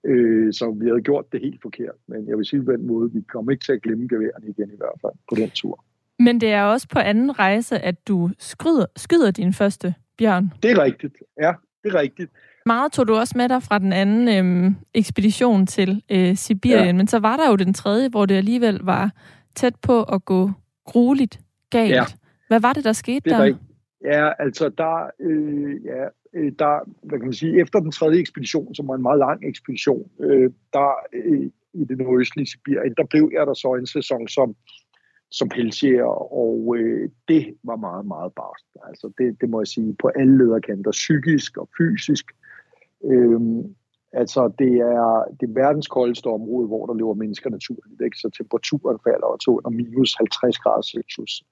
Øh, 0.06 0.52
så 0.52 0.70
vi 0.80 0.86
havde 0.86 1.02
gjort 1.02 1.32
det 1.32 1.40
helt 1.40 1.62
forkert, 1.62 1.94
men 2.08 2.28
jeg 2.28 2.36
vil 2.36 2.46
sige 2.46 2.64
på 2.64 2.72
den 2.72 2.86
måde, 2.86 3.12
vi 3.12 3.20
kommer 3.20 3.52
ikke 3.52 3.64
til 3.64 3.72
at 3.72 3.82
glemme 3.82 4.08
geværerne 4.08 4.48
igen 4.48 4.70
i 4.72 4.76
hvert 4.76 4.98
fald 5.00 5.12
på 5.28 5.34
den 5.34 5.50
tur. 5.50 5.84
Men 6.18 6.40
det 6.40 6.52
er 6.52 6.62
også 6.62 6.88
på 6.88 6.98
anden 6.98 7.38
rejse, 7.38 7.78
at 7.78 8.08
du 8.08 8.30
skyder, 8.38 8.86
skyder 8.96 9.30
din 9.30 9.52
første 9.52 9.94
bjørn. 10.18 10.52
Det 10.62 10.70
er 10.70 10.82
rigtigt, 10.82 11.14
ja, 11.40 11.52
det 11.82 11.94
er 11.94 12.00
rigtigt. 12.00 12.30
Meget 12.66 12.92
tog 12.92 13.08
du 13.08 13.14
også 13.14 13.34
med 13.36 13.48
dig 13.48 13.62
fra 13.62 13.78
den 13.78 13.92
anden 13.92 14.28
øhm, 14.28 14.76
ekspedition 14.94 15.66
til 15.66 16.02
øh, 16.10 16.36
Sibirien, 16.36 16.86
ja. 16.86 16.92
men 16.92 17.06
så 17.06 17.18
var 17.18 17.36
der 17.36 17.50
jo 17.50 17.56
den 17.56 17.74
tredje, 17.74 18.08
hvor 18.08 18.26
det 18.26 18.34
alligevel 18.34 18.80
var 18.82 19.10
tæt 19.54 19.74
på 19.82 20.02
at 20.02 20.24
gå 20.24 20.50
grueligt 20.84 21.40
galt. 21.70 21.90
Ja. 21.90 22.04
Hvad 22.48 22.60
var 22.60 22.72
det, 22.72 22.84
der 22.84 22.92
skete 22.92 23.20
det 23.20 23.32
der? 23.32 23.42
Rigtigt. 23.42 23.67
Ja, 24.04 24.32
altså 24.38 24.68
der, 24.68 25.10
øh, 25.20 25.84
ja, 25.84 26.04
øh, 26.34 26.52
der, 26.58 26.88
hvad 27.02 27.18
kan 27.18 27.26
man 27.26 27.32
sige, 27.32 27.60
efter 27.60 27.80
den 27.80 27.90
tredje 27.90 28.18
ekspedition, 28.20 28.74
som 28.74 28.88
var 28.88 28.94
en 28.94 29.02
meget 29.02 29.18
lang 29.18 29.48
ekspedition, 29.48 30.10
øh, 30.20 30.50
der 30.72 30.92
øh, 31.12 31.50
i 31.72 31.84
det 31.84 31.98
nordøstlige 31.98 32.46
Sibirien, 32.46 32.94
der 32.96 33.04
blev 33.04 33.30
jeg 33.32 33.46
der 33.46 33.54
så 33.54 33.74
en 33.74 33.86
sæson 33.86 34.28
som 34.28 34.56
som 35.30 35.48
pelsjæger, 35.48 36.32
og 36.32 36.76
øh, 36.78 37.10
det 37.28 37.54
var 37.62 37.76
meget, 37.76 38.06
meget 38.06 38.32
barst. 38.32 38.66
Altså 38.88 39.12
det, 39.18 39.40
det 39.40 39.48
må 39.50 39.60
jeg 39.60 39.66
sige, 39.66 39.96
på 40.02 40.08
alle 40.08 40.38
lederkanter, 40.38 40.90
psykisk 40.90 41.56
og 41.56 41.68
fysisk. 41.78 42.26
Øh, 43.04 43.40
altså 44.12 44.52
det 44.58 44.74
er 44.74 45.24
det 45.40 45.54
verdens 45.54 45.86
koldeste 45.86 46.26
område, 46.26 46.66
hvor 46.66 46.86
der 46.86 46.94
lever 46.94 47.14
mennesker 47.14 47.50
naturligt, 47.50 48.00
ikke? 48.04 48.16
så 48.16 48.30
temperaturen 48.38 48.98
falder 49.04 49.36
til 49.42 49.50
under 49.50 49.70
minus 49.70 50.14
50 50.18 50.58
grader 50.58 50.82
Celsius. 50.82 51.44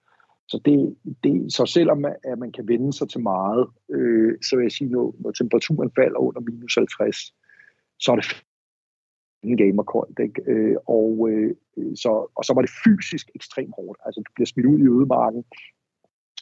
Så, 0.49 0.61
det, 0.65 0.97
det, 1.25 1.55
så 1.55 1.67
selvom 1.67 1.99
man, 1.99 2.15
at 2.25 2.39
man 2.39 2.53
kan 2.53 2.69
vende 2.69 2.93
sig 2.93 3.09
til 3.09 3.21
meget, 3.21 3.67
øh, 3.91 4.35
så 4.43 4.57
vil 4.57 4.63
jeg 4.63 4.73
sige, 4.73 4.91
når, 4.91 5.15
når 5.19 5.31
temperaturen 5.31 5.91
falder 5.97 6.19
under 6.19 6.41
minus 6.41 6.75
50, 6.75 7.17
så 7.99 8.13
er 8.13 8.17
det 8.17 8.45
en 9.43 9.57
gamer 9.57 9.83
koldt. 9.83 10.19
Ikke? 10.19 10.43
Øh, 10.51 10.77
og, 10.87 11.29
øh, 11.31 11.55
så, 11.95 12.31
og 12.37 12.45
så 12.45 12.55
var 12.55 12.63
det 12.63 12.71
fysisk 12.85 13.31
ekstremt 13.35 13.75
hårdt. 13.77 13.99
Altså, 14.07 14.21
du 14.21 14.31
bliver 14.35 14.47
smidt 14.47 14.67
ud 14.67 14.79
i 14.79 14.89
ødemarken. 14.97 15.45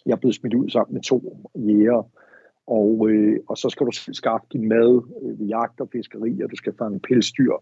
Jeg 0.06 0.20
blev 0.20 0.32
smidt 0.32 0.54
ud 0.54 0.68
sammen 0.68 0.94
med 0.94 1.02
to 1.02 1.48
jæger. 1.56 2.10
Og, 2.66 3.08
øh, 3.10 3.40
og 3.48 3.56
så 3.58 3.68
skal 3.70 3.86
du 3.86 3.92
skaffe 4.12 4.46
din 4.52 4.68
mad 4.68 5.02
øh, 5.22 5.40
ved 5.40 5.46
jagt 5.46 5.80
og 5.80 5.88
fiskeri, 5.92 6.42
og 6.42 6.50
du 6.50 6.56
skal 6.56 6.74
fange 6.78 7.00
pelsdyr. 7.00 7.52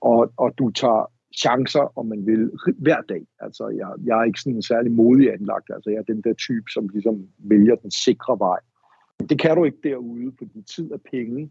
Og, 0.00 0.32
og 0.36 0.58
du 0.58 0.70
tager 0.70 1.12
chancer, 1.36 1.98
om 1.98 2.06
man 2.06 2.26
vil, 2.26 2.50
hver 2.78 3.00
dag. 3.08 3.26
Altså, 3.40 3.68
jeg, 3.68 3.88
jeg 4.04 4.20
er 4.20 4.24
ikke 4.24 4.40
sådan 4.40 4.56
en 4.56 4.62
særlig 4.62 4.92
modig 4.92 5.32
anlagt. 5.32 5.70
Altså, 5.74 5.90
jeg 5.90 5.98
er 5.98 6.12
den 6.12 6.22
der 6.22 6.32
type, 6.32 6.70
som 6.70 6.88
ligesom 6.88 7.28
vælger 7.38 7.74
den 7.74 7.90
sikre 7.90 8.38
vej. 8.38 8.58
Men 9.18 9.28
det 9.28 9.40
kan 9.40 9.56
du 9.56 9.64
ikke 9.64 9.78
derude, 9.84 10.32
fordi 10.38 10.62
tid 10.62 10.90
er 10.92 10.98
penge. 11.10 11.50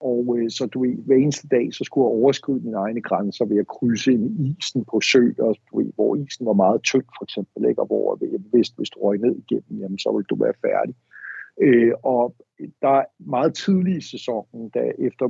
Og 0.00 0.38
øh, 0.38 0.50
så 0.50 0.66
du 0.66 0.86
hver 1.06 1.16
eneste 1.16 1.48
dag, 1.48 1.74
så 1.74 1.84
skulle 1.84 2.04
jeg 2.04 2.22
overskride 2.22 2.60
mine 2.60 2.76
egne 2.76 3.02
grænser 3.02 3.44
ved 3.44 3.58
at 3.58 3.66
krydse 3.66 4.12
ind 4.12 4.40
i 4.40 4.56
isen 4.58 4.84
på 4.84 5.00
søer, 5.00 5.54
du 5.70 5.78
ved, 5.78 5.92
hvor 5.94 6.16
isen 6.16 6.46
var 6.46 6.52
meget 6.52 6.82
tynd 6.82 7.04
for 7.18 7.24
eksempel, 7.24 7.68
ikke? 7.68 7.80
og 7.82 7.86
hvor 7.86 8.18
øh, 8.22 8.32
jeg 8.32 8.40
vidste, 8.52 8.76
hvis 8.76 8.90
du 8.90 9.00
røg 9.00 9.18
ned 9.18 9.36
igennem, 9.36 9.80
jamen, 9.80 9.98
så 9.98 10.12
ville 10.12 10.26
du 10.30 10.36
være 10.44 10.54
færdig. 10.60 10.94
Øh, 11.60 11.92
og 12.02 12.34
der 12.82 12.88
er 12.88 13.04
meget 13.18 13.54
tidlig 13.54 13.96
i 13.96 14.00
sæsonen, 14.00 14.68
da 14.68 14.92
efter 14.98 15.28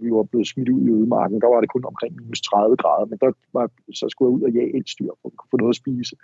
vi 0.00 0.10
var 0.10 0.22
blevet 0.22 0.48
smidt 0.48 0.68
ud 0.68 0.82
i 0.82 0.90
ødemarken, 0.90 1.40
der 1.40 1.46
var 1.54 1.60
det 1.60 1.70
kun 1.70 1.84
omkring 1.84 2.16
minus 2.16 2.40
30 2.40 2.76
grader, 2.76 3.06
men 3.06 3.18
der 3.18 3.32
var, 3.52 3.70
så 3.94 4.06
skulle 4.08 4.28
jeg 4.28 4.36
ud 4.36 4.42
og 4.42 4.52
jage 4.52 4.76
et 4.78 4.88
styr 4.88 5.12
for 5.22 5.28
at 5.28 5.48
få 5.50 5.56
noget 5.56 5.74
at 5.74 5.80
spise. 5.82 6.16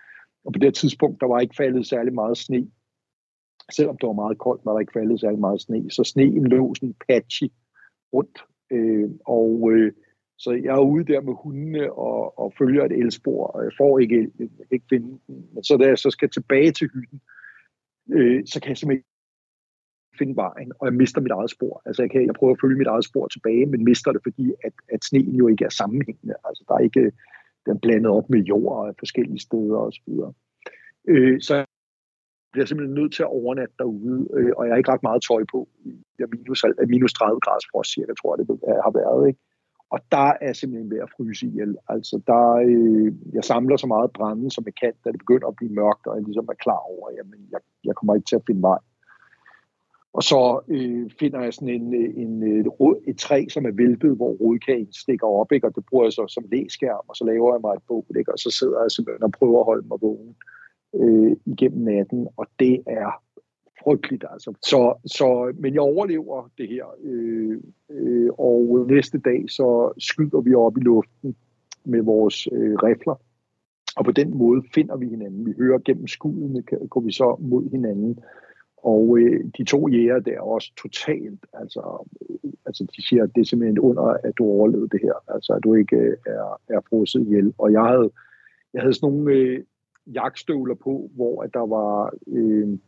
Og 0.45 0.53
på 0.53 0.59
det 0.59 0.75
tidspunkt, 0.75 1.21
der 1.21 1.27
var 1.27 1.41
ikke 1.41 1.57
faldet 1.57 1.87
særlig 1.87 2.15
meget 2.15 2.37
sne, 2.37 2.71
selvom 3.73 3.97
det 3.99 4.07
var 4.07 4.23
meget 4.23 4.39
koldt, 4.39 4.65
var 4.65 4.73
der 4.73 4.81
ikke 4.81 4.99
faldet 4.99 5.21
særlig 5.21 5.41
meget 5.41 5.61
sne, 5.61 5.91
så 5.91 6.05
sneen 6.05 6.47
lå 6.47 6.75
sådan 6.75 6.95
patchy 7.09 7.49
rundt. 8.13 8.39
Øh, 8.71 9.11
og 9.27 9.73
øh, 9.73 9.93
så 10.39 10.51
jeg 10.53 10.75
er 10.75 10.91
ude 10.93 11.05
der 11.05 11.21
med 11.21 11.35
hundene 11.43 11.93
og, 11.93 12.39
og 12.39 12.53
følger 12.59 12.85
et 12.85 12.93
elspor, 12.93 13.47
og 13.47 13.65
jeg 13.65 13.73
får 13.79 13.99
ikke 13.99 14.31
jeg 14.39 14.49
ikke 14.71 14.87
finde 14.91 15.07
den. 15.07 15.21
Men 15.53 15.65
så 15.65 15.77
da 15.77 15.87
jeg 15.87 15.99
så 15.99 16.11
skal 16.11 16.31
tilbage 16.31 16.73
til 16.73 16.89
hytten, 16.95 17.21
øh, 18.13 18.43
så 18.47 18.61
kan 18.61 18.69
jeg 18.69 18.79
simpelthen 18.79 19.05
finde 20.19 20.37
vejen, 20.37 20.73
og 20.79 20.87
jeg 20.87 20.95
mister 20.95 21.21
mit 21.21 21.33
eget 21.33 21.51
spor. 21.51 21.83
Altså 21.87 22.03
jeg, 22.03 22.11
kan, 22.11 22.27
jeg 22.27 22.35
prøver 22.35 22.53
at 22.53 22.61
følge 22.61 22.79
mit 22.79 22.87
eget 22.87 23.05
spor 23.05 23.27
tilbage, 23.27 23.67
men 23.67 23.85
mister 23.85 24.13
det, 24.13 24.21
fordi 24.23 24.53
at, 24.65 24.73
at 24.93 25.05
sneen 25.05 25.35
jo 25.37 25.49
ikke 25.49 25.65
er 25.65 25.69
sammenhængende. 25.69 26.35
Altså 26.45 26.65
der 26.69 26.75
er 26.75 26.79
ikke 26.79 27.13
den 27.67 27.73
er 27.77 27.79
blandet 27.83 28.11
op 28.11 28.31
med 28.31 28.41
jord 28.41 28.89
af 28.89 28.95
forskellige 28.99 29.41
steder 29.41 29.77
osv. 29.77 30.09
Øh, 31.09 31.41
så 31.41 31.65
bliver 32.53 32.67
simpelthen 32.67 32.95
nødt 33.01 33.13
til 33.15 33.23
at 33.23 33.35
overnatte 33.41 33.75
derude, 33.79 34.29
øh, 34.37 34.53
og 34.57 34.65
jeg 34.65 34.73
har 34.73 34.79
ikke 34.79 34.93
ret 34.93 35.09
meget 35.09 35.23
tøj 35.23 35.43
på. 35.53 35.69
Jeg 36.19 36.29
minus, 36.33 36.65
minus 36.89 37.13
30 37.13 37.41
grader 37.41 37.67
frost, 37.73 37.91
cirka, 37.95 38.13
tror 38.15 38.31
jeg, 38.33 38.39
det 38.39 38.47
har 38.87 38.93
været. 39.01 39.29
Ikke? 39.29 39.41
Og 39.95 39.99
der 40.13 40.31
er 40.47 40.53
simpelthen 40.53 40.91
ved 40.91 41.01
at 41.07 41.13
fryse 41.17 41.47
ihjel. 41.47 41.77
Altså, 41.89 42.15
der, 42.27 42.45
øh, 42.69 43.13
jeg 43.37 43.45
samler 43.45 43.77
så 43.77 43.87
meget 43.87 44.11
brænde, 44.19 44.51
som 44.51 44.65
jeg 44.67 44.75
kan, 44.83 44.93
da 45.05 45.13
det 45.13 45.19
begynder 45.25 45.49
at 45.49 45.57
blive 45.57 45.73
mørkt, 45.81 46.07
og 46.07 46.17
jeg 46.17 46.25
ligesom 46.25 46.49
er 46.53 46.63
klar 46.65 46.83
over, 46.93 47.09
at 47.09 47.15
jamen, 47.19 47.41
jeg, 47.55 47.61
jeg 47.85 47.95
kommer 47.95 48.15
ikke 48.15 48.29
til 48.29 48.41
at 48.41 48.47
finde 48.47 48.63
vej. 48.63 48.79
Og 50.15 50.23
så 50.23 50.61
øh, 50.69 51.11
finder 51.21 51.41
jeg 51.41 51.55
sådan 51.55 51.69
en, 51.69 51.95
øh, 51.95 52.11
en, 52.23 52.43
øh, 52.43 52.59
et, 52.59 53.11
et 53.11 53.19
træ, 53.19 53.47
som 53.49 53.67
er 53.67 53.71
væltet, 53.71 54.17
hvor 54.17 54.33
rodkagen 54.41 54.93
stikker 54.93 55.27
op, 55.27 55.53
ikke? 55.53 55.67
og 55.67 55.75
det 55.75 55.85
bruger 55.91 56.05
jeg 56.05 56.13
så 56.13 56.25
som 56.29 56.45
læskærm, 56.53 57.05
og 57.09 57.17
så 57.17 57.25
laver 57.25 57.55
jeg 57.55 57.61
mig 57.61 57.75
et 57.75 57.83
bog, 57.89 58.07
ikke? 58.19 58.33
og 58.33 58.39
så 58.39 58.51
sidder 58.51 58.81
jeg 58.83 58.91
simpelthen 58.91 59.25
og 59.25 59.33
prøver 59.33 59.61
at 59.61 59.65
holde 59.65 59.89
mig 59.89 59.99
vågen 60.01 60.35
øh, 61.01 61.37
igennem 61.47 61.85
natten, 61.85 62.29
og 62.37 62.47
det 62.59 62.83
er 62.87 63.11
frygteligt 63.85 64.25
altså. 64.33 64.55
Så, 64.63 64.81
så, 65.07 65.53
men 65.59 65.75
jeg 65.75 65.83
overlever 65.83 66.51
det 66.59 66.69
her, 66.69 66.87
øh, 67.05 67.61
øh, 67.91 68.31
og 68.39 68.87
næste 68.89 69.19
dag 69.19 69.45
så 69.49 69.93
skyder 69.99 70.41
vi 70.41 70.55
op 70.55 70.77
i 70.77 70.81
luften 70.81 71.37
med 71.85 72.03
vores 72.03 72.49
øh, 72.53 72.75
rifler, 72.75 73.15
og 73.97 74.05
på 74.05 74.13
den 74.13 74.39
måde 74.39 74.63
finder 74.75 74.97
vi 74.97 75.09
hinanden. 75.09 75.47
Vi 75.47 75.53
hører 75.59 75.79
gennem 75.79 76.07
skuddene, 76.07 76.63
går 76.63 77.01
vi 77.01 77.13
så 77.13 77.37
mod 77.41 77.71
hinanden. 77.71 78.19
Og 78.85 79.19
øh, 79.19 79.45
de 79.59 79.65
to 79.65 79.89
jæger 79.89 80.19
der 80.19 80.33
er 80.33 80.41
også 80.41 80.73
totalt, 80.83 81.47
altså, 81.53 82.09
altså 82.67 82.87
de 82.97 83.09
siger, 83.09 83.23
at 83.23 83.31
det 83.35 83.41
er 83.41 83.45
simpelthen 83.45 83.79
under, 83.79 84.03
at 84.03 84.33
du 84.39 84.45
overlevede 84.45 84.89
det 84.89 85.01
her, 85.03 85.33
altså 85.35 85.53
at 85.53 85.65
du 85.65 85.75
ikke 85.75 85.97
øh, 85.97 86.17
er, 86.27 86.61
er 86.69 86.81
frosset 86.89 87.21
ihjel. 87.21 87.55
Og 87.59 87.73
jeg 87.73 87.83
havde, 87.83 88.11
jeg 88.75 88.83
havde 88.83 88.95
sådan 88.95 89.11
nogle, 89.11 89.33
øh, 89.33 89.65
jagtstøvler 90.07 90.75
på, 90.75 91.11
hvor 91.15 91.43
at 91.43 91.55
der 91.55 91.67
var 91.67 92.13
øh, 92.27 92.79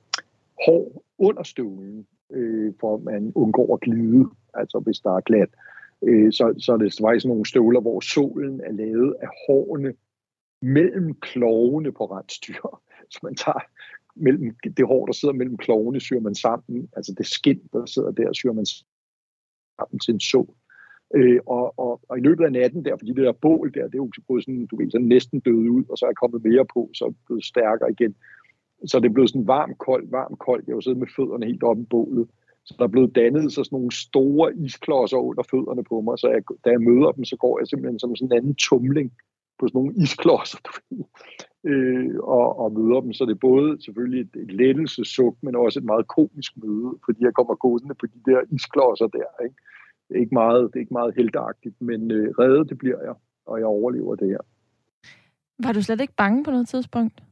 hår 0.66 1.02
under 1.18 1.42
støvlen, 1.42 2.06
øh, 2.32 2.72
for 2.80 2.94
at 2.94 3.02
man 3.02 3.32
undgår 3.34 3.74
at 3.74 3.80
glide, 3.80 4.24
altså 4.54 4.78
hvis 4.78 4.98
der 4.98 5.16
er 5.16 5.20
glat. 5.20 5.48
Øh, 6.02 6.32
så, 6.32 6.54
så 6.58 6.72
er 6.72 6.76
det 6.76 6.98
faktisk 7.00 7.26
nogle 7.26 7.46
støvler, 7.46 7.80
hvor 7.80 8.00
solen 8.00 8.60
er 8.60 8.72
lavet 8.72 9.14
af 9.22 9.28
hårene 9.46 9.94
mellem 10.62 11.14
klovene 11.14 11.92
på 11.92 12.04
rensdyr. 12.04 12.80
Så 13.12 13.18
man 13.22 13.34
tager 13.34 13.60
mellem, 14.16 14.56
det 14.76 14.86
hår, 14.86 15.06
der 15.06 15.12
sidder 15.12 15.34
mellem 15.34 15.56
klovene, 15.56 16.00
syr 16.00 16.20
man 16.20 16.34
sammen. 16.34 16.88
Altså 16.96 17.14
det 17.18 17.26
skind, 17.26 17.60
der 17.72 17.86
sidder 17.86 18.10
der, 18.10 18.32
syr 18.32 18.52
man 18.52 18.66
sammen 18.66 19.98
til 20.04 20.14
en 20.14 20.20
så. 20.20 20.46
Øh, 21.14 21.40
og, 21.46 21.78
og, 21.78 22.00
og, 22.08 22.18
i 22.18 22.20
løbet 22.20 22.44
af 22.44 22.52
natten 22.52 22.84
der, 22.84 22.96
fordi 22.96 23.12
det 23.12 23.24
der 23.24 23.32
bål 23.32 23.72
der, 23.74 23.84
det 23.84 23.94
er 23.94 24.04
jo 24.04 24.10
gået 24.28 24.44
sådan, 24.44 24.66
du 24.66 24.76
ved, 24.76 24.90
sådan 24.90 25.06
næsten 25.06 25.40
døde 25.40 25.70
ud, 25.70 25.84
og 25.88 25.98
så 25.98 26.06
er 26.06 26.12
kommet 26.12 26.44
mere 26.44 26.66
på, 26.74 26.90
så 26.94 27.04
er 27.04 27.12
blevet 27.26 27.44
stærkere 27.44 27.90
igen. 27.90 28.14
Så 28.86 29.00
det 29.00 29.08
er 29.08 29.12
blevet 29.12 29.30
sådan 29.30 29.46
varm, 29.46 29.74
koldt, 29.74 30.12
varm, 30.12 30.36
koldt. 30.36 30.66
Jeg 30.66 30.72
har 30.72 30.76
jo 30.76 30.80
siddet 30.80 30.98
med 30.98 31.06
fødderne 31.16 31.46
helt 31.46 31.62
oppe 31.62 31.82
i 31.82 31.86
bålet. 31.86 32.28
Så 32.64 32.74
der 32.78 32.84
er 32.84 32.88
blevet 32.88 33.14
dannet 33.14 33.52
så 33.52 33.64
sådan 33.64 33.76
nogle 33.76 33.92
store 33.92 34.56
isklodser 34.56 35.16
under 35.16 35.42
fødderne 35.50 35.84
på 35.84 36.00
mig, 36.00 36.18
så 36.18 36.28
jeg, 36.28 36.42
da 36.64 36.70
jeg 36.70 36.82
møder 36.82 37.12
dem, 37.12 37.24
så 37.24 37.36
går 37.36 37.58
jeg 37.58 37.66
simpelthen 37.66 37.98
som 37.98 38.16
sådan 38.16 38.32
en 38.32 38.38
anden 38.38 38.54
tumling 38.54 39.12
på 39.58 39.68
sådan 39.68 39.78
nogle 39.78 39.94
isklodser, 40.02 40.58
øh, 41.70 42.14
og, 42.18 42.58
og 42.58 42.72
møder 42.72 43.00
dem. 43.00 43.12
Så 43.12 43.24
det 43.24 43.34
er 43.34 43.48
både 43.50 43.82
selvfølgelig 43.84 44.20
et, 44.20 44.42
et 44.42 44.52
lettelsesuk, 44.52 45.34
men 45.42 45.56
også 45.56 45.78
et 45.78 45.84
meget 45.84 46.06
komisk 46.08 46.52
møde, 46.56 46.90
fordi 47.04 47.18
jeg 47.24 47.34
kommer 47.34 47.54
gående 47.54 47.94
på 48.00 48.06
de 48.06 48.20
der 48.30 48.40
isklodser 48.50 49.06
der. 49.06 49.44
Ikke? 49.44 49.56
Det, 50.08 50.16
er 50.16 50.20
ikke 50.20 50.34
meget, 50.34 50.62
det 50.70 50.76
er 50.76 50.84
ikke 50.84 50.98
meget 51.00 51.14
heldagtigt, 51.16 51.76
men 51.80 52.10
øh, 52.10 52.28
reddet 52.38 52.68
det 52.68 52.78
bliver 52.78 53.00
jeg, 53.02 53.14
og 53.46 53.58
jeg 53.58 53.66
overlever 53.66 54.14
det 54.14 54.28
her. 54.28 54.42
Var 55.64 55.72
du 55.72 55.82
slet 55.82 56.00
ikke 56.00 56.14
bange 56.16 56.44
på 56.44 56.50
noget 56.50 56.68
tidspunkt? 56.68 57.22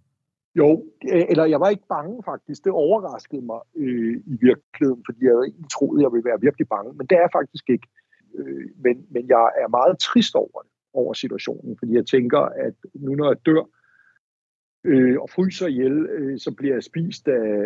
Jo, 0.59 0.85
eller 1.31 1.45
jeg 1.45 1.61
var 1.61 1.69
ikke 1.69 1.87
bange 1.89 2.23
faktisk. 2.25 2.65
Det 2.65 2.73
overraskede 2.73 3.43
mig 3.43 3.61
øh, 3.77 4.17
i 4.27 4.37
virkeligheden, 4.41 5.03
fordi 5.07 5.19
jeg 5.25 5.33
havde 5.33 5.47
egentlig 5.47 5.71
troet, 5.71 6.03
jeg 6.03 6.13
ville 6.13 6.25
være 6.25 6.41
virkelig 6.41 6.69
bange. 6.69 6.93
Men 6.99 7.07
det 7.07 7.17
er 7.17 7.21
jeg 7.21 7.37
faktisk 7.41 7.71
ikke. 7.71 7.89
Øh, 8.35 8.67
men, 8.85 9.07
men 9.11 9.29
jeg 9.29 9.45
er 9.63 9.69
meget 9.69 9.99
trist 9.99 10.35
over 10.35 10.61
det, 10.65 10.71
over 10.93 11.13
situationen, 11.13 11.79
fordi 11.79 11.93
jeg 11.95 12.07
tænker, 12.07 12.41
at 12.41 12.75
nu 12.95 13.15
når 13.15 13.29
jeg 13.29 13.47
dør 13.47 13.63
øh, 13.63 13.84
øh, 14.85 15.17
og 15.21 15.31
fryser 15.31 15.67
ihjel, 15.67 16.07
øh, 16.07 16.39
så 16.39 16.55
bliver 16.57 16.75
jeg 16.75 16.83
spist 16.83 17.29
af, 17.29 17.59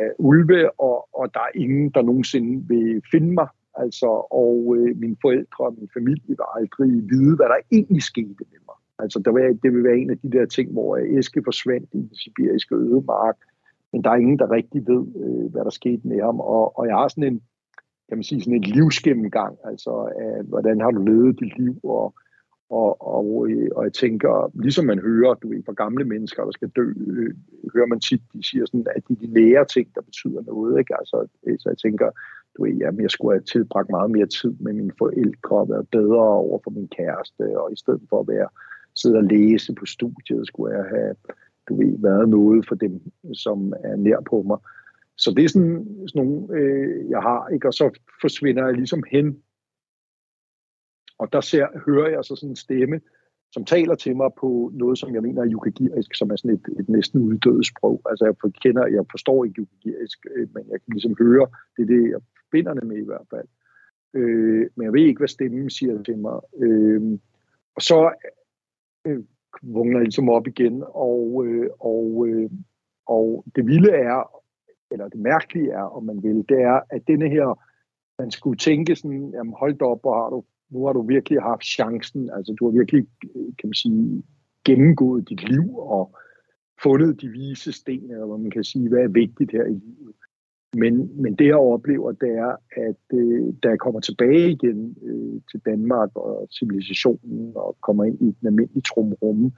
af, 0.00 0.10
ulve, 0.18 0.80
og, 0.80 1.08
og 1.12 1.34
der 1.34 1.40
er 1.40 1.52
ingen, 1.54 1.90
der 1.90 2.02
nogensinde 2.02 2.68
vil 2.68 3.02
finde 3.10 3.34
mig. 3.34 3.48
Altså, 3.74 4.06
og 4.30 4.76
øh, 4.78 4.96
mine 4.96 5.16
forældre 5.22 5.64
og 5.64 5.74
min 5.78 5.90
familie 5.94 6.28
vil 6.28 6.36
aldrig 6.56 6.90
vide, 7.10 7.36
hvad 7.36 7.46
der 7.46 7.56
egentlig 7.72 8.02
skete 8.02 8.44
med 8.52 8.60
mig. 8.68 8.78
Altså, 8.98 9.18
der 9.24 9.32
vil, 9.32 9.62
det 9.62 9.72
vil 9.72 9.84
være 9.84 9.96
en 9.96 10.10
af 10.10 10.18
de 10.18 10.30
der 10.30 10.46
ting, 10.46 10.72
hvor 10.72 10.96
øh, 10.96 11.18
Eske 11.18 11.42
forsvandt 11.44 11.88
i 11.92 11.96
den 11.96 12.14
sibiriske 12.14 12.74
ødemark, 12.74 13.36
men 13.92 14.04
der 14.04 14.10
er 14.10 14.16
ingen, 14.16 14.38
der 14.38 14.50
rigtig 14.50 14.86
ved, 14.86 15.04
øh, 15.24 15.52
hvad 15.52 15.64
der 15.64 15.70
skete 15.70 16.08
med 16.08 16.20
ham. 16.20 16.40
Og, 16.40 16.78
og 16.78 16.86
jeg 16.86 16.96
har 16.96 17.08
sådan 17.08 17.32
en, 17.32 17.40
kan 18.08 18.16
man 18.18 18.22
sige, 18.22 18.40
sådan 18.40 18.54
en 18.54 18.62
livsgennemgang, 18.62 19.56
altså 19.64 19.90
af, 19.90 20.44
hvordan 20.44 20.80
har 20.80 20.90
du 20.90 21.02
levet 21.02 21.40
dit 21.40 21.58
liv, 21.58 21.80
og, 21.82 22.14
og, 22.70 23.06
og, 23.16 23.46
øh, 23.50 23.68
og 23.76 23.84
jeg 23.84 23.92
tænker, 23.92 24.50
ligesom 24.54 24.84
man 24.84 24.98
hører, 24.98 25.34
du 25.34 25.48
ved, 25.48 25.62
fra 25.66 25.72
gamle 25.72 26.04
mennesker, 26.04 26.44
der 26.44 26.50
skal 26.50 26.68
dø, 26.68 26.92
øh, 27.06 27.34
hører 27.74 27.86
man 27.86 28.00
tit, 28.00 28.22
de 28.32 28.42
siger 28.42 28.66
sådan, 28.66 28.86
at 28.96 29.02
det 29.08 29.16
er 29.16 29.26
de 29.26 29.32
nære 29.32 29.64
ting, 29.64 29.94
der 29.94 30.00
betyder 30.00 30.42
noget, 30.42 30.78
ikke? 30.78 30.94
Altså, 30.98 31.26
øh, 31.46 31.58
så 31.58 31.68
jeg 31.68 31.78
tænker, 31.78 32.10
du 32.56 32.64
ved, 32.64 32.72
jamen, 32.72 33.02
jeg 33.02 33.10
skulle 33.10 33.34
have 33.34 33.44
tilbragt 33.44 33.90
meget 33.90 34.10
mere 34.10 34.26
tid 34.26 34.54
med 34.60 34.72
mine 34.72 34.92
forældre, 34.98 35.56
og 35.56 35.68
været 35.68 35.88
bedre 35.88 36.28
over 36.44 36.58
for 36.64 36.70
min 36.70 36.88
kæreste, 36.88 37.60
og 37.60 37.72
i 37.72 37.76
stedet 37.76 38.02
for 38.10 38.20
at 38.20 38.28
være 38.28 38.48
sidde 38.94 39.16
og 39.16 39.24
læse 39.24 39.74
på 39.74 39.86
studiet, 39.86 40.46
skulle 40.46 40.76
jeg 40.76 40.84
have 40.84 41.14
du 41.68 41.76
ved, 41.76 41.98
været 41.98 42.28
noget 42.28 42.68
for 42.68 42.74
dem, 42.74 43.00
som 43.34 43.72
er 43.84 43.96
nær 43.96 44.20
på 44.30 44.42
mig. 44.42 44.58
Så 45.16 45.30
det 45.36 45.44
er 45.44 45.48
sådan, 45.48 45.86
sådan 46.08 46.26
nogle, 46.26 46.58
øh, 46.58 47.10
jeg 47.10 47.20
har, 47.20 47.48
ikke? 47.48 47.68
og 47.68 47.74
så 47.74 47.90
forsvinder 48.20 48.64
jeg 48.64 48.74
ligesom 48.74 49.02
hen. 49.10 49.38
Og 51.18 51.32
der 51.32 51.40
ser, 51.40 51.66
hører 51.86 52.08
jeg 52.08 52.24
så 52.24 52.36
sådan 52.36 52.50
en 52.50 52.56
stemme, 52.56 53.00
som 53.52 53.64
taler 53.64 53.94
til 53.94 54.16
mig 54.16 54.30
på 54.40 54.70
noget, 54.74 54.98
som 54.98 55.14
jeg 55.14 55.22
mener 55.22 55.42
er 55.42 55.52
yukagirisk, 55.52 56.14
som 56.14 56.30
er 56.30 56.36
sådan 56.36 56.54
et, 56.56 56.80
et 56.80 56.88
næsten 56.88 57.20
uddødet 57.22 57.66
sprog. 57.66 58.02
Altså 58.10 58.24
jeg 58.24 58.52
kender, 58.62 58.86
jeg 58.86 59.04
forstår 59.10 59.44
ikke 59.44 59.60
yukagirisk, 59.60 60.18
øh, 60.34 60.48
men 60.54 60.62
jeg 60.70 60.80
kan 60.80 60.92
ligesom 60.92 61.14
høre, 61.18 61.46
det 61.76 61.82
er 61.82 61.86
det, 61.86 62.10
jeg 62.10 62.20
finder 62.52 62.74
det 62.74 62.86
med 62.86 62.96
i 62.96 63.04
hvert 63.04 63.26
fald. 63.30 63.48
Øh, 64.14 64.66
men 64.76 64.84
jeg 64.84 64.92
ved 64.92 65.00
ikke, 65.00 65.18
hvad 65.18 65.28
stemmen 65.28 65.70
siger 65.70 66.02
til 66.02 66.18
mig. 66.18 66.40
Øh, 66.58 67.18
og 67.76 67.82
så 67.82 67.98
øh, 69.06 69.22
vågner 69.62 69.98
jeg 69.98 70.04
ligesom 70.04 70.28
op 70.28 70.46
igen, 70.46 70.84
og, 70.88 71.44
øh, 71.46 71.70
og, 71.80 72.26
øh, 72.28 72.50
og 73.06 73.44
det 73.56 73.66
vilde 73.66 73.90
er, 73.90 74.42
eller 74.90 75.08
det 75.08 75.20
mærkelige 75.20 75.70
er, 75.70 75.82
om 75.96 76.04
man 76.04 76.22
vil, 76.22 76.44
det 76.48 76.60
er, 76.60 76.80
at 76.90 77.02
denne 77.06 77.28
her, 77.28 77.48
man 78.18 78.30
skulle 78.30 78.58
tænke 78.58 78.96
sådan, 78.96 79.30
jamen 79.30 79.54
hold 79.58 79.82
op, 79.82 80.00
hvor 80.00 80.14
har 80.22 80.30
du, 80.30 80.44
nu 80.74 80.86
har 80.86 80.92
du 80.92 81.02
virkelig 81.02 81.42
haft 81.42 81.64
chancen, 81.64 82.30
altså 82.36 82.54
du 82.58 82.64
har 82.66 82.72
virkelig, 82.72 83.06
kan 83.58 83.68
man 83.68 83.74
sige, 83.74 84.22
gennemgået 84.64 85.28
dit 85.28 85.48
liv 85.48 85.78
og 85.78 86.16
fundet 86.82 87.20
de 87.20 87.28
vise 87.28 87.72
sten, 87.72 88.10
eller 88.10 88.26
hvad 88.26 88.38
man 88.38 88.50
kan 88.50 88.64
sige, 88.64 88.88
hvad 88.88 89.02
er 89.02 89.08
vigtigt 89.08 89.52
her 89.52 89.64
i 89.64 89.78
livet. 89.86 90.14
Men, 90.76 91.22
men 91.22 91.34
det 91.34 91.46
jeg 91.46 91.56
oplever, 91.56 92.12
det 92.12 92.28
er, 92.28 92.56
at 92.88 93.18
øh, 93.18 93.54
da 93.62 93.68
jeg 93.68 93.78
kommer 93.78 94.00
tilbage 94.00 94.50
igen 94.50 94.96
øh, 95.02 95.40
til 95.50 95.60
Danmark 95.66 96.10
og 96.14 96.48
civilisationen 96.58 97.52
og 97.56 97.76
kommer 97.80 98.04
ind 98.04 98.20
i 98.20 98.34
den 98.40 98.46
almindelige 98.46 98.82
trumrumme, 98.82 99.52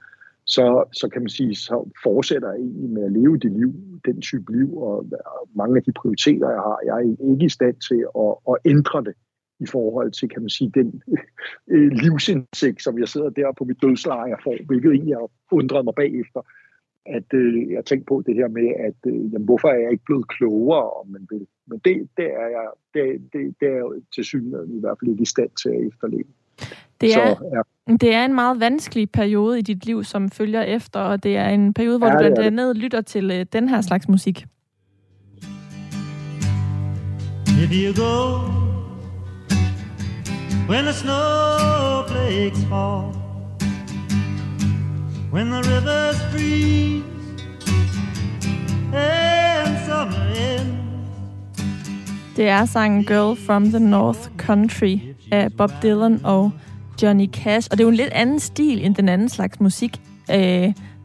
så, 0.45 0.83
så 0.93 1.09
kan 1.09 1.21
man 1.21 1.29
sige, 1.29 1.55
så 1.55 1.89
fortsætter 2.03 2.51
jeg 2.51 2.59
egentlig 2.59 2.89
med 2.89 3.03
at 3.03 3.11
leve 3.11 3.37
det 3.37 3.51
liv, 3.51 3.73
den 4.05 4.21
type 4.21 4.57
liv, 4.57 4.77
og, 4.77 4.97
og 5.25 5.49
mange 5.55 5.77
af 5.77 5.83
de 5.83 5.91
prioriteter, 5.91 6.49
jeg 6.49 6.61
har, 6.67 6.77
jeg 6.85 6.95
er 6.97 7.31
ikke 7.31 7.45
i 7.45 7.49
stand 7.49 7.75
til 7.89 8.05
at, 8.23 8.31
at 8.49 8.55
ændre 8.65 9.03
det 9.03 9.15
i 9.59 9.65
forhold 9.65 10.11
til, 10.11 10.29
kan 10.29 10.41
man 10.41 10.49
sige, 10.49 10.71
den 10.73 11.01
øh, 11.73 11.91
livsindsigt, 11.91 12.83
som 12.83 12.99
jeg 12.99 13.07
sidder 13.07 13.29
der 13.29 13.51
på 13.57 13.63
mit 13.63 13.81
dødsleje 13.81 14.29
jeg 14.29 14.39
får, 14.43 14.55
hvilket 14.67 14.91
egentlig 14.91 15.15
har 15.15 15.29
undret 15.51 15.85
mig 15.85 15.95
bagefter 15.95 16.41
at 17.09 17.33
øh, 17.33 17.71
jeg 17.71 17.85
tænkte 17.85 18.05
på 18.05 18.23
det 18.25 18.35
her 18.35 18.47
med, 18.47 18.67
at 18.87 19.11
øh, 19.11 19.33
jamen, 19.33 19.45
hvorfor 19.45 19.67
er 19.67 19.79
jeg 19.83 19.91
ikke 19.91 20.05
blevet 20.05 20.27
klogere, 20.27 20.89
om 20.89 21.07
man 21.07 21.27
vil. 21.31 21.47
Men 21.67 21.79
det, 21.85 22.09
det 22.17 22.25
er 22.25 22.47
jeg, 22.57 22.67
det, 22.93 23.03
det, 23.33 23.55
det 23.59 23.67
er 23.67 23.75
jeg 23.75 24.01
til 24.15 24.23
synligheden 24.23 24.77
i 24.77 24.79
hvert 24.79 24.97
fald 24.99 25.11
ikke 25.11 25.21
i 25.21 25.25
stand 25.35 25.49
til 25.61 25.69
at 25.69 25.87
efterleve. 25.87 26.29
Det 27.01 27.09
er, 27.15 27.35
Så, 27.35 27.63
ja. 27.87 27.93
det 27.93 28.13
er 28.13 28.25
en 28.25 28.35
meget 28.35 28.59
vanskelig 28.59 29.11
periode 29.11 29.59
i 29.59 29.61
dit 29.61 29.85
liv, 29.85 30.03
som 30.03 30.29
følger 30.29 30.61
efter, 30.61 30.99
og 30.99 31.23
det 31.23 31.37
er 31.37 31.49
en 31.49 31.73
periode, 31.73 31.97
hvor 31.97 32.07
ja, 32.07 32.13
du 32.13 32.19
blandt 32.19 32.39
andet 32.39 32.77
lytter 32.77 33.01
til 33.01 33.31
øh, 33.31 33.45
den 33.53 33.69
her 33.69 33.81
slags 33.81 34.07
musik. 34.07 34.45
If 37.63 37.71
you 37.73 37.93
go 38.03 38.66
when 40.69 40.83
the 40.85 40.93
snowflakes 40.93 42.63
fall 42.69 43.13
when 45.31 45.49
the 45.49 45.61
rivers 45.61 46.21
freeze 46.31 47.03
and 48.93 49.77
summer 49.85 50.25
ends. 50.35 50.77
Det 52.37 52.47
er 52.47 52.65
sangen 52.65 53.05
Girl 53.05 53.35
from 53.45 53.65
the 53.65 53.79
North 53.79 54.29
Country 54.37 54.99
af 55.31 55.53
Bob 55.57 55.71
Dylan 55.83 56.19
og 56.23 56.51
Johnny 57.03 57.29
Cash. 57.31 57.67
Og 57.71 57.77
det 57.77 57.83
er 57.83 57.85
jo 57.85 57.89
en 57.89 57.95
lidt 57.95 58.09
anden 58.11 58.39
stil 58.39 58.85
end 58.85 58.95
den 58.95 59.09
anden 59.09 59.29
slags 59.29 59.59
musik, 59.59 60.01
øh, 60.31 60.37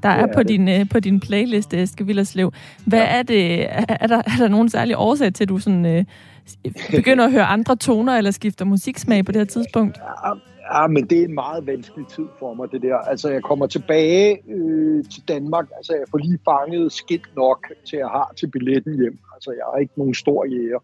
der 0.02 0.08
er, 0.08 0.26
er 0.26 0.34
på, 0.34 0.42
din, 0.42 0.68
øh, 0.68 0.88
på 0.88 1.00
din 1.00 1.20
playlist, 1.20 1.74
Eske 1.74 2.06
Villerslev. 2.06 2.52
Hvad 2.84 2.98
ja. 2.98 3.04
er 3.04 3.22
det? 3.22 3.66
Er 3.88 4.06
der, 4.06 4.16
er 4.16 4.36
der 4.38 4.48
nogen 4.48 4.68
særlig 4.68 4.96
årsag 4.98 5.34
til, 5.34 5.44
at 5.44 5.48
du 5.48 5.58
sådan, 5.58 5.86
øh, 5.86 6.04
begynder 6.97 7.24
at 7.24 7.32
høre 7.32 7.45
andre 7.45 7.76
toner 7.76 8.18
eller 8.18 8.30
skifter 8.30 8.64
musiksmag 8.64 9.24
på 9.24 9.32
det 9.32 9.40
her 9.40 9.47
tidspunkt? 9.47 9.99
Ja, 9.99 10.32
Ja, 10.74 10.86
men 10.86 11.07
det 11.07 11.20
er 11.20 11.24
en 11.24 11.34
meget 11.34 11.66
vanskelig 11.66 12.07
tid 12.07 12.26
for 12.38 12.55
mig, 12.55 12.72
det 12.72 12.82
der. 12.82 12.97
Altså, 12.97 13.30
jeg 13.30 13.43
kommer 13.43 13.66
tilbage 13.66 14.38
øh, 14.49 15.05
til 15.05 15.22
Danmark. 15.28 15.68
Altså, 15.76 15.93
jeg 15.93 16.05
får 16.11 16.18
lige 16.18 16.38
fanget 16.45 16.93
skidt 16.93 17.36
nok 17.36 17.72
til 17.84 17.97
at 17.97 18.11
have 18.11 18.24
til 18.36 18.47
billetten 18.47 19.01
hjem. 19.01 19.18
Altså, 19.34 19.51
jeg 19.51 19.64
har 19.72 19.78
ikke 19.78 19.93
nogen 19.97 20.14
stor 20.14 20.45
jæger. 20.45 20.78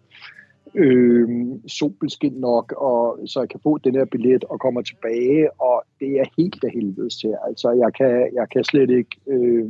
Øh, 0.75 1.29
solbeskind 1.67 2.37
nok, 2.39 2.75
og 2.77 3.19
så 3.27 3.41
jeg 3.41 3.49
kan 3.49 3.61
få 3.63 3.79
den 3.79 3.95
her 3.95 4.05
billet 4.05 4.45
og 4.45 4.61
kommer 4.61 4.83
tilbage, 4.83 5.61
og 5.61 5.83
det 6.01 6.11
er 6.21 6.25
helt 6.39 6.65
af 6.65 6.71
helvedes 6.71 7.17
til. 7.17 7.35
Altså, 7.49 7.71
jeg 7.71 7.95
kan, 7.95 8.31
jeg 8.35 8.47
kan 8.53 8.65
slet 8.65 8.91
ikke... 8.91 9.17
Øh, 9.27 9.69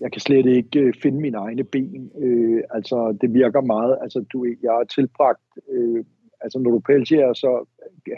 jeg 0.00 0.12
kan 0.12 0.20
slet 0.20 0.46
ikke 0.46 0.80
øh, 0.80 0.94
finde 1.02 1.20
mine 1.20 1.38
egne 1.38 1.64
ben. 1.64 2.10
Øh, 2.18 2.62
altså, 2.70 3.18
det 3.20 3.34
virker 3.34 3.60
meget... 3.60 3.98
Altså, 4.02 4.24
du, 4.32 4.44
jeg 4.62 4.72
har 4.72 4.84
tilbragt 4.84 5.42
øh, 5.70 6.04
Altså 6.44 6.58
når 6.58 6.70
du 6.70 6.78
peltier, 6.78 7.32
så 7.32 7.64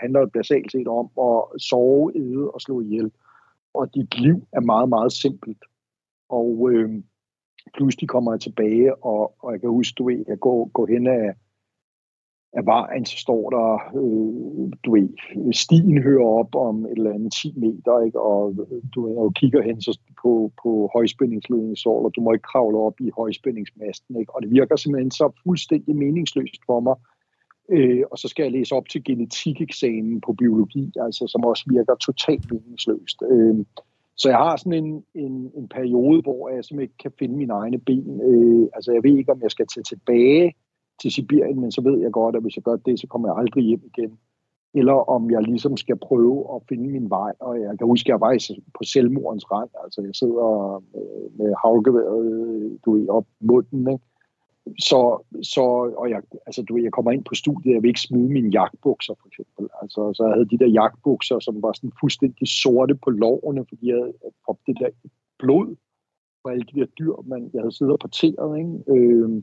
handler 0.01 0.21
det 0.21 0.33
basalt 0.33 0.73
set 0.73 0.89
om 0.89 1.07
at 1.29 1.61
sove, 1.61 2.13
æde 2.17 2.51
og 2.51 2.61
slå 2.61 2.81
ihjel. 2.81 3.11
Og 3.75 3.95
dit 3.95 4.21
liv 4.21 4.47
er 4.53 4.61
meget, 4.61 4.89
meget 4.89 5.13
simpelt. 5.13 5.65
Og 6.29 6.71
øh, 6.71 6.91
pludselig 7.77 8.09
kommer 8.09 8.33
jeg 8.33 8.41
tilbage, 8.41 9.05
og, 9.05 9.35
og 9.39 9.53
jeg 9.53 9.61
kan 9.61 9.71
huske, 9.71 9.95
du 9.99 10.05
ved, 10.05 10.25
jeg 10.29 10.39
går, 10.39 10.71
går 10.75 10.87
hen 10.87 11.07
af, 11.07 11.35
af 12.57 12.67
vejen, 12.67 13.05
så 13.05 13.17
står 13.17 13.51
der, 13.51 13.69
øh, 14.01 14.73
du 14.85 14.89
ved, 14.95 15.09
stien 15.53 16.03
hører 16.03 16.29
op 16.41 16.55
om 16.55 16.85
et 16.85 16.93
eller 16.97 17.13
andet 17.13 17.33
10 17.33 17.55
meter, 17.57 18.01
ikke? 18.07 18.21
og 18.21 18.55
øh, 18.71 18.83
du 18.95 19.07
ved, 19.07 19.17
og 19.17 19.35
kigger 19.35 19.63
hen 19.63 19.81
så 19.81 19.99
på, 20.23 20.53
på 20.63 20.91
højspændingsledningsål, 20.93 22.05
og 22.05 22.13
du 22.17 22.21
må 22.21 22.33
ikke 22.33 22.51
kravle 22.53 22.79
op 22.79 23.01
i 23.01 23.11
højspændingsmasten, 23.17 24.21
ikke? 24.21 24.35
og 24.35 24.43
det 24.43 24.51
virker 24.51 24.77
simpelthen 24.77 25.11
så 25.11 25.33
fuldstændig 25.45 25.97
meningsløst 25.97 26.63
for 26.67 26.81
mig, 26.81 26.97
øh, 27.71 28.03
og 28.11 28.19
så 28.19 28.29
skal 28.29 28.43
jeg 28.43 28.53
læse 28.53 28.75
op 28.75 28.89
til 28.89 29.05
genetikeksamen 29.05 30.21
på 30.21 30.33
biologi, 30.33 30.93
altså 31.01 31.27
som 31.27 31.45
også 31.45 31.65
virker 31.67 31.95
totalt 31.95 32.53
meningsløst. 32.53 33.23
Øh, 33.31 33.57
så 34.17 34.29
jeg 34.29 34.39
har 34.39 34.57
sådan 34.57 34.85
en, 34.85 35.05
en, 35.15 35.51
en 35.57 35.69
periode, 35.69 36.23
hvor 36.23 36.49
jeg 36.49 36.65
simpelthen 36.65 36.83
ikke 36.83 37.03
kan 37.03 37.13
finde 37.19 37.37
mine 37.37 37.53
egne 37.53 37.79
ben. 37.79 38.21
Øh, 38.31 38.69
altså 38.75 38.93
jeg 38.93 39.03
ved 39.03 39.19
ikke, 39.19 39.33
om 39.33 39.43
jeg 39.43 39.51
skal 39.51 39.67
tage 39.67 39.85
tilbage 39.85 40.55
til 41.03 41.11
Sibirien, 41.13 41.61
men 41.61 41.73
så 41.73 41.81
ved 41.81 41.99
jeg 42.01 42.13
godt, 42.13 42.37
at 42.37 42.43
hvis 42.43 42.57
jeg 42.57 42.63
gør 42.63 42.77
det, 42.77 43.01
så 43.01 43.07
kommer 43.07 43.29
jeg 43.29 43.37
aldrig 43.37 43.65
hjem 43.65 43.83
igen. 43.97 44.19
Eller 44.75 44.93
om 44.93 45.31
jeg 45.31 45.43
ligesom 45.43 45.77
skal 45.77 45.97
prøve 45.97 46.55
at 46.55 46.63
finde 46.69 46.89
min 46.89 47.11
vej. 47.11 47.33
Og 47.41 47.61
jeg 47.61 47.79
kan 47.79 47.87
huske, 47.87 48.07
at 48.07 48.13
jeg 48.13 48.21
var 48.21 48.59
på 48.79 48.83
selvmordens 48.85 49.51
rand. 49.53 49.71
Altså 49.85 50.03
jeg 50.03 50.15
sidder 50.15 50.83
med 51.39 51.55
havlgeværet, 51.63 52.79
du 52.85 52.93
ved, 52.93 53.09
op 53.09 53.27
munden, 53.41 53.93
ikke? 53.93 54.05
Så, 54.79 55.01
så 55.43 55.63
og 55.97 56.11
jeg, 56.11 56.23
altså, 56.47 56.63
du 56.63 56.75
ved, 56.75 56.83
jeg 56.83 56.93
kommer 56.93 57.11
ind 57.11 57.25
på 57.25 57.35
studiet, 57.35 57.75
jeg 57.75 57.83
vil 57.83 57.89
ikke 57.89 58.09
smide 58.09 58.29
mine 58.29 58.51
jagtbukser, 58.51 59.15
for 59.21 59.27
eksempel. 59.29 59.69
Altså, 59.83 60.13
så 60.15 60.25
jeg 60.25 60.33
havde 60.33 60.49
de 60.49 60.59
der 60.59 60.71
jagtbukser, 60.81 61.39
som 61.39 61.63
var 61.63 61.73
sådan 61.73 61.93
fuldstændig 62.01 62.49
sorte 62.49 62.95
på 62.95 63.11
lårene, 63.11 63.65
fordi 63.69 63.89
jeg 63.89 63.97
havde 63.97 64.15
fået 64.47 64.59
det 64.67 64.77
der 64.81 64.91
blod 65.39 65.77
fra 66.43 66.53
alle 66.53 66.65
de 66.65 66.81
der 66.81 66.87
dyr, 66.87 67.15
man, 67.27 67.51
jeg 67.55 67.63
havde 67.63 67.77
siddet 67.77 67.93
og 67.93 67.99
parteret, 67.99 68.59
ikke? 68.59 68.73
Øh, 68.89 69.43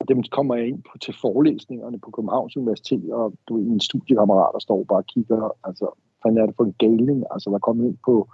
og 0.00 0.08
dem 0.08 0.22
kommer 0.22 0.54
jeg 0.54 0.66
ind 0.68 0.82
på, 0.82 0.98
til 0.98 1.14
forelæsningerne 1.20 1.98
på 1.98 2.10
Københavns 2.10 2.56
Universitet, 2.56 3.12
og 3.12 3.34
du 3.48 3.56
er 3.56 3.72
en 3.72 3.80
studiekammerat, 3.80 4.50
der 4.52 4.58
står 4.58 4.84
bare 4.84 4.98
og 4.98 5.06
kigger, 5.06 5.56
altså, 5.64 5.86
hvad 6.22 6.42
er 6.42 6.46
det 6.46 6.56
for 6.56 6.64
en 6.64 6.74
galning, 6.78 7.24
altså, 7.30 7.50
der 7.50 7.56
er 7.56 7.68
kommet 7.68 7.86
ind 7.86 7.98
på, 8.04 8.28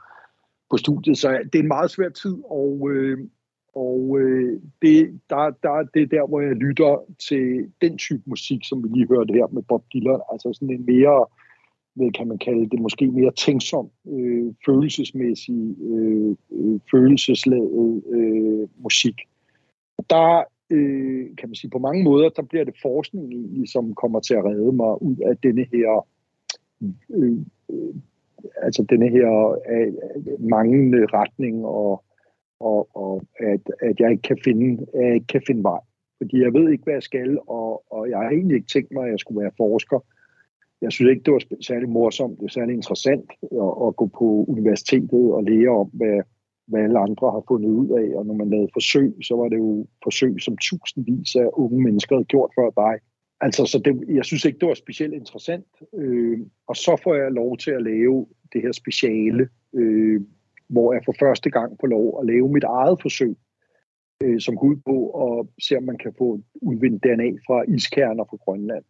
på 0.70 0.76
studiet. 0.76 1.18
Så 1.18 1.28
det 1.52 1.58
er 1.58 1.62
en 1.62 1.76
meget 1.76 1.90
svær 1.90 2.08
tid, 2.08 2.36
og, 2.50 2.90
øh, 2.90 3.18
og 3.74 4.18
øh, 4.20 4.60
det, 4.82 5.20
der, 5.30 5.50
der, 5.62 5.82
det 5.94 6.02
er 6.02 6.06
der, 6.06 6.26
hvor 6.28 6.40
jeg 6.40 6.54
lytter 6.54 6.92
til 7.28 7.72
den 7.80 7.98
type 7.98 8.22
musik, 8.26 8.60
som 8.64 8.82
vi 8.82 8.88
lige 8.88 9.08
hørte 9.08 9.34
her 9.34 9.46
med 9.46 9.62
Bob 9.62 9.84
Dylan, 9.92 10.20
altså 10.32 10.52
sådan 10.52 10.74
en 10.74 10.86
mere, 10.86 11.26
hvad 11.94 12.12
kan 12.12 12.28
man 12.28 12.38
kalde 12.38 12.70
det, 12.70 12.80
måske 12.80 13.06
mere 13.06 13.32
tænksom, 13.32 13.90
øh, 14.12 14.54
følelsesmæssig, 14.66 15.76
øh, 15.80 16.36
øh, 16.52 16.80
følelsesladet 16.90 18.02
øh, 18.16 18.68
musik. 18.82 19.14
Der 20.10 20.44
øh, 20.70 21.36
kan 21.38 21.48
man 21.48 21.54
sige, 21.54 21.70
på 21.70 21.78
mange 21.78 22.04
måder, 22.04 22.28
der 22.28 22.42
bliver 22.42 22.64
det 22.64 22.74
forskning 22.82 23.32
egentlig, 23.32 23.68
som 23.68 23.94
kommer 23.94 24.20
til 24.20 24.34
at 24.34 24.44
redde 24.44 24.72
mig 24.72 25.02
ud 25.02 25.16
af 25.16 25.36
denne 25.36 25.66
her, 25.72 26.06
øh, 27.10 27.38
øh, 27.70 27.94
altså 28.56 28.86
denne 28.90 29.08
her 29.08 29.58
øh, 29.70 29.92
manglende 30.40 31.06
retning, 31.06 31.66
og, 31.66 32.04
og, 32.60 32.88
og 32.96 33.22
at, 33.40 33.60
at 33.80 34.00
jeg 34.00 34.10
ikke 34.10 34.22
kan 34.22 34.38
finde, 34.44 34.86
jeg 34.94 35.14
ikke 35.14 35.26
kan 35.26 35.42
finde 35.46 35.62
vej. 35.62 35.80
Fordi 36.18 36.42
jeg 36.42 36.54
ved 36.54 36.70
ikke, 36.70 36.84
hvad 36.84 36.94
jeg 36.94 37.02
skal, 37.02 37.38
og, 37.46 37.92
og 37.92 38.10
jeg 38.10 38.18
har 38.18 38.30
egentlig 38.30 38.54
ikke 38.54 38.72
tænkt 38.72 38.92
mig, 38.92 39.04
at 39.04 39.10
jeg 39.10 39.18
skulle 39.18 39.42
være 39.42 39.50
forsker. 39.56 40.04
Jeg 40.80 40.92
synes 40.92 41.10
ikke, 41.10 41.22
det 41.22 41.32
var 41.32 41.42
særlig 41.60 41.88
morsomt, 41.88 42.36
det 42.36 42.42
var 42.42 42.48
særlig 42.48 42.74
interessant 42.74 43.30
at, 43.42 43.86
at 43.86 43.96
gå 43.96 44.06
på 44.06 44.44
universitetet 44.48 45.32
og 45.32 45.44
lære 45.44 45.68
om, 45.68 45.90
hvad, 45.92 46.20
hvad 46.66 46.82
alle 46.82 46.98
andre 46.98 47.30
har 47.30 47.42
fundet 47.48 47.68
ud 47.68 47.88
af, 47.88 48.18
og 48.18 48.26
når 48.26 48.34
man 48.34 48.50
lavede 48.50 48.68
forsøg, 48.72 49.14
så 49.22 49.36
var 49.36 49.48
det 49.48 49.58
jo 49.58 49.86
forsøg, 50.02 50.34
som 50.40 50.56
tusindvis 50.56 51.36
af 51.36 51.48
unge 51.52 51.82
mennesker 51.82 52.16
havde 52.16 52.32
gjort 52.34 52.50
før 52.58 52.70
dig. 52.70 52.94
Altså, 53.40 53.66
så 53.66 53.78
det, 53.78 54.16
jeg 54.16 54.24
synes 54.24 54.44
ikke, 54.44 54.58
det 54.58 54.68
var 54.68 54.74
specielt 54.74 55.14
interessant. 55.14 55.66
Øh, 55.94 56.38
og 56.66 56.76
så 56.76 57.00
får 57.04 57.14
jeg 57.14 57.30
lov 57.32 57.56
til 57.56 57.70
at 57.70 57.82
lave 57.82 58.26
det 58.52 58.62
her 58.62 58.72
speciale, 58.72 59.48
øh, 59.74 60.20
hvor 60.68 60.92
jeg 60.92 61.02
for 61.04 61.14
første 61.18 61.50
gang 61.50 61.76
får 61.80 61.86
lov 61.86 62.20
at 62.20 62.26
lave 62.26 62.48
mit 62.52 62.64
eget 62.64 62.98
forsøg, 63.02 63.36
øh, 64.22 64.40
som 64.40 64.56
går 64.56 64.66
ud 64.66 64.76
på 64.76 64.96
at 65.24 65.46
se, 65.64 65.76
om 65.76 65.82
man 65.82 65.98
kan 65.98 66.14
få 66.18 66.40
udvindet 66.62 67.02
DNA 67.04 67.28
fra 67.46 67.64
iskerner 67.76 68.24
fra 68.30 68.36
Grønland. 68.36 68.84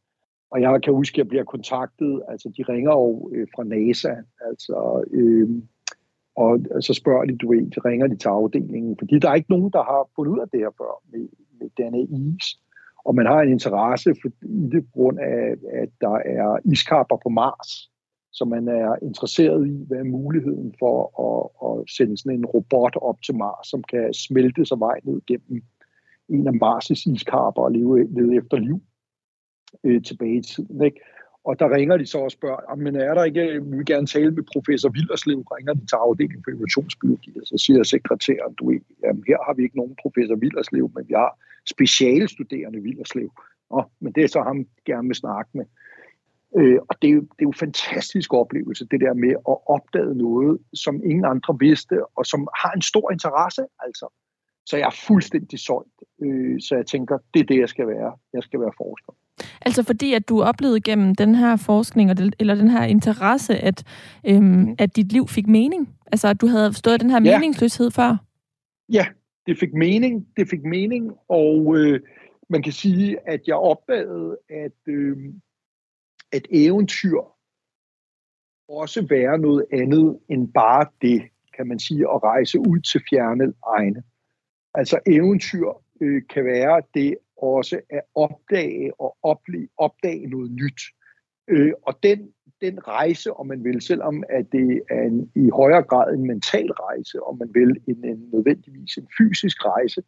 Og 0.51 0.61
jeg 0.61 0.83
kan 0.83 0.93
huske, 0.93 1.15
at 1.15 1.19
jeg 1.19 1.29
bliver 1.29 1.45
kontaktet, 1.45 2.23
altså 2.29 2.49
de 2.57 2.63
ringer 2.63 2.93
jo 2.93 3.31
øh, 3.35 3.47
fra 3.55 3.65
NASA, 3.65 4.15
altså 4.49 5.05
øh, 5.11 5.49
og 6.37 6.59
så 6.81 6.95
spørger 6.95 7.25
de, 7.25 7.37
du 7.37 7.49
ved, 7.53 7.85
ringer 7.85 8.07
de 8.07 8.17
til 8.17 8.29
afdelingen, 8.29 8.97
fordi 8.99 9.19
der 9.19 9.31
er 9.31 9.35
ikke 9.35 9.51
nogen, 9.51 9.71
der 9.73 9.83
har 9.83 10.09
fundet 10.17 10.33
ud 10.33 10.39
af 10.39 10.49
det 10.49 10.61
her 10.61 10.71
før 10.79 11.03
med, 11.13 11.29
med 11.61 11.69
denne 11.77 12.03
is. 12.03 12.61
Og 13.05 13.15
man 13.15 13.27
har 13.27 13.41
en 13.41 13.53
interesse 13.53 14.15
for, 14.23 14.29
i 14.43 14.69
det 14.73 14.87
grund 14.93 15.19
af, 15.19 15.55
at 15.83 15.89
der 16.01 16.15
er 16.15 16.59
iskapper 16.73 17.17
på 17.23 17.29
Mars, 17.29 17.91
så 18.33 18.45
man 18.45 18.69
er 18.69 18.97
interesseret 19.03 19.69
i, 19.69 19.85
hvad 19.87 19.99
er 19.99 20.05
muligheden 20.05 20.75
for 20.79 20.97
at, 21.27 21.43
at 21.67 21.91
sende 21.91 22.19
sådan 22.19 22.39
en 22.39 22.47
robot 22.47 22.97
op 22.97 23.23
til 23.23 23.35
Mars, 23.35 23.67
som 23.67 23.83
kan 23.83 24.15
smelte 24.15 24.65
sig 24.65 24.81
vej 24.81 25.01
ned 25.05 25.21
gennem 25.27 25.63
en 26.29 26.47
af 26.47 26.53
Mars' 26.53 27.13
iskapper 27.15 27.63
og 27.63 27.73
leve, 27.73 28.15
leve 28.15 28.37
efter 28.37 28.57
liv 28.57 28.81
øh, 29.85 30.03
tilbage 30.03 30.37
i 30.37 30.43
tiden. 30.43 30.85
Ikke? 30.85 31.01
Og 31.49 31.59
der 31.61 31.69
ringer 31.77 31.97
de 31.97 32.07
så 32.07 32.19
og 32.19 32.31
spørger, 32.31 32.75
men 32.75 32.97
er 32.97 33.15
der 33.15 33.25
ikke, 33.25 33.41
øh, 33.41 33.71
vi 33.71 33.77
vil 33.77 33.87
gerne 33.87 34.07
tale 34.07 34.31
med 34.31 34.45
professor 34.53 34.89
Villerslev, 34.89 35.41
ringer 35.57 35.75
de 35.75 35.87
til 35.87 35.97
afdelingen 35.97 36.45
for 36.45 36.51
evolutionsbiologi, 36.51 37.33
og 37.41 37.47
så 37.47 37.57
siger 37.65 37.83
sekretæren, 37.83 38.55
du 38.55 38.65
jamen 39.05 39.25
her 39.27 39.39
har 39.47 39.55
vi 39.55 39.63
ikke 39.63 39.77
nogen 39.77 39.97
professor 40.03 40.37
Villerslev, 40.37 40.91
men 40.95 41.09
vi 41.09 41.15
har 41.15 41.33
specialstuderende 41.75 42.83
Villerslev. 42.83 43.31
Nå, 43.71 43.81
men 44.01 44.13
det 44.13 44.23
er 44.25 44.29
så 44.29 44.41
ham 44.43 44.67
gerne 44.87 45.07
vil 45.09 45.17
snakke 45.17 45.51
med. 45.59 45.67
Øh, 46.59 46.79
og 46.89 46.95
det 47.03 47.09
er, 47.11 47.15
jo, 47.15 47.21
det 47.21 47.41
er 47.45 47.49
jo 47.51 47.55
en 47.57 47.65
fantastisk 47.67 48.35
oplevelse, 48.35 48.87
det 48.93 49.01
der 49.01 49.15
med 49.15 49.35
at 49.53 49.57
opdage 49.77 50.15
noget, 50.15 50.59
som 50.75 50.95
ingen 51.05 51.25
andre 51.25 51.57
vidste, 51.61 51.97
og 52.19 52.27
som 52.27 52.49
har 52.61 52.73
en 52.73 52.83
stor 52.83 53.07
interesse, 53.13 53.63
altså. 53.87 54.07
Så 54.69 54.77
jeg 54.77 54.87
er 54.87 54.97
fuldstændig 55.09 55.59
solgt. 55.59 55.99
Øh, 56.25 56.61
så 56.61 56.73
jeg 56.77 56.87
tænker, 56.87 57.19
det 57.35 57.41
er 57.41 57.49
det, 57.53 57.59
jeg 57.59 57.69
skal 57.69 57.87
være. 57.87 58.13
Jeg 58.33 58.43
skal 58.43 58.61
være 58.61 58.73
forsker. 58.77 59.13
Altså 59.61 59.83
fordi, 59.83 60.13
at 60.13 60.29
du 60.29 60.43
oplevede 60.43 60.81
gennem 60.81 61.15
den 61.15 61.35
her 61.35 61.57
forskning, 61.57 62.11
eller 62.41 62.55
den 62.55 62.71
her 62.71 62.83
interesse, 62.85 63.57
at, 63.57 63.85
øhm, 64.27 64.75
at 64.79 64.97
dit 64.97 65.13
liv 65.13 65.29
fik 65.29 65.47
mening? 65.47 65.97
Altså 66.13 66.29
at 66.29 66.41
du 66.41 66.47
havde 66.47 66.73
forstået 66.73 67.01
den 67.01 67.11
her 67.11 67.21
ja. 67.25 67.39
meningsløshed 67.39 67.91
før? 67.91 68.17
Ja, 68.89 69.07
det 69.47 69.59
fik 69.59 69.75
mening. 69.75 70.27
Det 70.37 70.49
fik 70.49 70.65
mening, 70.65 71.13
og 71.29 71.77
øh, 71.77 72.01
man 72.49 72.63
kan 72.63 72.73
sige, 72.73 73.29
at 73.29 73.41
jeg 73.47 73.57
opdagede, 73.57 74.39
at, 74.51 74.79
øh, 74.89 75.17
at 76.33 76.47
eventyr 76.51 77.19
også 78.69 79.07
være 79.11 79.39
noget 79.39 79.65
andet 79.73 80.19
end 80.29 80.53
bare 80.53 80.87
det, 81.03 81.23
kan 81.57 81.67
man 81.67 81.79
sige, 81.79 82.01
at 82.01 82.23
rejse 82.23 82.59
ud 82.59 82.81
til 82.81 83.03
fjerne 83.11 83.53
egne. 83.67 84.03
Altså 84.75 84.99
eventyr 85.07 85.69
øh, 86.01 86.23
kan 86.31 86.45
være 86.45 86.83
det 86.95 87.17
også 87.37 87.81
at 87.91 88.01
opdage 88.15 89.01
og 89.01 89.17
opleve, 89.23 89.69
opdage 89.77 90.27
noget 90.27 90.51
nyt. 90.51 90.81
Øh, 91.49 91.73
og 91.83 91.99
den, 92.03 92.33
den 92.61 92.89
rejse, 92.89 93.33
om 93.33 93.47
man 93.47 93.65
vil, 93.65 93.81
selvom 93.81 94.25
at 94.29 94.53
det 94.53 94.83
er 94.91 95.03
en, 95.03 95.31
i 95.35 95.51
højere 95.51 95.83
grad 95.83 96.15
en 96.15 96.27
mental 96.27 96.71
rejse, 96.73 97.23
om 97.23 97.39
man 97.39 97.51
vil, 97.55 97.81
en, 97.89 98.05
en 98.05 98.31
nødvendigvis 98.33 98.97
en 98.97 99.09
fysisk 99.19 99.65
rejse, 99.65 100.03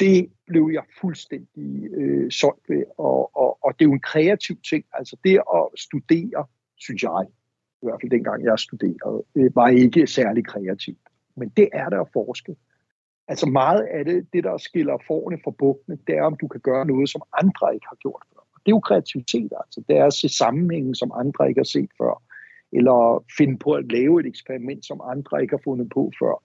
det 0.00 0.30
blev 0.46 0.70
jeg 0.72 0.82
fuldstændig 1.00 1.90
øh, 1.92 2.30
solgt 2.30 2.68
ved. 2.68 2.84
Og, 2.98 3.36
og, 3.36 3.58
og 3.64 3.72
det 3.78 3.84
er 3.84 3.88
jo 3.88 3.92
en 3.92 4.00
kreativ 4.00 4.56
ting. 4.70 4.84
Altså 4.92 5.16
det 5.24 5.36
at 5.54 5.66
studere, 5.76 6.46
synes 6.76 7.02
jeg, 7.02 7.26
i 7.82 7.86
hvert 7.86 7.98
fald 8.02 8.10
dengang 8.10 8.44
jeg 8.44 8.58
studerede, 8.58 9.24
øh, 9.34 9.56
var 9.56 9.68
ikke 9.68 10.06
særlig 10.06 10.46
kreativt. 10.46 10.98
Men 11.36 11.48
det 11.56 11.68
er 11.72 11.88
der 11.88 12.00
at 12.00 12.08
forske. 12.12 12.56
Altså 13.28 13.46
meget 13.46 13.80
af 13.80 14.04
det, 14.04 14.26
det 14.32 14.44
der 14.44 14.56
skiller 14.58 14.96
forne 15.06 15.38
fra 15.44 15.50
bukkene, 15.50 15.98
det 16.06 16.14
er, 16.16 16.22
om 16.22 16.36
du 16.40 16.48
kan 16.48 16.60
gøre 16.60 16.86
noget, 16.86 17.08
som 17.10 17.22
andre 17.40 17.74
ikke 17.74 17.86
har 17.88 17.96
gjort 17.96 18.22
før. 18.32 18.40
Og 18.54 18.60
Det 18.66 18.72
er 18.72 18.76
jo 18.76 18.80
kreativitet, 18.80 19.52
altså. 19.60 19.82
Det 19.88 19.96
er 19.96 20.04
at 20.04 20.12
se 20.12 20.28
sammenhængen, 20.28 20.94
som 20.94 21.12
andre 21.14 21.48
ikke 21.48 21.58
har 21.58 21.72
set 21.76 21.90
før. 21.98 22.22
Eller 22.72 23.24
finde 23.38 23.58
på 23.58 23.72
at 23.72 23.92
lave 23.92 24.20
et 24.20 24.26
eksperiment, 24.26 24.86
som 24.86 25.00
andre 25.04 25.42
ikke 25.42 25.56
har 25.56 25.62
fundet 25.64 25.88
på 25.94 26.12
før. 26.20 26.42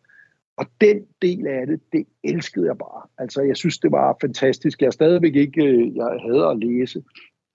Og 0.58 0.66
den 0.82 1.06
del 1.22 1.48
af 1.48 1.68
det, 1.68 1.80
det 1.94 2.06
elskede 2.24 2.66
jeg 2.66 2.78
bare. 2.78 3.02
Altså, 3.18 3.42
jeg 3.42 3.58
synes, 3.58 3.78
det 3.80 3.92
var 3.92 4.18
fantastisk. 4.22 4.82
Jeg 4.82 4.88
er 4.88 4.92
stadigvæk 4.92 5.36
ikke, 5.36 5.66
øh, 5.66 5.96
jeg 5.96 6.20
havde 6.22 6.46
at 6.46 6.60
læse. 6.60 7.04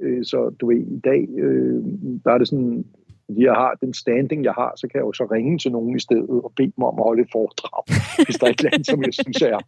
Øh, 0.01 0.25
så 0.25 0.51
du 0.61 0.67
ved, 0.67 0.77
i 0.77 1.01
dag, 1.05 1.29
øh, 1.39 1.85
der 2.25 2.31
er 2.33 2.39
det 2.39 2.49
sådan, 2.49 2.85
fordi 3.29 3.45
jeg 3.45 3.57
har 3.63 3.73
den 3.83 3.93
standing, 3.95 4.41
jeg 4.45 4.53
har, 4.53 4.73
så 4.77 4.85
kan 4.89 4.99
jeg 4.99 5.07
jo 5.09 5.13
så 5.13 5.25
ringe 5.35 5.59
til 5.59 5.73
nogen 5.73 5.97
i 5.97 6.05
stedet 6.07 6.31
og 6.47 6.53
bede 6.57 6.73
dem 6.77 6.85
om 6.91 6.99
at 7.01 7.07
holde 7.09 7.23
et 7.23 7.33
foredrag, 7.37 7.83
hvis 8.27 8.39
der 8.41 8.47
er 8.47 8.51
et 8.51 8.69
andet, 8.73 8.87
som 8.87 9.03
jeg 9.07 9.15
synes 9.15 9.43
er, 9.43 9.61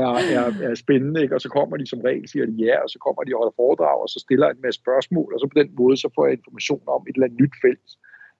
er, 0.00 0.10
er, 0.38 0.44
er 0.68 0.74
spændende. 0.84 1.22
Ikke? 1.22 1.34
Og 1.34 1.40
så 1.40 1.48
kommer 1.56 1.76
de 1.76 1.86
som 1.86 2.00
regel, 2.00 2.28
siger 2.28 2.46
de 2.46 2.56
ja, 2.66 2.76
og 2.84 2.88
så 2.90 2.98
kommer 3.04 3.22
de 3.22 3.34
og 3.34 3.38
holder 3.40 3.56
foredrag, 3.62 3.96
og 4.04 4.08
så 4.08 4.18
stiller 4.26 4.46
jeg 4.46 4.54
en 4.54 4.66
masse 4.66 4.80
spørgsmål, 4.84 5.34
og 5.34 5.40
så 5.40 5.46
på 5.52 5.58
den 5.60 5.70
måde, 5.80 5.96
så 5.96 6.08
får 6.14 6.26
jeg 6.26 6.34
information 6.38 6.82
om 6.86 7.02
et 7.08 7.14
eller 7.14 7.26
andet 7.26 7.40
nyt 7.42 7.54
felt, 7.64 7.90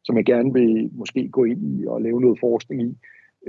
som 0.06 0.16
jeg 0.16 0.24
gerne 0.32 0.52
vil 0.58 0.90
måske 1.00 1.28
gå 1.28 1.44
ind 1.44 1.62
i 1.74 1.86
og 1.86 2.02
lave 2.06 2.20
noget 2.20 2.38
forskning 2.46 2.78
i. 2.88 2.90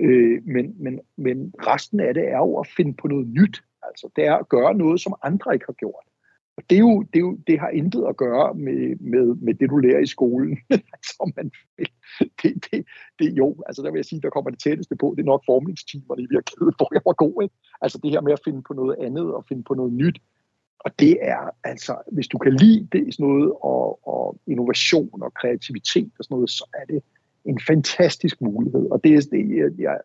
Øh, 0.05 0.37
men, 0.55 0.65
men, 0.83 0.93
men 1.17 1.37
resten 1.71 1.99
af 1.99 2.13
det 2.13 2.25
er 2.35 2.41
jo 2.47 2.51
at 2.61 2.67
finde 2.77 2.93
på 3.01 3.07
noget 3.07 3.27
nyt. 3.27 3.55
Altså, 3.87 4.05
det 4.15 4.23
er 4.25 4.35
at 4.35 4.49
gøre 4.49 4.73
noget, 4.83 4.97
som 5.01 5.13
andre 5.23 5.53
ikke 5.53 5.65
har 5.71 5.79
gjort. 5.83 6.05
Og 6.57 6.63
det, 6.69 6.75
er 6.75 6.79
jo, 6.79 7.01
det, 7.01 7.15
er 7.15 7.19
jo, 7.19 7.37
det 7.47 7.59
har 7.59 7.69
intet 7.69 8.05
at 8.09 8.17
gøre 8.17 8.53
med, 8.53 8.95
med, 8.95 9.35
med 9.35 9.53
det, 9.53 9.69
du 9.69 9.77
lærer 9.77 9.99
i 9.99 10.07
skolen. 10.07 10.57
som 10.69 10.79
altså, 10.95 11.31
man, 11.35 11.51
det, 12.41 12.53
det, 12.65 12.85
det, 13.19 13.37
jo, 13.37 13.55
altså 13.65 13.81
der 13.81 13.91
vil 13.91 13.97
jeg 13.99 14.05
sige, 14.05 14.21
der 14.21 14.29
kommer 14.29 14.49
det 14.49 14.59
tætteste 14.59 14.95
på, 14.95 15.13
det 15.15 15.21
er 15.21 15.25
nok 15.33 15.43
formningstimerne 15.45 16.21
i 16.21 16.27
virkeligheden, 16.29 16.73
hvor 16.77 16.89
jeg 16.93 17.01
var 17.05 17.13
god. 17.13 17.43
Ikke? 17.43 17.55
Altså 17.81 17.99
det 18.03 18.11
her 18.11 18.21
med 18.21 18.33
at 18.33 18.43
finde 18.45 18.61
på 18.67 18.73
noget 18.73 18.95
andet 18.99 19.33
og 19.33 19.45
finde 19.49 19.63
på 19.63 19.73
noget 19.73 19.93
nyt. 19.93 20.17
Og 20.79 20.99
det 20.99 21.17
er 21.21 21.49
altså, 21.63 21.95
hvis 22.11 22.27
du 22.27 22.37
kan 22.37 22.53
lide 22.53 22.87
det 22.91 23.13
sådan 23.13 23.25
noget, 23.25 23.51
og, 23.61 24.07
og 24.07 24.39
innovation 24.47 25.21
og 25.21 25.33
kreativitet 25.33 26.11
og 26.19 26.23
sådan 26.23 26.35
noget, 26.35 26.49
så 26.49 26.69
er 26.73 26.85
det 26.85 27.03
en 27.45 27.59
fantastisk 27.67 28.41
mulighed. 28.41 28.85
Og 28.91 29.03
det 29.03 29.13
er 29.13 29.21
det, 29.31 29.79
jeg, 29.79 29.97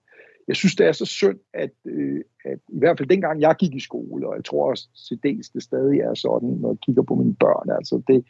jeg, 0.50 0.56
synes, 0.56 0.76
det 0.76 0.86
er 0.86 0.92
så 0.92 1.06
synd, 1.06 1.38
at, 1.54 1.70
øh, 1.84 2.20
at 2.44 2.58
i 2.68 2.78
hvert 2.78 2.98
fald 2.98 3.08
dengang 3.08 3.40
jeg 3.40 3.54
gik 3.58 3.74
i 3.74 3.80
skole, 3.80 4.28
og 4.28 4.36
jeg 4.36 4.44
tror 4.44 4.70
også 4.70 4.88
til 5.08 5.18
dels 5.22 5.48
det 5.48 5.62
stadig 5.62 6.00
er 6.00 6.14
sådan, 6.14 6.48
når 6.48 6.68
jeg 6.68 6.78
kigger 6.86 7.02
på 7.02 7.14
mine 7.14 7.34
børn, 7.34 7.70
altså 7.70 8.02
det, 8.08 8.24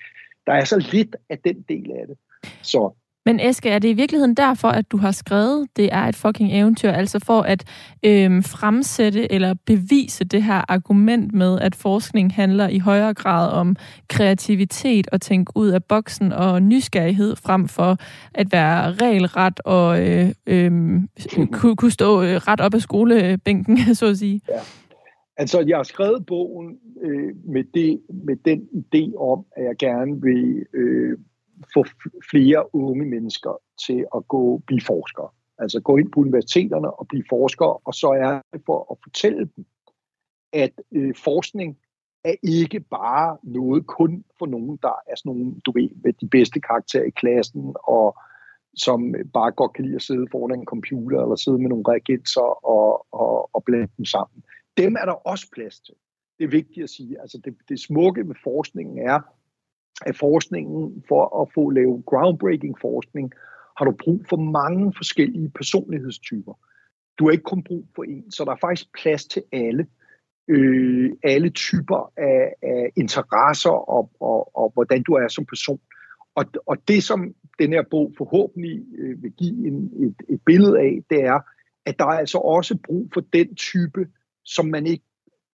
der 0.46 0.52
er 0.52 0.64
så 0.64 0.88
lidt 0.92 1.16
af 1.28 1.38
den 1.38 1.64
del 1.68 1.90
af 1.92 2.04
det. 2.08 2.16
Så 2.62 2.92
men 3.26 3.40
Eske, 3.40 3.68
er 3.68 3.78
det 3.78 3.88
i 3.88 3.92
virkeligheden 3.92 4.34
derfor, 4.34 4.68
at 4.68 4.92
du 4.92 4.96
har 4.96 5.10
skrevet, 5.10 5.68
det 5.76 5.88
er 5.92 6.02
et 6.02 6.16
fucking 6.16 6.52
eventyr, 6.52 6.90
altså 6.90 7.18
for 7.18 7.40
at 7.40 7.64
øhm, 8.04 8.42
fremsætte 8.42 9.32
eller 9.32 9.54
bevise 9.66 10.24
det 10.24 10.42
her 10.42 10.64
argument 10.68 11.34
med, 11.34 11.60
at 11.60 11.74
forskning 11.74 12.34
handler 12.34 12.68
i 12.68 12.78
højere 12.78 13.14
grad 13.14 13.52
om 13.52 13.76
kreativitet 14.08 15.08
og 15.12 15.20
tænke 15.20 15.52
ud 15.54 15.68
af 15.68 15.84
boksen 15.84 16.32
og 16.32 16.62
nysgerrighed 16.62 17.36
frem 17.36 17.68
for 17.68 17.96
at 18.34 18.52
være 18.52 18.92
regelret 18.92 19.60
og 19.60 20.08
øh, 20.08 20.28
øh, 20.46 20.70
kunne, 21.52 21.76
kunne 21.76 21.90
stå 21.90 22.22
øh, 22.22 22.34
ret 22.34 22.60
op 22.60 22.74
af 22.74 22.80
skolebænken, 22.80 23.78
så 23.94 24.06
at 24.06 24.18
sige? 24.18 24.40
Ja. 24.48 24.60
Altså, 25.36 25.64
jeg 25.68 25.76
har 25.76 25.82
skrevet 25.82 26.26
bogen 26.26 26.78
øh, 27.02 27.34
med, 27.44 27.64
det, 27.74 28.00
med 28.24 28.36
den 28.44 28.60
idé 28.60 29.16
om, 29.16 29.44
at 29.56 29.64
jeg 29.64 29.76
gerne 29.78 30.22
vil 30.22 30.64
øh, 30.74 31.18
få 31.74 31.84
flere 32.30 32.74
unge 32.74 33.04
mennesker 33.04 33.62
til 33.86 34.06
at 34.16 34.28
gå 34.28 34.62
blive 34.66 34.80
forskere. 34.80 35.28
Altså 35.58 35.80
gå 35.80 35.96
ind 35.96 36.12
på 36.12 36.20
universiteterne 36.20 36.90
og 36.90 37.08
blive 37.08 37.24
forskere, 37.28 37.76
og 37.84 37.94
så 37.94 38.08
er 38.08 38.40
det 38.52 38.62
for 38.66 38.92
at 38.92 38.96
fortælle 39.02 39.38
dem, 39.56 39.64
at 40.52 40.72
øh, 40.92 41.14
forskning 41.24 41.78
er 42.24 42.34
ikke 42.42 42.80
bare 42.80 43.38
noget 43.42 43.86
kun 43.86 44.24
for 44.38 44.46
nogen, 44.46 44.78
der 44.82 44.94
er 45.08 45.16
sådan 45.16 45.30
nogle, 45.32 45.60
du 45.66 45.72
ved, 45.72 45.88
med 46.04 46.12
de 46.12 46.28
bedste 46.28 46.60
karakterer 46.60 47.04
i 47.04 47.10
klassen, 47.10 47.74
og 47.84 48.18
som 48.76 49.14
bare 49.32 49.52
godt 49.52 49.72
kan 49.72 49.84
lide 49.84 49.96
at 49.96 50.02
sidde 50.02 50.26
foran 50.30 50.58
en 50.58 50.64
computer, 50.64 51.22
eller 51.22 51.36
sidde 51.36 51.58
med 51.58 51.68
nogle 51.68 51.84
reagenser 51.88 52.66
og, 52.66 53.06
og, 53.12 53.54
og 53.54 53.64
blande 53.64 53.92
dem 53.96 54.04
sammen. 54.04 54.42
Dem 54.76 54.96
er 55.00 55.04
der 55.04 55.12
også 55.12 55.46
plads 55.52 55.80
til. 55.80 55.94
Det 56.38 56.44
er 56.44 56.48
vigtigt 56.50 56.84
at 56.84 56.90
sige. 56.90 57.20
Altså 57.20 57.40
det, 57.44 57.56
det 57.68 57.80
smukke 57.80 58.24
med 58.24 58.34
forskningen 58.44 58.98
er, 58.98 59.20
af 60.06 60.16
forskningen, 60.16 61.04
for 61.08 61.42
at 61.42 61.48
få 61.54 61.70
lavet 61.70 62.04
groundbreaking 62.06 62.76
forskning, 62.80 63.32
har 63.78 63.84
du 63.84 63.90
brug 63.90 64.24
for 64.28 64.36
mange 64.36 64.92
forskellige 64.96 65.50
personlighedstyper. 65.50 66.54
Du 67.18 67.24
har 67.24 67.30
ikke 67.32 67.44
kun 67.44 67.62
brug 67.62 67.86
for 67.96 68.02
en, 68.02 68.30
så 68.30 68.44
der 68.44 68.52
er 68.52 68.56
faktisk 68.60 68.92
plads 69.02 69.26
til 69.26 69.42
alle. 69.52 69.86
Øh, 70.48 71.10
alle 71.22 71.50
typer 71.50 72.12
af, 72.16 72.54
af 72.62 72.90
interesser 72.96 73.70
og, 73.70 74.10
og, 74.20 74.56
og 74.56 74.70
hvordan 74.74 75.02
du 75.02 75.12
er 75.12 75.28
som 75.28 75.46
person. 75.46 75.80
Og, 76.34 76.44
og 76.66 76.76
det, 76.88 77.02
som 77.02 77.34
den 77.58 77.72
her 77.72 77.82
bog 77.90 78.12
forhåbentlig 78.18 78.82
øh, 78.98 79.22
vil 79.22 79.32
give 79.32 79.66
en, 79.66 79.90
et, 80.06 80.14
et 80.28 80.40
billede 80.46 80.78
af, 80.78 80.98
det 81.10 81.24
er, 81.24 81.40
at 81.86 81.98
der 81.98 82.04
er 82.04 82.18
altså 82.24 82.38
også 82.38 82.78
brug 82.86 83.10
for 83.14 83.20
den 83.20 83.54
type, 83.54 84.08
som 84.44 84.66
man 84.66 84.86
ikke 84.86 85.04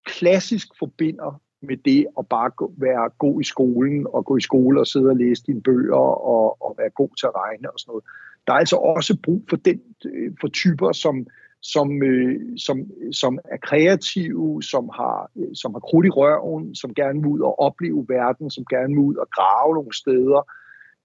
klassisk 0.07 0.69
forbinder 0.79 1.43
med 1.63 1.77
det 1.77 2.07
at 2.19 2.29
bare 2.29 2.51
være 2.77 3.11
god 3.19 3.41
i 3.41 3.45
skolen 3.45 4.07
og 4.13 4.25
gå 4.25 4.37
i 4.37 4.41
skole 4.41 4.81
og 4.81 4.87
sidde 4.87 5.09
og 5.09 5.17
læse 5.17 5.43
dine 5.47 5.63
bøger 5.63 5.97
og, 6.35 6.63
og 6.63 6.75
være 6.79 6.91
god 6.91 7.09
til 7.21 7.27
at 7.27 7.37
regne 7.37 7.71
og 7.71 7.79
sådan 7.79 7.91
noget. 7.91 8.05
Der 8.47 8.53
er 8.53 8.57
altså 8.57 8.77
også 8.77 9.19
brug 9.23 9.43
for 9.49 9.57
den 9.57 9.81
øh, 10.07 10.33
for 10.41 10.49
typer, 10.49 10.93
som, 10.93 11.27
som, 11.63 12.03
øh, 12.03 12.59
som, 12.59 12.79
som 13.13 13.39
er 13.45 13.57
kreative, 13.57 14.63
som 14.63 14.91
har, 14.95 15.31
øh, 15.37 15.55
som 15.55 15.75
har 15.75 15.81
krudt 15.81 16.07
i 16.07 16.11
røven, 16.11 16.75
som 16.75 16.95
gerne 16.95 17.21
vil 17.21 17.31
ud 17.31 17.41
og 17.41 17.59
opleve 17.61 18.07
verden, 18.09 18.51
som 18.51 18.65
gerne 18.71 18.95
vil 18.95 19.05
ud 19.05 19.15
og 19.15 19.29
grave 19.31 19.75
nogle 19.75 19.95
steder, 19.95 20.51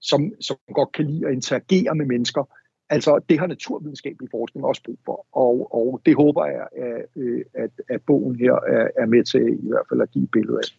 som, 0.00 0.32
som 0.40 0.56
godt 0.74 0.92
kan 0.92 1.06
lide 1.06 1.26
at 1.26 1.32
interagere 1.32 1.94
med 1.94 2.06
mennesker. 2.06 2.44
Altså, 2.90 3.20
det 3.28 3.38
har 3.38 3.46
naturvidenskabelig 3.46 4.30
forskning 4.30 4.66
også 4.66 4.82
brug 4.84 4.98
for, 5.04 5.26
og, 5.32 5.74
og 5.74 6.00
det 6.06 6.16
håber 6.16 6.46
jeg, 6.46 6.66
at, 6.76 7.06
øh, 7.16 7.44
at, 7.54 7.70
at 7.88 8.02
bogen 8.02 8.36
her 8.36 8.52
er, 8.52 8.88
er 8.96 9.06
med 9.06 9.24
til 9.24 9.64
i 9.64 9.68
hvert 9.68 9.86
fald 9.88 10.00
at 10.00 10.10
give 10.10 10.26
billede 10.26 10.58
af. 10.58 10.76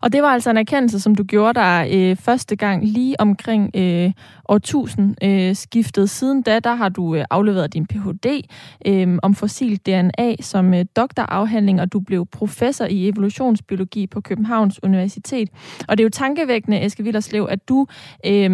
Og 0.00 0.12
det 0.12 0.22
var 0.22 0.28
altså 0.28 0.50
en 0.50 0.56
erkendelse, 0.56 1.00
som 1.00 1.14
du 1.14 1.24
gjorde 1.24 1.60
dig 1.60 1.88
øh, 1.92 2.16
første 2.16 2.56
gang 2.56 2.84
lige 2.84 3.20
omkring 3.20 3.70
øh, 3.76 4.12
årtusind 4.48 5.14
øh, 5.24 5.56
skiftet. 5.56 6.10
Siden 6.10 6.42
da, 6.42 6.58
der 6.58 6.74
har 6.74 6.88
du 6.88 7.14
øh, 7.14 7.24
afleveret 7.30 7.74
din 7.74 7.86
Ph.D. 7.86 8.42
Øh, 8.86 9.18
om 9.22 9.34
fossil 9.34 9.76
DNA 9.76 10.36
som 10.40 10.74
øh, 10.74 10.84
doktorafhandling, 10.96 11.80
og 11.80 11.92
du 11.92 12.00
blev 12.00 12.26
professor 12.26 12.84
i 12.84 13.08
evolutionsbiologi 13.08 14.06
på 14.06 14.20
Københavns 14.20 14.82
Universitet. 14.82 15.50
Og 15.88 15.98
det 15.98 16.02
er 16.02 16.06
jo 16.06 16.10
tankevækkende, 16.10 16.84
Eske 16.84 17.02
Villerslev, 17.02 17.46
at 17.50 17.68
du 17.68 17.86
øh, 18.26 18.50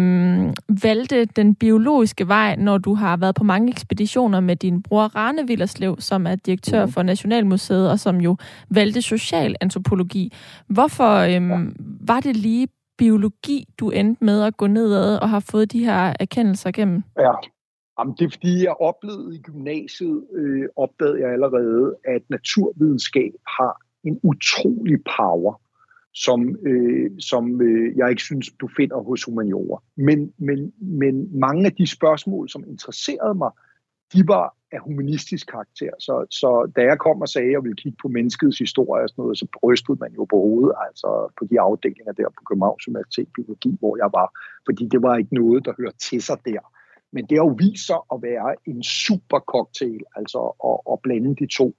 valgte 0.83 1.25
den 1.25 1.55
biologiske 1.55 2.27
vej, 2.27 2.55
når 2.55 2.77
du 2.77 2.93
har 2.93 3.17
været 3.17 3.35
på 3.35 3.43
mange 3.43 3.71
ekspeditioner 3.71 4.39
med 4.39 4.55
din 4.55 4.81
bror 4.81 5.03
Rane 5.03 5.47
Villerslev, 5.47 5.95
som 5.99 6.27
er 6.27 6.35
direktør 6.35 6.85
for 6.85 7.03
Nationalmuseet, 7.03 7.89
og 7.89 7.99
som 7.99 8.21
jo 8.21 8.37
valgte 8.69 9.01
social 9.01 9.55
antropologi. 9.61 10.33
Hvorfor 10.67 11.32
øhm, 11.35 11.49
ja. 11.49 11.59
var 12.07 12.19
det 12.19 12.35
lige 12.35 12.67
biologi, 12.97 13.65
du 13.79 13.89
endte 13.89 14.23
med 14.23 14.43
at 14.43 14.57
gå 14.57 14.67
nedad 14.67 15.17
og 15.17 15.29
har 15.29 15.39
fået 15.39 15.71
de 15.71 15.85
her 15.85 16.13
erkendelser 16.19 16.69
igennem? 16.69 17.03
Ja, 17.19 17.31
Jamen, 17.99 18.15
det 18.19 18.25
er 18.25 18.29
fordi, 18.29 18.63
jeg 18.63 18.75
oplevede 18.79 19.35
i 19.35 19.41
gymnasiet, 19.41 20.27
øh, 20.33 20.65
opdagede 20.75 21.21
jeg 21.21 21.31
allerede, 21.31 21.95
at 22.05 22.21
naturvidenskab 22.29 23.31
har 23.57 23.81
en 24.03 24.19
utrolig 24.23 24.99
power, 25.17 25.61
som, 26.13 26.55
øh, 26.67 27.11
som 27.19 27.61
øh, 27.61 27.97
jeg 27.97 28.09
ikke 28.09 28.21
synes, 28.21 28.49
du 28.61 28.69
finder 28.77 29.03
hos 29.03 29.23
humaniorer. 29.23 29.83
Men, 29.97 30.33
men, 30.37 30.73
men 30.81 31.39
mange 31.39 31.65
af 31.65 31.73
de 31.73 31.87
spørgsmål, 31.87 32.49
som 32.49 32.63
interesserede 32.67 33.35
mig, 33.35 33.51
de 34.13 34.27
var 34.27 34.55
af 34.73 34.79
humanistisk 34.79 35.45
karakter. 35.53 35.93
Så, 35.99 36.25
så 36.39 36.71
da 36.75 36.81
jeg 36.81 36.97
kom 37.05 37.21
og 37.21 37.29
sagde, 37.29 37.47
at 37.47 37.55
jeg 37.55 37.63
ville 37.63 37.81
kigge 37.83 37.97
på 38.01 38.07
menneskets 38.07 38.57
historie 38.65 39.03
og 39.03 39.09
sådan 39.09 39.21
noget, 39.21 39.37
så 39.37 39.47
brystede 39.57 39.97
man 40.03 40.11
jo 40.17 40.23
på 40.25 40.37
hovedet, 40.45 40.73
altså 40.87 41.09
på 41.37 41.43
de 41.49 41.55
afdelinger 41.59 42.13
der 42.19 42.29
på 42.37 42.41
Københavns 42.49 42.87
Universitet 42.87 43.27
Biologi, 43.35 43.71
hvor 43.79 43.97
jeg 43.97 44.09
var. 44.19 44.29
Fordi 44.67 44.83
det 44.93 45.01
var 45.01 45.13
ikke 45.17 45.35
noget, 45.35 45.65
der 45.65 45.73
hørte 45.79 45.97
til 45.97 46.21
sig 46.21 46.37
der. 46.45 46.63
Men 47.13 47.25
det 47.25 47.37
har 47.37 47.45
jo 47.45 47.55
vist 47.65 47.85
sig 47.87 47.99
at 48.13 48.17
være 48.21 48.55
en 48.65 48.83
super 48.83 49.39
cocktail, 49.53 50.01
altså 50.15 50.39
at, 50.69 50.93
at 50.93 50.99
blande 51.03 51.35
de 51.35 51.47
to. 51.59 51.75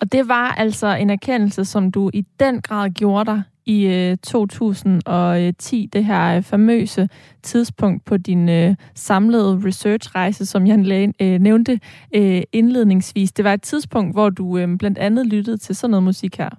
Og 0.00 0.12
det 0.12 0.28
var 0.28 0.48
altså 0.64 0.86
en 0.86 1.10
erkendelse, 1.10 1.64
som 1.64 1.92
du 1.92 2.10
i 2.12 2.26
den 2.40 2.62
grad 2.62 2.90
gjorde 2.90 3.30
dig 3.30 3.42
i 3.66 3.86
øh, 3.86 4.16
2010, 4.16 5.88
det 5.92 6.04
her 6.04 6.36
øh, 6.36 6.42
famøse 6.42 7.08
tidspunkt 7.42 8.04
på 8.04 8.16
din 8.16 8.48
øh, 8.48 8.74
samlede 8.94 9.60
researchrejse, 9.66 10.46
som 10.46 10.66
jeg 10.66 11.12
øh, 11.20 11.38
nævnte 11.40 11.80
øh, 12.14 12.42
indledningsvis. 12.52 13.32
Det 13.32 13.44
var 13.44 13.52
et 13.52 13.62
tidspunkt, 13.62 14.14
hvor 14.14 14.30
du 14.30 14.58
øh, 14.58 14.78
blandt 14.78 14.98
andet 14.98 15.26
lyttede 15.26 15.56
til 15.56 15.76
sådan 15.76 15.90
noget 15.90 16.04
musik 16.04 16.38
her. 16.38 16.50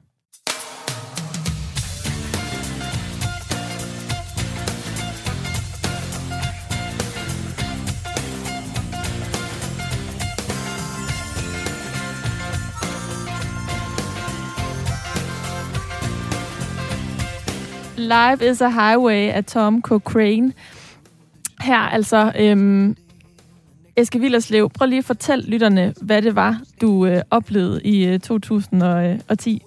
Life 18.12 18.51
is 18.51 18.62
a 18.62 18.70
Highway 18.70 19.30
af 19.30 19.45
Tom 19.45 19.82
Cochrane. 19.82 20.53
Her 21.62 21.78
altså, 21.78 22.34
øhm, 22.39 22.95
Eske 23.95 24.20
Villerslev, 24.20 24.70
prøv 24.70 24.88
lige 24.88 24.99
at 24.99 25.05
fortælle 25.05 25.45
lytterne, 25.45 25.93
hvad 26.01 26.22
det 26.22 26.36
var, 26.36 26.62
du 26.82 27.05
øh, 27.05 27.22
oplevede 27.30 27.82
i 27.84 28.07
øh, 28.07 28.20
2010. 28.20 29.64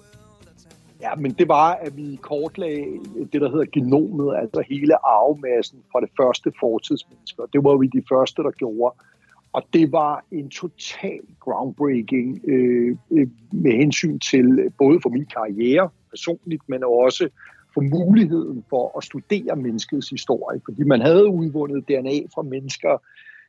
Ja, 1.01 1.15
men 1.15 1.31
det 1.31 1.47
var, 1.47 1.73
at 1.73 1.97
vi 1.97 2.19
kortlagde 2.21 2.85
det, 3.33 3.41
der 3.41 3.49
hedder 3.49 3.65
genomet, 3.73 4.35
altså 4.37 4.63
hele 4.69 5.05
arvemassen 5.05 5.79
fra 5.91 6.01
det 6.01 6.09
første 6.19 6.51
fortidsmennesker. 6.59 7.43
Det 7.53 7.63
var 7.63 7.77
vi 7.77 7.87
de 7.87 8.03
første, 8.09 8.41
der 8.41 8.51
gjorde. 8.51 8.95
Og 9.53 9.63
det 9.73 9.91
var 9.91 10.25
en 10.31 10.49
total 10.49 11.19
groundbreaking 11.39 12.41
øh, 12.47 12.97
øh 13.11 13.27
med 13.51 13.71
hensyn 13.71 14.19
til 14.19 14.59
øh, 14.59 14.71
både 14.77 14.99
for 15.03 15.09
min 15.09 15.25
karriere 15.25 15.89
personligt, 16.11 16.61
men 16.67 16.83
også 16.83 17.29
få 17.75 17.81
muligheden 17.81 18.65
for 18.69 18.97
at 18.97 19.03
studere 19.03 19.55
menneskets 19.55 20.09
historie, 20.09 20.61
fordi 20.65 20.83
man 20.83 21.01
havde 21.01 21.27
udvundet 21.27 21.87
DNA 21.87 22.17
fra 22.33 22.41
mennesker, 22.41 22.93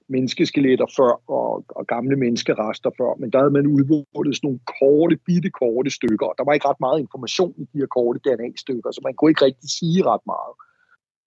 menneskeskeletter 0.08 0.86
før 0.96 1.30
og, 1.30 1.64
og 1.68 1.86
gamle 1.86 2.16
menneskerester 2.16 2.90
før, 2.98 3.14
men 3.20 3.30
der 3.30 3.38
havde 3.38 3.50
man 3.50 3.66
udvundet 3.66 4.36
sådan 4.36 4.46
nogle 4.48 4.60
korte, 4.80 5.16
bitte 5.26 5.50
korte 5.50 5.90
stykker, 5.90 6.26
og 6.26 6.34
der 6.38 6.44
var 6.44 6.52
ikke 6.52 6.68
ret 6.68 6.80
meget 6.80 7.00
information 7.00 7.54
i 7.58 7.64
de 7.72 7.78
her 7.78 7.86
korte 7.86 8.18
DNA-stykker, 8.26 8.90
så 8.90 9.00
man 9.04 9.14
kunne 9.14 9.30
ikke 9.30 9.44
rigtig 9.44 9.70
sige 9.78 10.00
ret 10.10 10.24
meget. 10.26 10.54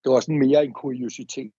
Det 0.04 0.10
var 0.12 0.20
sådan 0.20 0.40
mere 0.40 0.66
en 0.66 0.74
kuriositet. 0.74 1.52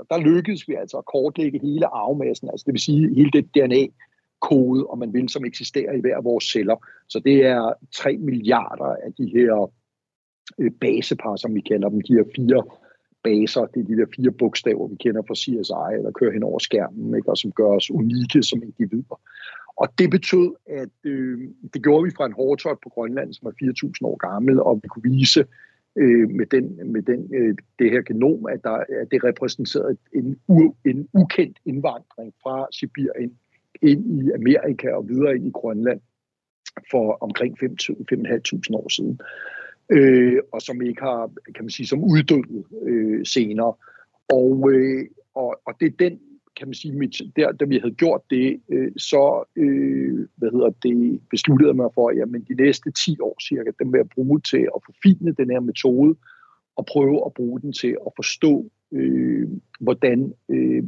Og 0.00 0.06
der 0.10 0.18
lykkedes 0.18 0.68
vi 0.68 0.74
altså 0.74 0.96
at 0.98 1.04
kortlægge 1.04 1.58
hele 1.58 1.86
arvemassen, 1.86 2.48
altså 2.50 2.64
det 2.66 2.72
vil 2.72 2.80
sige 2.80 3.14
hele 3.14 3.30
det 3.30 3.44
DNA-kode, 3.54 4.86
om 4.86 4.98
man 4.98 5.12
vil, 5.12 5.28
som 5.28 5.44
eksisterer 5.44 5.92
i 5.92 6.00
hver 6.00 6.16
af 6.16 6.24
vores 6.24 6.44
celler. 6.44 6.76
Så 7.08 7.18
det 7.18 7.46
er 7.46 7.72
3 7.94 8.16
milliarder 8.16 8.90
af 9.06 9.12
de 9.18 9.26
her 9.34 9.70
øh, 10.58 10.70
basepar, 10.80 11.36
som 11.36 11.54
vi 11.54 11.60
kalder 11.60 11.88
dem, 11.88 12.00
de 12.00 12.14
her 12.14 12.24
fire 12.36 12.62
baser, 13.24 13.66
det 13.66 13.80
er 13.80 13.86
de 13.90 13.96
der 13.96 14.06
fire 14.16 14.32
bogstaver, 14.32 14.88
vi 14.88 14.96
kender 15.04 15.22
fra 15.26 15.34
CSI, 15.34 15.96
eller 15.98 16.10
kører 16.18 16.32
hen 16.32 16.42
over 16.42 16.58
skærmen, 16.58 17.14
ikke? 17.16 17.30
og 17.30 17.36
som 17.36 17.52
gør 17.52 17.70
os 17.78 17.90
unikke 17.90 18.42
som 18.42 18.62
individer. 18.62 19.20
Og 19.76 19.86
det 19.98 20.10
betød, 20.10 20.48
at 20.66 20.96
øh, 21.04 21.38
det 21.74 21.82
gjorde 21.82 22.04
vi 22.04 22.10
fra 22.16 22.26
en 22.26 22.32
hårdtøj 22.32 22.74
på 22.82 22.88
Grønland, 22.88 23.34
som 23.34 23.46
er 23.48 23.52
4.000 23.52 24.06
år 24.10 24.16
gammel, 24.16 24.60
og 24.60 24.80
vi 24.82 24.88
kunne 24.88 25.10
vise 25.12 25.44
øh, 25.96 26.30
med, 26.30 26.46
den, 26.46 26.92
med 26.92 27.02
den, 27.02 27.34
øh, 27.34 27.54
det 27.78 27.90
her 27.90 28.02
genom, 28.02 28.46
at, 28.46 28.60
der, 28.64 28.70
at 28.70 29.08
det 29.10 29.24
repræsenterede 29.24 29.96
en, 30.14 30.40
u, 30.48 30.74
en 30.84 31.08
ukendt 31.12 31.58
indvandring 31.64 32.34
fra 32.42 32.66
Sibirien 32.72 33.32
ind 33.82 34.02
i 34.22 34.30
Amerika 34.30 34.88
og 34.90 35.08
videre 35.08 35.36
ind 35.36 35.46
i 35.46 35.50
Grønland 35.50 36.00
for 36.90 37.18
omkring 37.20 37.58
5.500 37.62 38.76
år 38.76 38.88
siden 38.88 39.20
øh, 39.90 40.38
og 40.52 40.62
som 40.62 40.82
ikke 40.82 41.02
har, 41.02 41.30
kan 41.54 41.64
man 41.64 41.70
sige, 41.70 41.86
som 41.86 42.04
uddøde 42.04 42.64
øh, 42.82 43.26
senere. 43.26 43.74
Og, 44.28 44.72
øh, 44.72 45.06
og, 45.34 45.60
og 45.66 45.74
det 45.80 45.86
er 45.86 45.96
den, 45.98 46.20
kan 46.56 46.68
man 46.68 46.74
sige, 46.74 46.94
mit, 46.94 47.20
der, 47.36 47.52
da 47.52 47.64
vi 47.64 47.78
havde 47.78 47.94
gjort 47.94 48.20
det, 48.30 48.60
øh, 48.68 48.92
så 48.96 49.44
øh, 49.56 50.28
hvad 50.36 50.50
hedder 50.50 50.70
det, 50.70 51.20
besluttede 51.30 51.68
jeg 51.68 51.76
mig 51.76 51.90
for, 51.94 52.08
at 52.08 52.16
jamen, 52.16 52.46
de 52.48 52.54
næste 52.54 52.90
10 52.90 53.20
år 53.20 53.36
cirka, 53.48 53.70
dem 53.78 53.92
vil 53.92 53.98
jeg 53.98 54.08
bruge 54.08 54.40
til 54.40 54.68
at 54.76 54.80
forfine 54.86 55.32
den 55.32 55.50
her 55.50 55.60
metode, 55.60 56.16
og 56.76 56.86
prøve 56.86 57.26
at 57.26 57.34
bruge 57.34 57.60
den 57.60 57.72
til 57.72 57.96
at 58.06 58.12
forstå, 58.16 58.70
øh, 58.92 59.48
hvordan, 59.80 60.32
øh, 60.48 60.84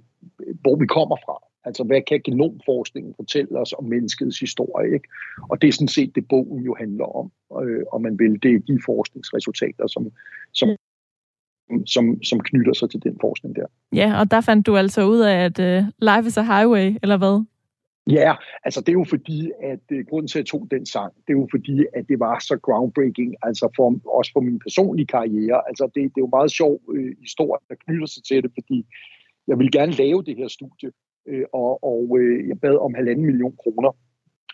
hvor 0.61 0.77
vi 0.77 0.87
kommer 0.87 1.17
fra. 1.25 1.48
Altså, 1.65 1.85
hvad 1.85 2.03
kan 2.09 2.21
genomforskningen 2.25 3.15
fortælle 3.17 3.59
os 3.59 3.73
om 3.73 3.85
menneskets 3.85 4.41
historie? 4.41 4.95
Ikke? 4.95 5.09
Og 5.51 5.63
det 5.63 5.69
er 5.69 5.73
sådan 5.73 5.89
set 5.89 6.15
det, 6.15 6.29
bogen 6.29 6.65
jo 6.65 6.77
handler 6.79 7.05
om. 7.05 7.33
Øh, 7.63 7.83
og 7.93 8.03
man 8.03 8.19
vil, 8.19 8.43
det 8.43 8.55
er 8.55 8.59
de 8.59 8.79
forskningsresultater, 8.87 9.87
som, 9.87 10.13
som 10.53 10.69
som, 11.87 12.23
som 12.23 12.41
knytter 12.41 12.73
sig 12.73 12.91
til 12.91 13.03
den 13.03 13.17
forskning 13.21 13.57
der. 13.57 13.67
Ja, 13.93 14.21
og 14.21 14.31
der 14.31 14.41
fandt 14.41 14.67
du 14.67 14.77
altså 14.77 15.07
ud 15.07 15.21
af, 15.21 15.45
at 15.45 15.59
uh, 15.59 15.89
life 15.99 16.27
is 16.27 16.37
a 16.37 16.43
highway, 16.43 16.97
eller 17.03 17.17
hvad? 17.17 17.45
Ja, 18.11 18.35
altså 18.65 18.81
det 18.81 18.89
er 18.89 18.93
jo 18.93 19.05
fordi, 19.09 19.51
at 19.63 19.85
uh, 19.93 19.99
grunden 20.09 20.29
til, 20.29 20.39
at 20.39 20.43
jeg 20.43 20.47
tog 20.47 20.69
den 20.71 20.87
sang, 20.87 21.13
det 21.15 21.33
er 21.33 21.39
jo 21.39 21.49
fordi, 21.51 21.85
at 21.95 22.09
det 22.09 22.21
var 22.21 22.39
så 22.39 22.59
groundbreaking, 22.63 23.35
altså 23.43 23.69
for, 23.77 24.01
også 24.19 24.31
for 24.35 24.41
min 24.41 24.59
personlige 24.59 25.07
karriere. 25.07 25.63
Altså 25.69 25.85
det, 25.85 26.03
det 26.03 26.19
er 26.21 26.27
jo 26.27 26.37
meget 26.37 26.51
sjov 26.51 26.81
uh, 26.89 27.11
historie, 27.21 27.61
der 27.69 27.75
knytter 27.75 28.07
sig 28.07 28.25
til 28.25 28.43
det, 28.43 28.51
fordi 28.59 28.87
jeg 29.47 29.59
vil 29.59 29.73
gerne 29.73 29.93
lave 29.93 30.23
det 30.23 30.37
her 30.37 30.49
studie, 30.49 30.91
øh, 31.29 31.45
og, 31.53 31.85
og 31.85 32.19
øh, 32.21 32.49
jeg 32.49 32.61
bad 32.61 32.77
om 32.77 32.95
halvanden 32.95 33.27
million 33.27 33.57
kroner, 33.63 33.89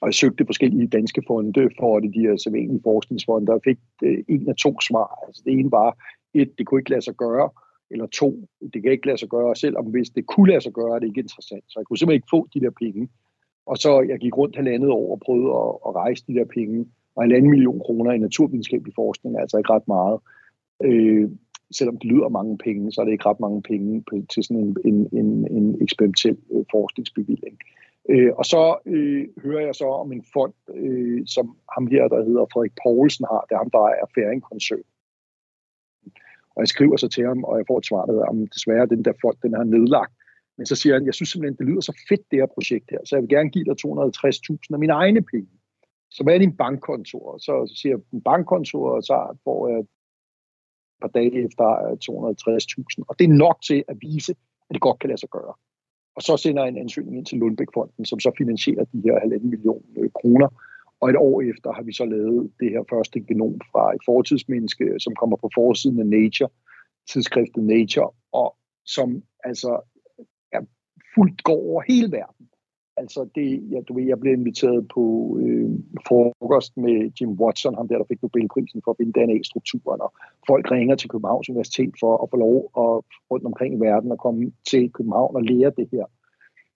og 0.00 0.06
jeg 0.08 0.14
søgte 0.14 0.46
forskellige 0.46 0.86
danske 0.86 1.22
fonde 1.26 1.70
for 1.78 2.00
det, 2.00 2.14
de 2.14 2.20
her 2.26 2.36
sædvanlige 2.36 2.80
forskningsfonde, 2.82 3.52
og 3.52 3.60
fik 3.64 3.78
øh, 4.04 4.18
en 4.28 4.48
af 4.48 4.56
to 4.56 4.80
svar. 4.80 5.08
Altså 5.26 5.42
det 5.44 5.52
ene 5.52 5.70
var, 5.70 5.90
et, 6.34 6.50
det 6.58 6.66
kunne 6.66 6.80
ikke 6.80 6.90
lade 6.90 7.02
sig 7.02 7.14
gøre, 7.14 7.50
eller 7.90 8.06
to, 8.06 8.48
det 8.72 8.82
kan 8.82 8.92
ikke 8.92 9.06
lade 9.06 9.18
sig 9.18 9.28
gøre, 9.28 9.56
selvom 9.56 9.86
hvis 9.86 10.10
det 10.10 10.26
kunne 10.26 10.50
lade 10.50 10.60
sig 10.60 10.72
gøre, 10.72 10.94
er 10.94 10.98
det 10.98 11.06
ikke 11.06 11.20
interessant. 11.20 11.64
Så 11.68 11.78
jeg 11.78 11.86
kunne 11.86 11.98
simpelthen 11.98 12.18
ikke 12.18 12.34
få 12.36 12.48
de 12.54 12.60
der 12.60 12.70
penge. 12.70 13.08
Og 13.66 13.76
så 13.76 14.00
jeg 14.08 14.18
gik 14.18 14.36
rundt 14.36 14.56
halvandet 14.56 14.90
år 14.90 15.12
og 15.12 15.20
prøvede 15.26 15.50
at, 15.62 15.70
at 15.86 15.94
rejse 15.94 16.24
de 16.28 16.34
der 16.34 16.44
penge, 16.44 16.86
og 17.16 17.22
halvanden 17.22 17.50
million 17.50 17.80
kroner 17.80 18.12
i 18.12 18.18
naturvidenskabelig 18.18 18.94
forskning 18.94 19.36
er 19.36 19.40
altså 19.40 19.58
ikke 19.58 19.72
ret 19.72 19.88
meget. 19.88 20.18
Øh, 20.84 21.30
selvom 21.78 21.98
det 21.98 22.10
lyder 22.10 22.28
mange 22.28 22.58
penge, 22.58 22.92
så 22.92 23.00
er 23.00 23.04
det 23.04 23.12
ikke 23.12 23.28
ret 23.28 23.40
mange 23.40 23.62
penge 23.62 24.04
på, 24.08 24.14
til 24.32 24.42
sådan 24.44 24.62
en, 24.62 24.76
en, 24.84 25.08
en, 25.20 25.30
en 25.56 25.82
eksperimentel 25.82 26.36
øh, 26.52 26.64
forskningsbevilling. 26.70 27.58
Øh, 28.10 28.32
og 28.38 28.44
så 28.44 28.62
øh, 28.86 29.28
hører 29.44 29.64
jeg 29.64 29.74
så 29.74 29.88
om 30.02 30.12
en 30.12 30.24
fond, 30.32 30.54
øh, 30.74 31.22
som 31.26 31.56
ham 31.74 31.86
her, 31.86 32.08
der 32.08 32.24
hedder 32.24 32.44
Frederik 32.52 32.76
Poulsen 32.82 33.24
har, 33.30 33.40
det 33.48 33.54
er 33.54 33.62
ham, 33.64 33.70
der 33.70 33.84
er 34.02 34.06
Færing 34.14 34.42
Koncern. 34.42 34.86
Og 36.54 36.60
jeg 36.62 36.68
skriver 36.68 36.96
så 36.96 37.08
til 37.08 37.24
ham, 37.26 37.44
og 37.44 37.58
jeg 37.58 37.64
får 37.68 37.78
et 37.78 37.86
svar, 37.86 38.04
der 38.04 38.12
hedder, 38.12 38.26
om 38.26 38.46
desværre 38.46 38.86
den 38.86 39.04
der 39.04 39.12
fond, 39.22 39.36
den 39.42 39.54
har 39.54 39.64
nedlagt. 39.64 40.14
Men 40.56 40.66
så 40.66 40.76
siger 40.76 40.94
han, 40.94 41.06
jeg 41.06 41.14
synes 41.14 41.30
simpelthen, 41.30 41.58
det 41.58 41.66
lyder 41.66 41.80
så 41.80 41.94
fedt, 42.08 42.30
det 42.30 42.38
her 42.38 42.46
projekt 42.56 42.90
her, 42.90 42.98
så 43.04 43.16
jeg 43.16 43.22
vil 43.22 43.34
gerne 43.36 43.50
give 43.50 43.64
dig 43.64 43.76
250.000 43.86 44.74
af 44.76 44.78
mine 44.78 44.92
egne 44.92 45.22
penge. 45.22 45.52
Så 46.10 46.22
hvad 46.22 46.34
er 46.34 46.38
din 46.38 46.56
bankkonto? 46.56 47.18
Så, 47.38 47.52
så 47.68 47.74
siger 47.80 47.92
jeg, 47.96 48.22
bankkonto, 48.24 48.82
og 48.82 49.02
så 49.02 49.38
får 49.44 49.68
jeg 49.68 49.82
par 51.00 51.08
dage 51.08 51.44
efter 51.46 51.66
øh, 51.84 51.92
260.000. 51.92 53.04
Og 53.08 53.18
det 53.18 53.24
er 53.24 53.34
nok 53.46 53.58
til 53.68 53.84
at 53.88 53.96
vise, 54.00 54.32
at 54.68 54.74
det 54.74 54.80
godt 54.80 54.98
kan 54.98 55.08
lade 55.08 55.20
sig 55.20 55.28
gøre. 55.28 55.54
Og 56.16 56.22
så 56.22 56.36
sender 56.36 56.62
jeg 56.62 56.68
en 56.68 56.78
ansøgning 56.78 57.16
ind 57.16 57.26
til 57.26 57.38
Lundbækfonden, 57.38 58.04
som 58.04 58.20
så 58.20 58.30
finansierer 58.38 58.84
de 58.84 59.02
her 59.04 59.20
halvanden 59.20 59.50
million 59.50 59.84
øh, 59.96 60.10
kroner. 60.20 60.48
Og 61.00 61.10
et 61.10 61.16
år 61.16 61.40
efter 61.40 61.72
har 61.72 61.82
vi 61.82 61.92
så 61.92 62.04
lavet 62.04 62.52
det 62.60 62.70
her 62.70 62.82
første 62.90 63.20
genom 63.20 63.60
fra 63.72 63.94
et 63.94 64.00
fortidsmenneske, 64.04 64.84
øh, 64.84 65.00
som 65.00 65.14
kommer 65.14 65.36
på 65.36 65.50
forsiden 65.54 65.98
af 65.98 66.06
Nature, 66.06 66.48
tidsskriftet 67.12 67.64
Nature, 67.64 68.10
og 68.32 68.56
som 68.84 69.22
altså 69.44 69.80
er 70.52 70.60
fuldt 71.14 71.44
går 71.44 71.60
over 71.70 71.82
hele 71.88 72.12
verden. 72.12 72.48
Altså, 72.96 73.28
det, 73.34 73.70
ja, 73.72 73.80
du 73.88 73.94
ved, 73.94 74.04
jeg 74.04 74.20
blev 74.20 74.32
inviteret 74.32 74.88
på 74.94 75.04
øh, 75.42 75.70
frokost 76.08 76.76
med 76.76 77.10
Jim 77.20 77.32
Watson, 77.40 77.74
ham 77.74 77.88
der, 77.88 77.98
der 77.98 78.04
fik 78.08 78.22
Nobelprisen 78.22 78.82
for 78.84 78.90
at 78.90 78.96
finde 78.96 79.12
DNA-strukturen, 79.12 80.00
og 80.00 80.12
folk 80.46 80.70
ringer 80.70 80.96
til 80.96 81.08
Københavns 81.08 81.48
Universitet 81.48 81.94
for 82.00 82.22
at 82.22 82.30
få 82.30 82.36
lov 82.36 82.56
at 82.84 82.90
rundt 83.30 83.46
omkring 83.46 83.74
i 83.74 83.80
verden 83.80 84.12
og 84.12 84.18
komme 84.18 84.52
til 84.70 84.92
København 84.92 85.36
og 85.36 85.42
lære 85.42 85.72
det 85.76 85.88
her. 85.92 86.04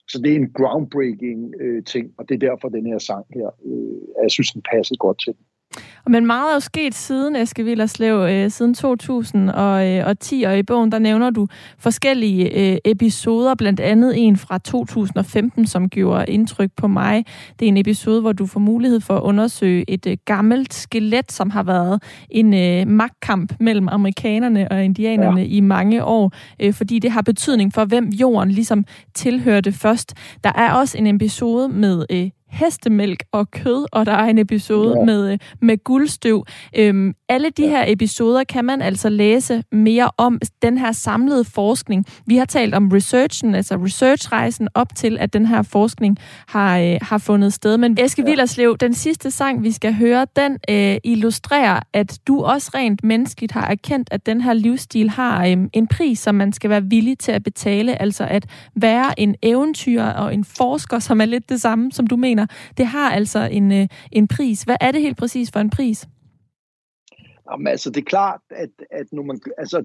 Så 0.08 0.20
det 0.22 0.32
er 0.32 0.36
en 0.36 0.52
groundbreaking 0.52 1.54
øh, 1.60 1.84
ting, 1.84 2.14
og 2.18 2.28
det 2.28 2.34
er 2.34 2.48
derfor, 2.48 2.68
den 2.68 2.86
her 2.86 2.98
sang 2.98 3.26
her, 3.34 3.48
øh, 3.64 4.22
jeg 4.22 4.30
synes, 4.30 4.52
den 4.52 4.62
passede 4.72 4.98
godt 4.98 5.18
til 5.24 5.32
den. 5.36 5.44
Men 6.06 6.26
meget 6.26 6.50
er 6.50 6.54
jo 6.54 6.60
sket 6.60 6.94
siden, 6.94 7.36
Eske 7.36 7.64
Villerslev, 7.64 8.16
øh, 8.16 8.50
siden 8.50 8.74
2010, 8.74 10.42
og 10.42 10.58
i 10.58 10.62
bogen 10.62 10.92
der 10.92 10.98
nævner 10.98 11.30
du 11.30 11.46
forskellige 11.78 12.72
øh, 12.72 12.78
episoder, 12.84 13.54
blandt 13.54 13.80
andet 13.80 14.14
en 14.16 14.36
fra 14.36 14.58
2015, 14.58 15.66
som 15.66 15.88
gjorde 15.88 16.24
indtryk 16.28 16.70
på 16.76 16.88
mig. 16.88 17.24
Det 17.58 17.64
er 17.64 17.68
en 17.68 17.76
episode, 17.76 18.20
hvor 18.20 18.32
du 18.32 18.46
får 18.46 18.60
mulighed 18.60 19.00
for 19.00 19.16
at 19.16 19.22
undersøge 19.22 19.84
et 19.90 20.06
øh, 20.06 20.16
gammelt 20.24 20.74
skelet, 20.74 21.32
som 21.32 21.50
har 21.50 21.62
været 21.62 22.02
en 22.30 22.54
øh, 22.54 22.88
magtkamp 22.88 23.52
mellem 23.60 23.88
amerikanerne 23.88 24.72
og 24.72 24.84
indianerne 24.84 25.40
ja. 25.40 25.46
i 25.46 25.60
mange 25.60 26.04
år, 26.04 26.32
øh, 26.60 26.74
fordi 26.74 26.98
det 26.98 27.10
har 27.10 27.22
betydning 27.22 27.74
for, 27.74 27.84
hvem 27.84 28.08
jorden 28.08 28.50
ligesom 28.50 28.84
tilhørte 29.14 29.72
først. 29.72 30.14
Der 30.44 30.52
er 30.54 30.72
også 30.72 30.98
en 30.98 31.06
episode 31.06 31.68
med 31.68 32.04
øh, 32.10 32.30
hestemælk 32.50 33.22
og 33.32 33.50
kød, 33.50 33.86
og 33.92 34.06
der 34.06 34.12
er 34.12 34.24
en 34.24 34.38
episode 34.38 34.94
ja. 34.98 35.04
med, 35.04 35.32
øh, 35.32 35.38
med 35.60 35.84
guldstøv. 35.84 36.44
Øhm, 36.76 37.14
alle 37.28 37.50
de 37.50 37.62
ja. 37.62 37.68
her 37.68 37.84
episoder 37.86 38.44
kan 38.44 38.64
man 38.64 38.82
altså 38.82 39.08
læse 39.08 39.62
mere 39.72 40.10
om 40.16 40.40
den 40.62 40.78
her 40.78 40.92
samlede 40.92 41.44
forskning. 41.44 42.04
Vi 42.26 42.36
har 42.36 42.44
talt 42.44 42.74
om 42.74 42.88
researchen, 42.88 43.54
altså 43.54 43.76
researchrejsen 43.76 44.68
op 44.74 44.94
til, 44.94 45.18
at 45.18 45.32
den 45.32 45.46
her 45.46 45.62
forskning 45.62 46.16
har, 46.48 46.78
øh, 46.78 46.98
har 47.02 47.18
fundet 47.18 47.52
sted. 47.52 47.76
Men 47.76 47.98
Eske 48.00 48.22
ja. 48.22 48.28
Villerslev, 48.28 48.76
den 48.76 48.94
sidste 48.94 49.30
sang, 49.30 49.62
vi 49.62 49.72
skal 49.72 49.94
høre, 49.94 50.26
den 50.36 50.58
øh, 50.70 50.96
illustrerer, 51.04 51.80
at 51.92 52.18
du 52.26 52.42
også 52.42 52.70
rent 52.74 53.04
menneskeligt 53.04 53.52
har 53.52 53.66
erkendt, 53.66 54.08
at 54.12 54.26
den 54.26 54.40
her 54.40 54.52
livsstil 54.52 55.10
har 55.10 55.46
øh, 55.46 55.56
en 55.72 55.86
pris, 55.86 56.18
som 56.18 56.34
man 56.34 56.52
skal 56.52 56.70
være 56.70 56.84
villig 56.84 57.18
til 57.18 57.32
at 57.32 57.42
betale. 57.42 58.02
Altså 58.02 58.24
at 58.24 58.46
være 58.74 59.20
en 59.20 59.34
eventyr 59.42 60.02
og 60.02 60.34
en 60.34 60.44
forsker, 60.44 60.98
som 60.98 61.20
er 61.20 61.24
lidt 61.24 61.48
det 61.48 61.60
samme, 61.60 61.92
som 61.92 62.06
du 62.06 62.16
mener 62.16 62.37
mener, 62.38 62.72
det 62.78 62.86
har 62.86 63.10
altså 63.10 63.38
en, 63.38 63.72
øh, 63.72 63.88
en 64.12 64.28
pris. 64.28 64.62
Hvad 64.62 64.76
er 64.80 64.90
det 64.92 65.00
helt 65.00 65.16
præcis 65.16 65.50
for 65.50 65.60
en 65.60 65.70
pris? 65.70 66.08
Jamen, 67.50 67.66
altså, 67.66 67.90
det 67.90 68.00
er 68.00 68.10
klart, 68.16 68.40
at, 68.50 68.70
at 68.90 69.06
når 69.12 69.22
man, 69.22 69.40
altså, 69.58 69.78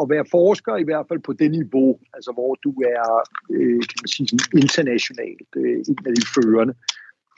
at 0.00 0.06
være 0.14 0.24
forsker, 0.30 0.76
i 0.76 0.84
hvert 0.84 1.06
fald 1.08 1.20
på 1.20 1.32
det 1.32 1.50
niveau, 1.50 1.98
altså 2.14 2.30
hvor 2.32 2.54
du 2.64 2.70
er 2.70 3.06
øh, 3.50 3.80
kan 3.88 3.98
man 4.02 4.08
sige, 4.08 4.28
sådan 4.28 4.62
internationalt 4.64 5.50
øh, 5.56 5.76
en 5.88 5.96
af 6.06 6.14
de 6.14 6.24
førende, 6.34 6.74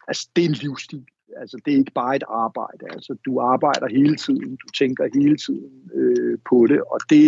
altså, 0.08 0.28
det 0.36 0.44
er 0.44 0.48
en 0.48 0.60
livsstil. 0.64 1.04
Altså, 1.40 1.56
det 1.64 1.74
er 1.74 1.78
ikke 1.78 1.98
bare 2.02 2.16
et 2.16 2.24
arbejde. 2.28 2.84
Altså, 2.96 3.12
du 3.26 3.32
arbejder 3.52 3.88
hele 3.88 4.16
tiden, 4.16 4.50
du 4.62 4.68
tænker 4.80 5.20
hele 5.20 5.36
tiden 5.36 5.74
øh, 5.94 6.38
på 6.50 6.66
det, 6.70 6.80
og 6.92 6.98
det, 7.10 7.24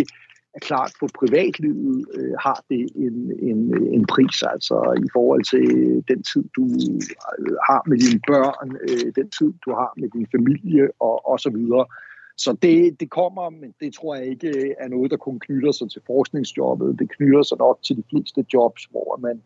er 0.55 0.59
klart, 0.59 0.91
på 0.99 1.07
privatlivet 1.19 2.05
øh, 2.13 2.33
har 2.45 2.63
det 2.69 2.89
en, 2.95 3.17
en, 3.49 3.59
en 3.97 4.05
pris, 4.05 4.43
altså 4.53 4.77
i 5.05 5.09
forhold 5.13 5.43
til 5.53 5.67
den 6.07 6.23
tid, 6.23 6.43
du 6.55 6.63
øh, 7.39 7.55
har 7.69 7.81
med 7.89 7.97
dine 7.97 8.21
børn, 8.27 8.69
øh, 8.89 9.07
den 9.19 9.29
tid, 9.37 9.53
du 9.65 9.69
har 9.79 9.91
med 9.97 10.09
din 10.09 10.27
familie 10.35 10.85
og, 10.99 11.15
og 11.31 11.39
så 11.39 11.49
videre. 11.49 11.85
Så 12.37 12.57
det, 12.61 12.99
det 12.99 13.09
kommer, 13.09 13.49
men 13.49 13.73
det 13.79 13.93
tror 13.93 14.15
jeg 14.15 14.25
ikke 14.25 14.47
øh, 14.47 14.71
er 14.79 14.87
noget, 14.87 15.11
der 15.11 15.17
kun 15.17 15.39
knytter 15.39 15.71
sig 15.71 15.91
til 15.91 16.01
forskningsjobbet. 16.07 16.99
Det 16.99 17.09
knytter 17.09 17.43
sig 17.43 17.57
nok 17.57 17.77
til 17.85 17.97
de 17.97 18.03
fleste 18.09 18.45
jobs, 18.53 18.83
hvor 18.91 19.19
man, 19.21 19.41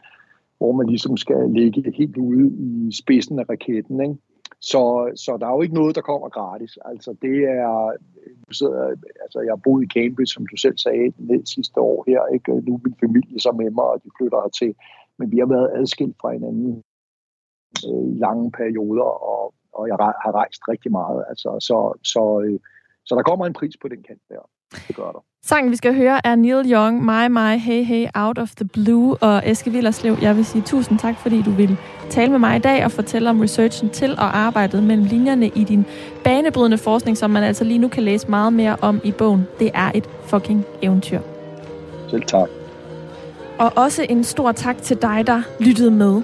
hvor 0.57 0.72
man 0.72 0.88
ligesom 0.88 1.18
skal 1.18 1.49
ligge 1.49 1.93
helt 1.97 2.18
ude 2.18 2.45
i 2.68 2.91
spidsen 3.01 3.39
af 3.39 3.45
raketten. 3.49 4.01
Ikke? 4.01 4.16
Så, 4.62 5.12
så 5.16 5.38
der 5.39 5.47
er 5.47 5.55
jo 5.55 5.62
ikke 5.62 5.74
noget, 5.74 5.95
der 5.95 6.01
kommer 6.01 6.30
gratis. 6.30 6.78
Altså 6.86 7.16
det 7.22 7.38
er, 7.43 7.93
du 8.47 8.53
sidder, 8.53 8.95
altså 9.24 9.39
jeg 9.41 9.51
har 9.51 9.62
boet 9.64 9.84
i 9.84 9.93
Cambridge, 9.93 10.34
som 10.34 10.47
du 10.47 10.57
selv 10.57 10.78
sagde, 10.78 11.14
ned 11.18 11.45
sidste 11.45 11.80
år 11.80 12.03
her. 12.07 12.22
Ikke? 12.34 12.51
Nu 12.51 12.74
er 12.76 12.80
min 12.84 12.95
familie 12.99 13.39
så 13.39 13.51
med 13.51 13.72
mig, 13.72 13.84
og 13.84 14.01
de 14.03 14.10
flytter 14.18 14.41
hertil. 14.41 14.76
Men 15.18 15.32
vi 15.32 15.38
har 15.38 15.45
været 15.45 15.72
adskilt 15.76 16.16
fra 16.22 16.32
hinanden 16.32 16.84
øh, 17.88 18.05
i 18.16 18.18
lange 18.26 18.51
perioder, 18.51 19.12
og, 19.32 19.53
og 19.74 19.88
jeg 19.88 19.95
har 20.24 20.32
rejst 20.41 20.62
rigtig 20.68 20.91
meget. 20.91 21.26
Altså, 21.30 21.49
så, 21.60 21.78
så, 22.03 22.41
øh, 22.45 22.60
så 23.05 23.16
der 23.16 23.24
kommer 23.24 23.45
en 23.45 23.53
pris 23.53 23.78
på 23.82 23.88
den 23.88 24.03
kant 24.03 24.22
der. 24.30 24.49
Det 24.88 24.95
gør 24.95 25.12
der. 25.12 25.24
Sangen, 25.45 25.71
vi 25.71 25.75
skal 25.75 25.95
høre, 25.95 26.27
er 26.27 26.35
Neil 26.35 26.71
Young, 26.71 27.05
My 27.05 27.27
My, 27.29 27.57
Hey 27.57 27.83
Hey, 27.83 28.05
Out 28.15 28.37
of 28.37 28.49
the 28.55 28.65
Blue. 28.65 29.15
Og 29.15 29.41
Eske 29.45 29.71
Villerslev, 29.71 30.17
jeg 30.21 30.37
vil 30.37 30.45
sige 30.45 30.61
tusind 30.61 30.99
tak, 30.99 31.15
fordi 31.21 31.41
du 31.41 31.51
vil 31.51 31.77
tale 32.09 32.31
med 32.31 32.39
mig 32.39 32.55
i 32.55 32.59
dag 32.59 32.85
og 32.85 32.91
fortælle 32.91 33.29
om 33.29 33.39
researchen 33.39 33.89
til 33.89 34.11
og 34.11 34.37
arbejdet 34.37 34.83
mellem 34.83 35.05
linjerne 35.05 35.47
i 35.47 35.63
din 35.63 35.85
banebrydende 36.23 36.77
forskning, 36.77 37.17
som 37.17 37.31
man 37.31 37.43
altså 37.43 37.63
lige 37.63 37.77
nu 37.77 37.87
kan 37.87 38.03
læse 38.03 38.27
meget 38.27 38.53
mere 38.53 38.77
om 38.81 39.01
i 39.03 39.11
bogen. 39.11 39.47
Det 39.59 39.71
er 39.73 39.91
et 39.93 40.09
fucking 40.25 40.65
eventyr. 40.81 41.19
Selv 42.09 42.23
tak. 42.23 42.49
Og 43.57 43.71
også 43.75 44.05
en 44.09 44.23
stor 44.23 44.51
tak 44.51 44.77
til 44.81 44.97
dig, 45.01 45.23
der 45.27 45.41
lyttede 45.59 45.91
med. 45.91 46.21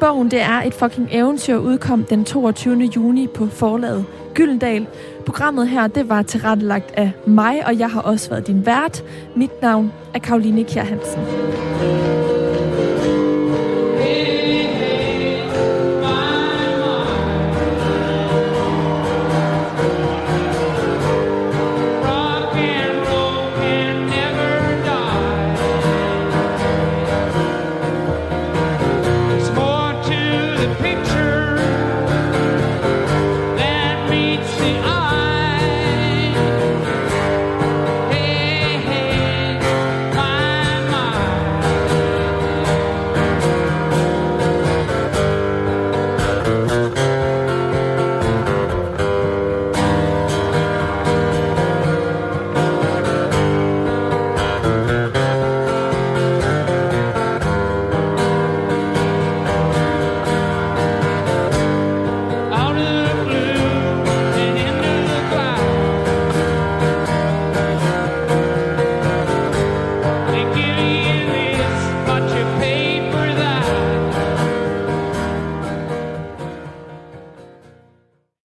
Bogen 0.00 0.30
det 0.30 0.40
er 0.40 0.62
et 0.62 0.74
fucking 0.74 1.08
eventyr 1.10 1.56
udkom 1.56 2.04
den 2.04 2.24
22. 2.24 2.90
juni 2.96 3.26
på 3.26 3.46
forlaget 3.46 4.04
Gyldendal. 4.34 4.86
Programmet 5.26 5.68
her 5.68 5.86
det 5.86 6.08
var 6.08 6.22
tilrettelagt 6.22 6.90
af 6.94 7.12
mig, 7.26 7.66
og 7.66 7.78
jeg 7.78 7.90
har 7.90 8.00
også 8.00 8.30
været 8.30 8.46
din 8.46 8.66
vært. 8.66 9.04
Mit 9.36 9.62
navn 9.62 9.92
er 10.14 10.18
Karoline 10.18 10.64
Kjær 10.64 10.84
Hansen. 10.84 12.21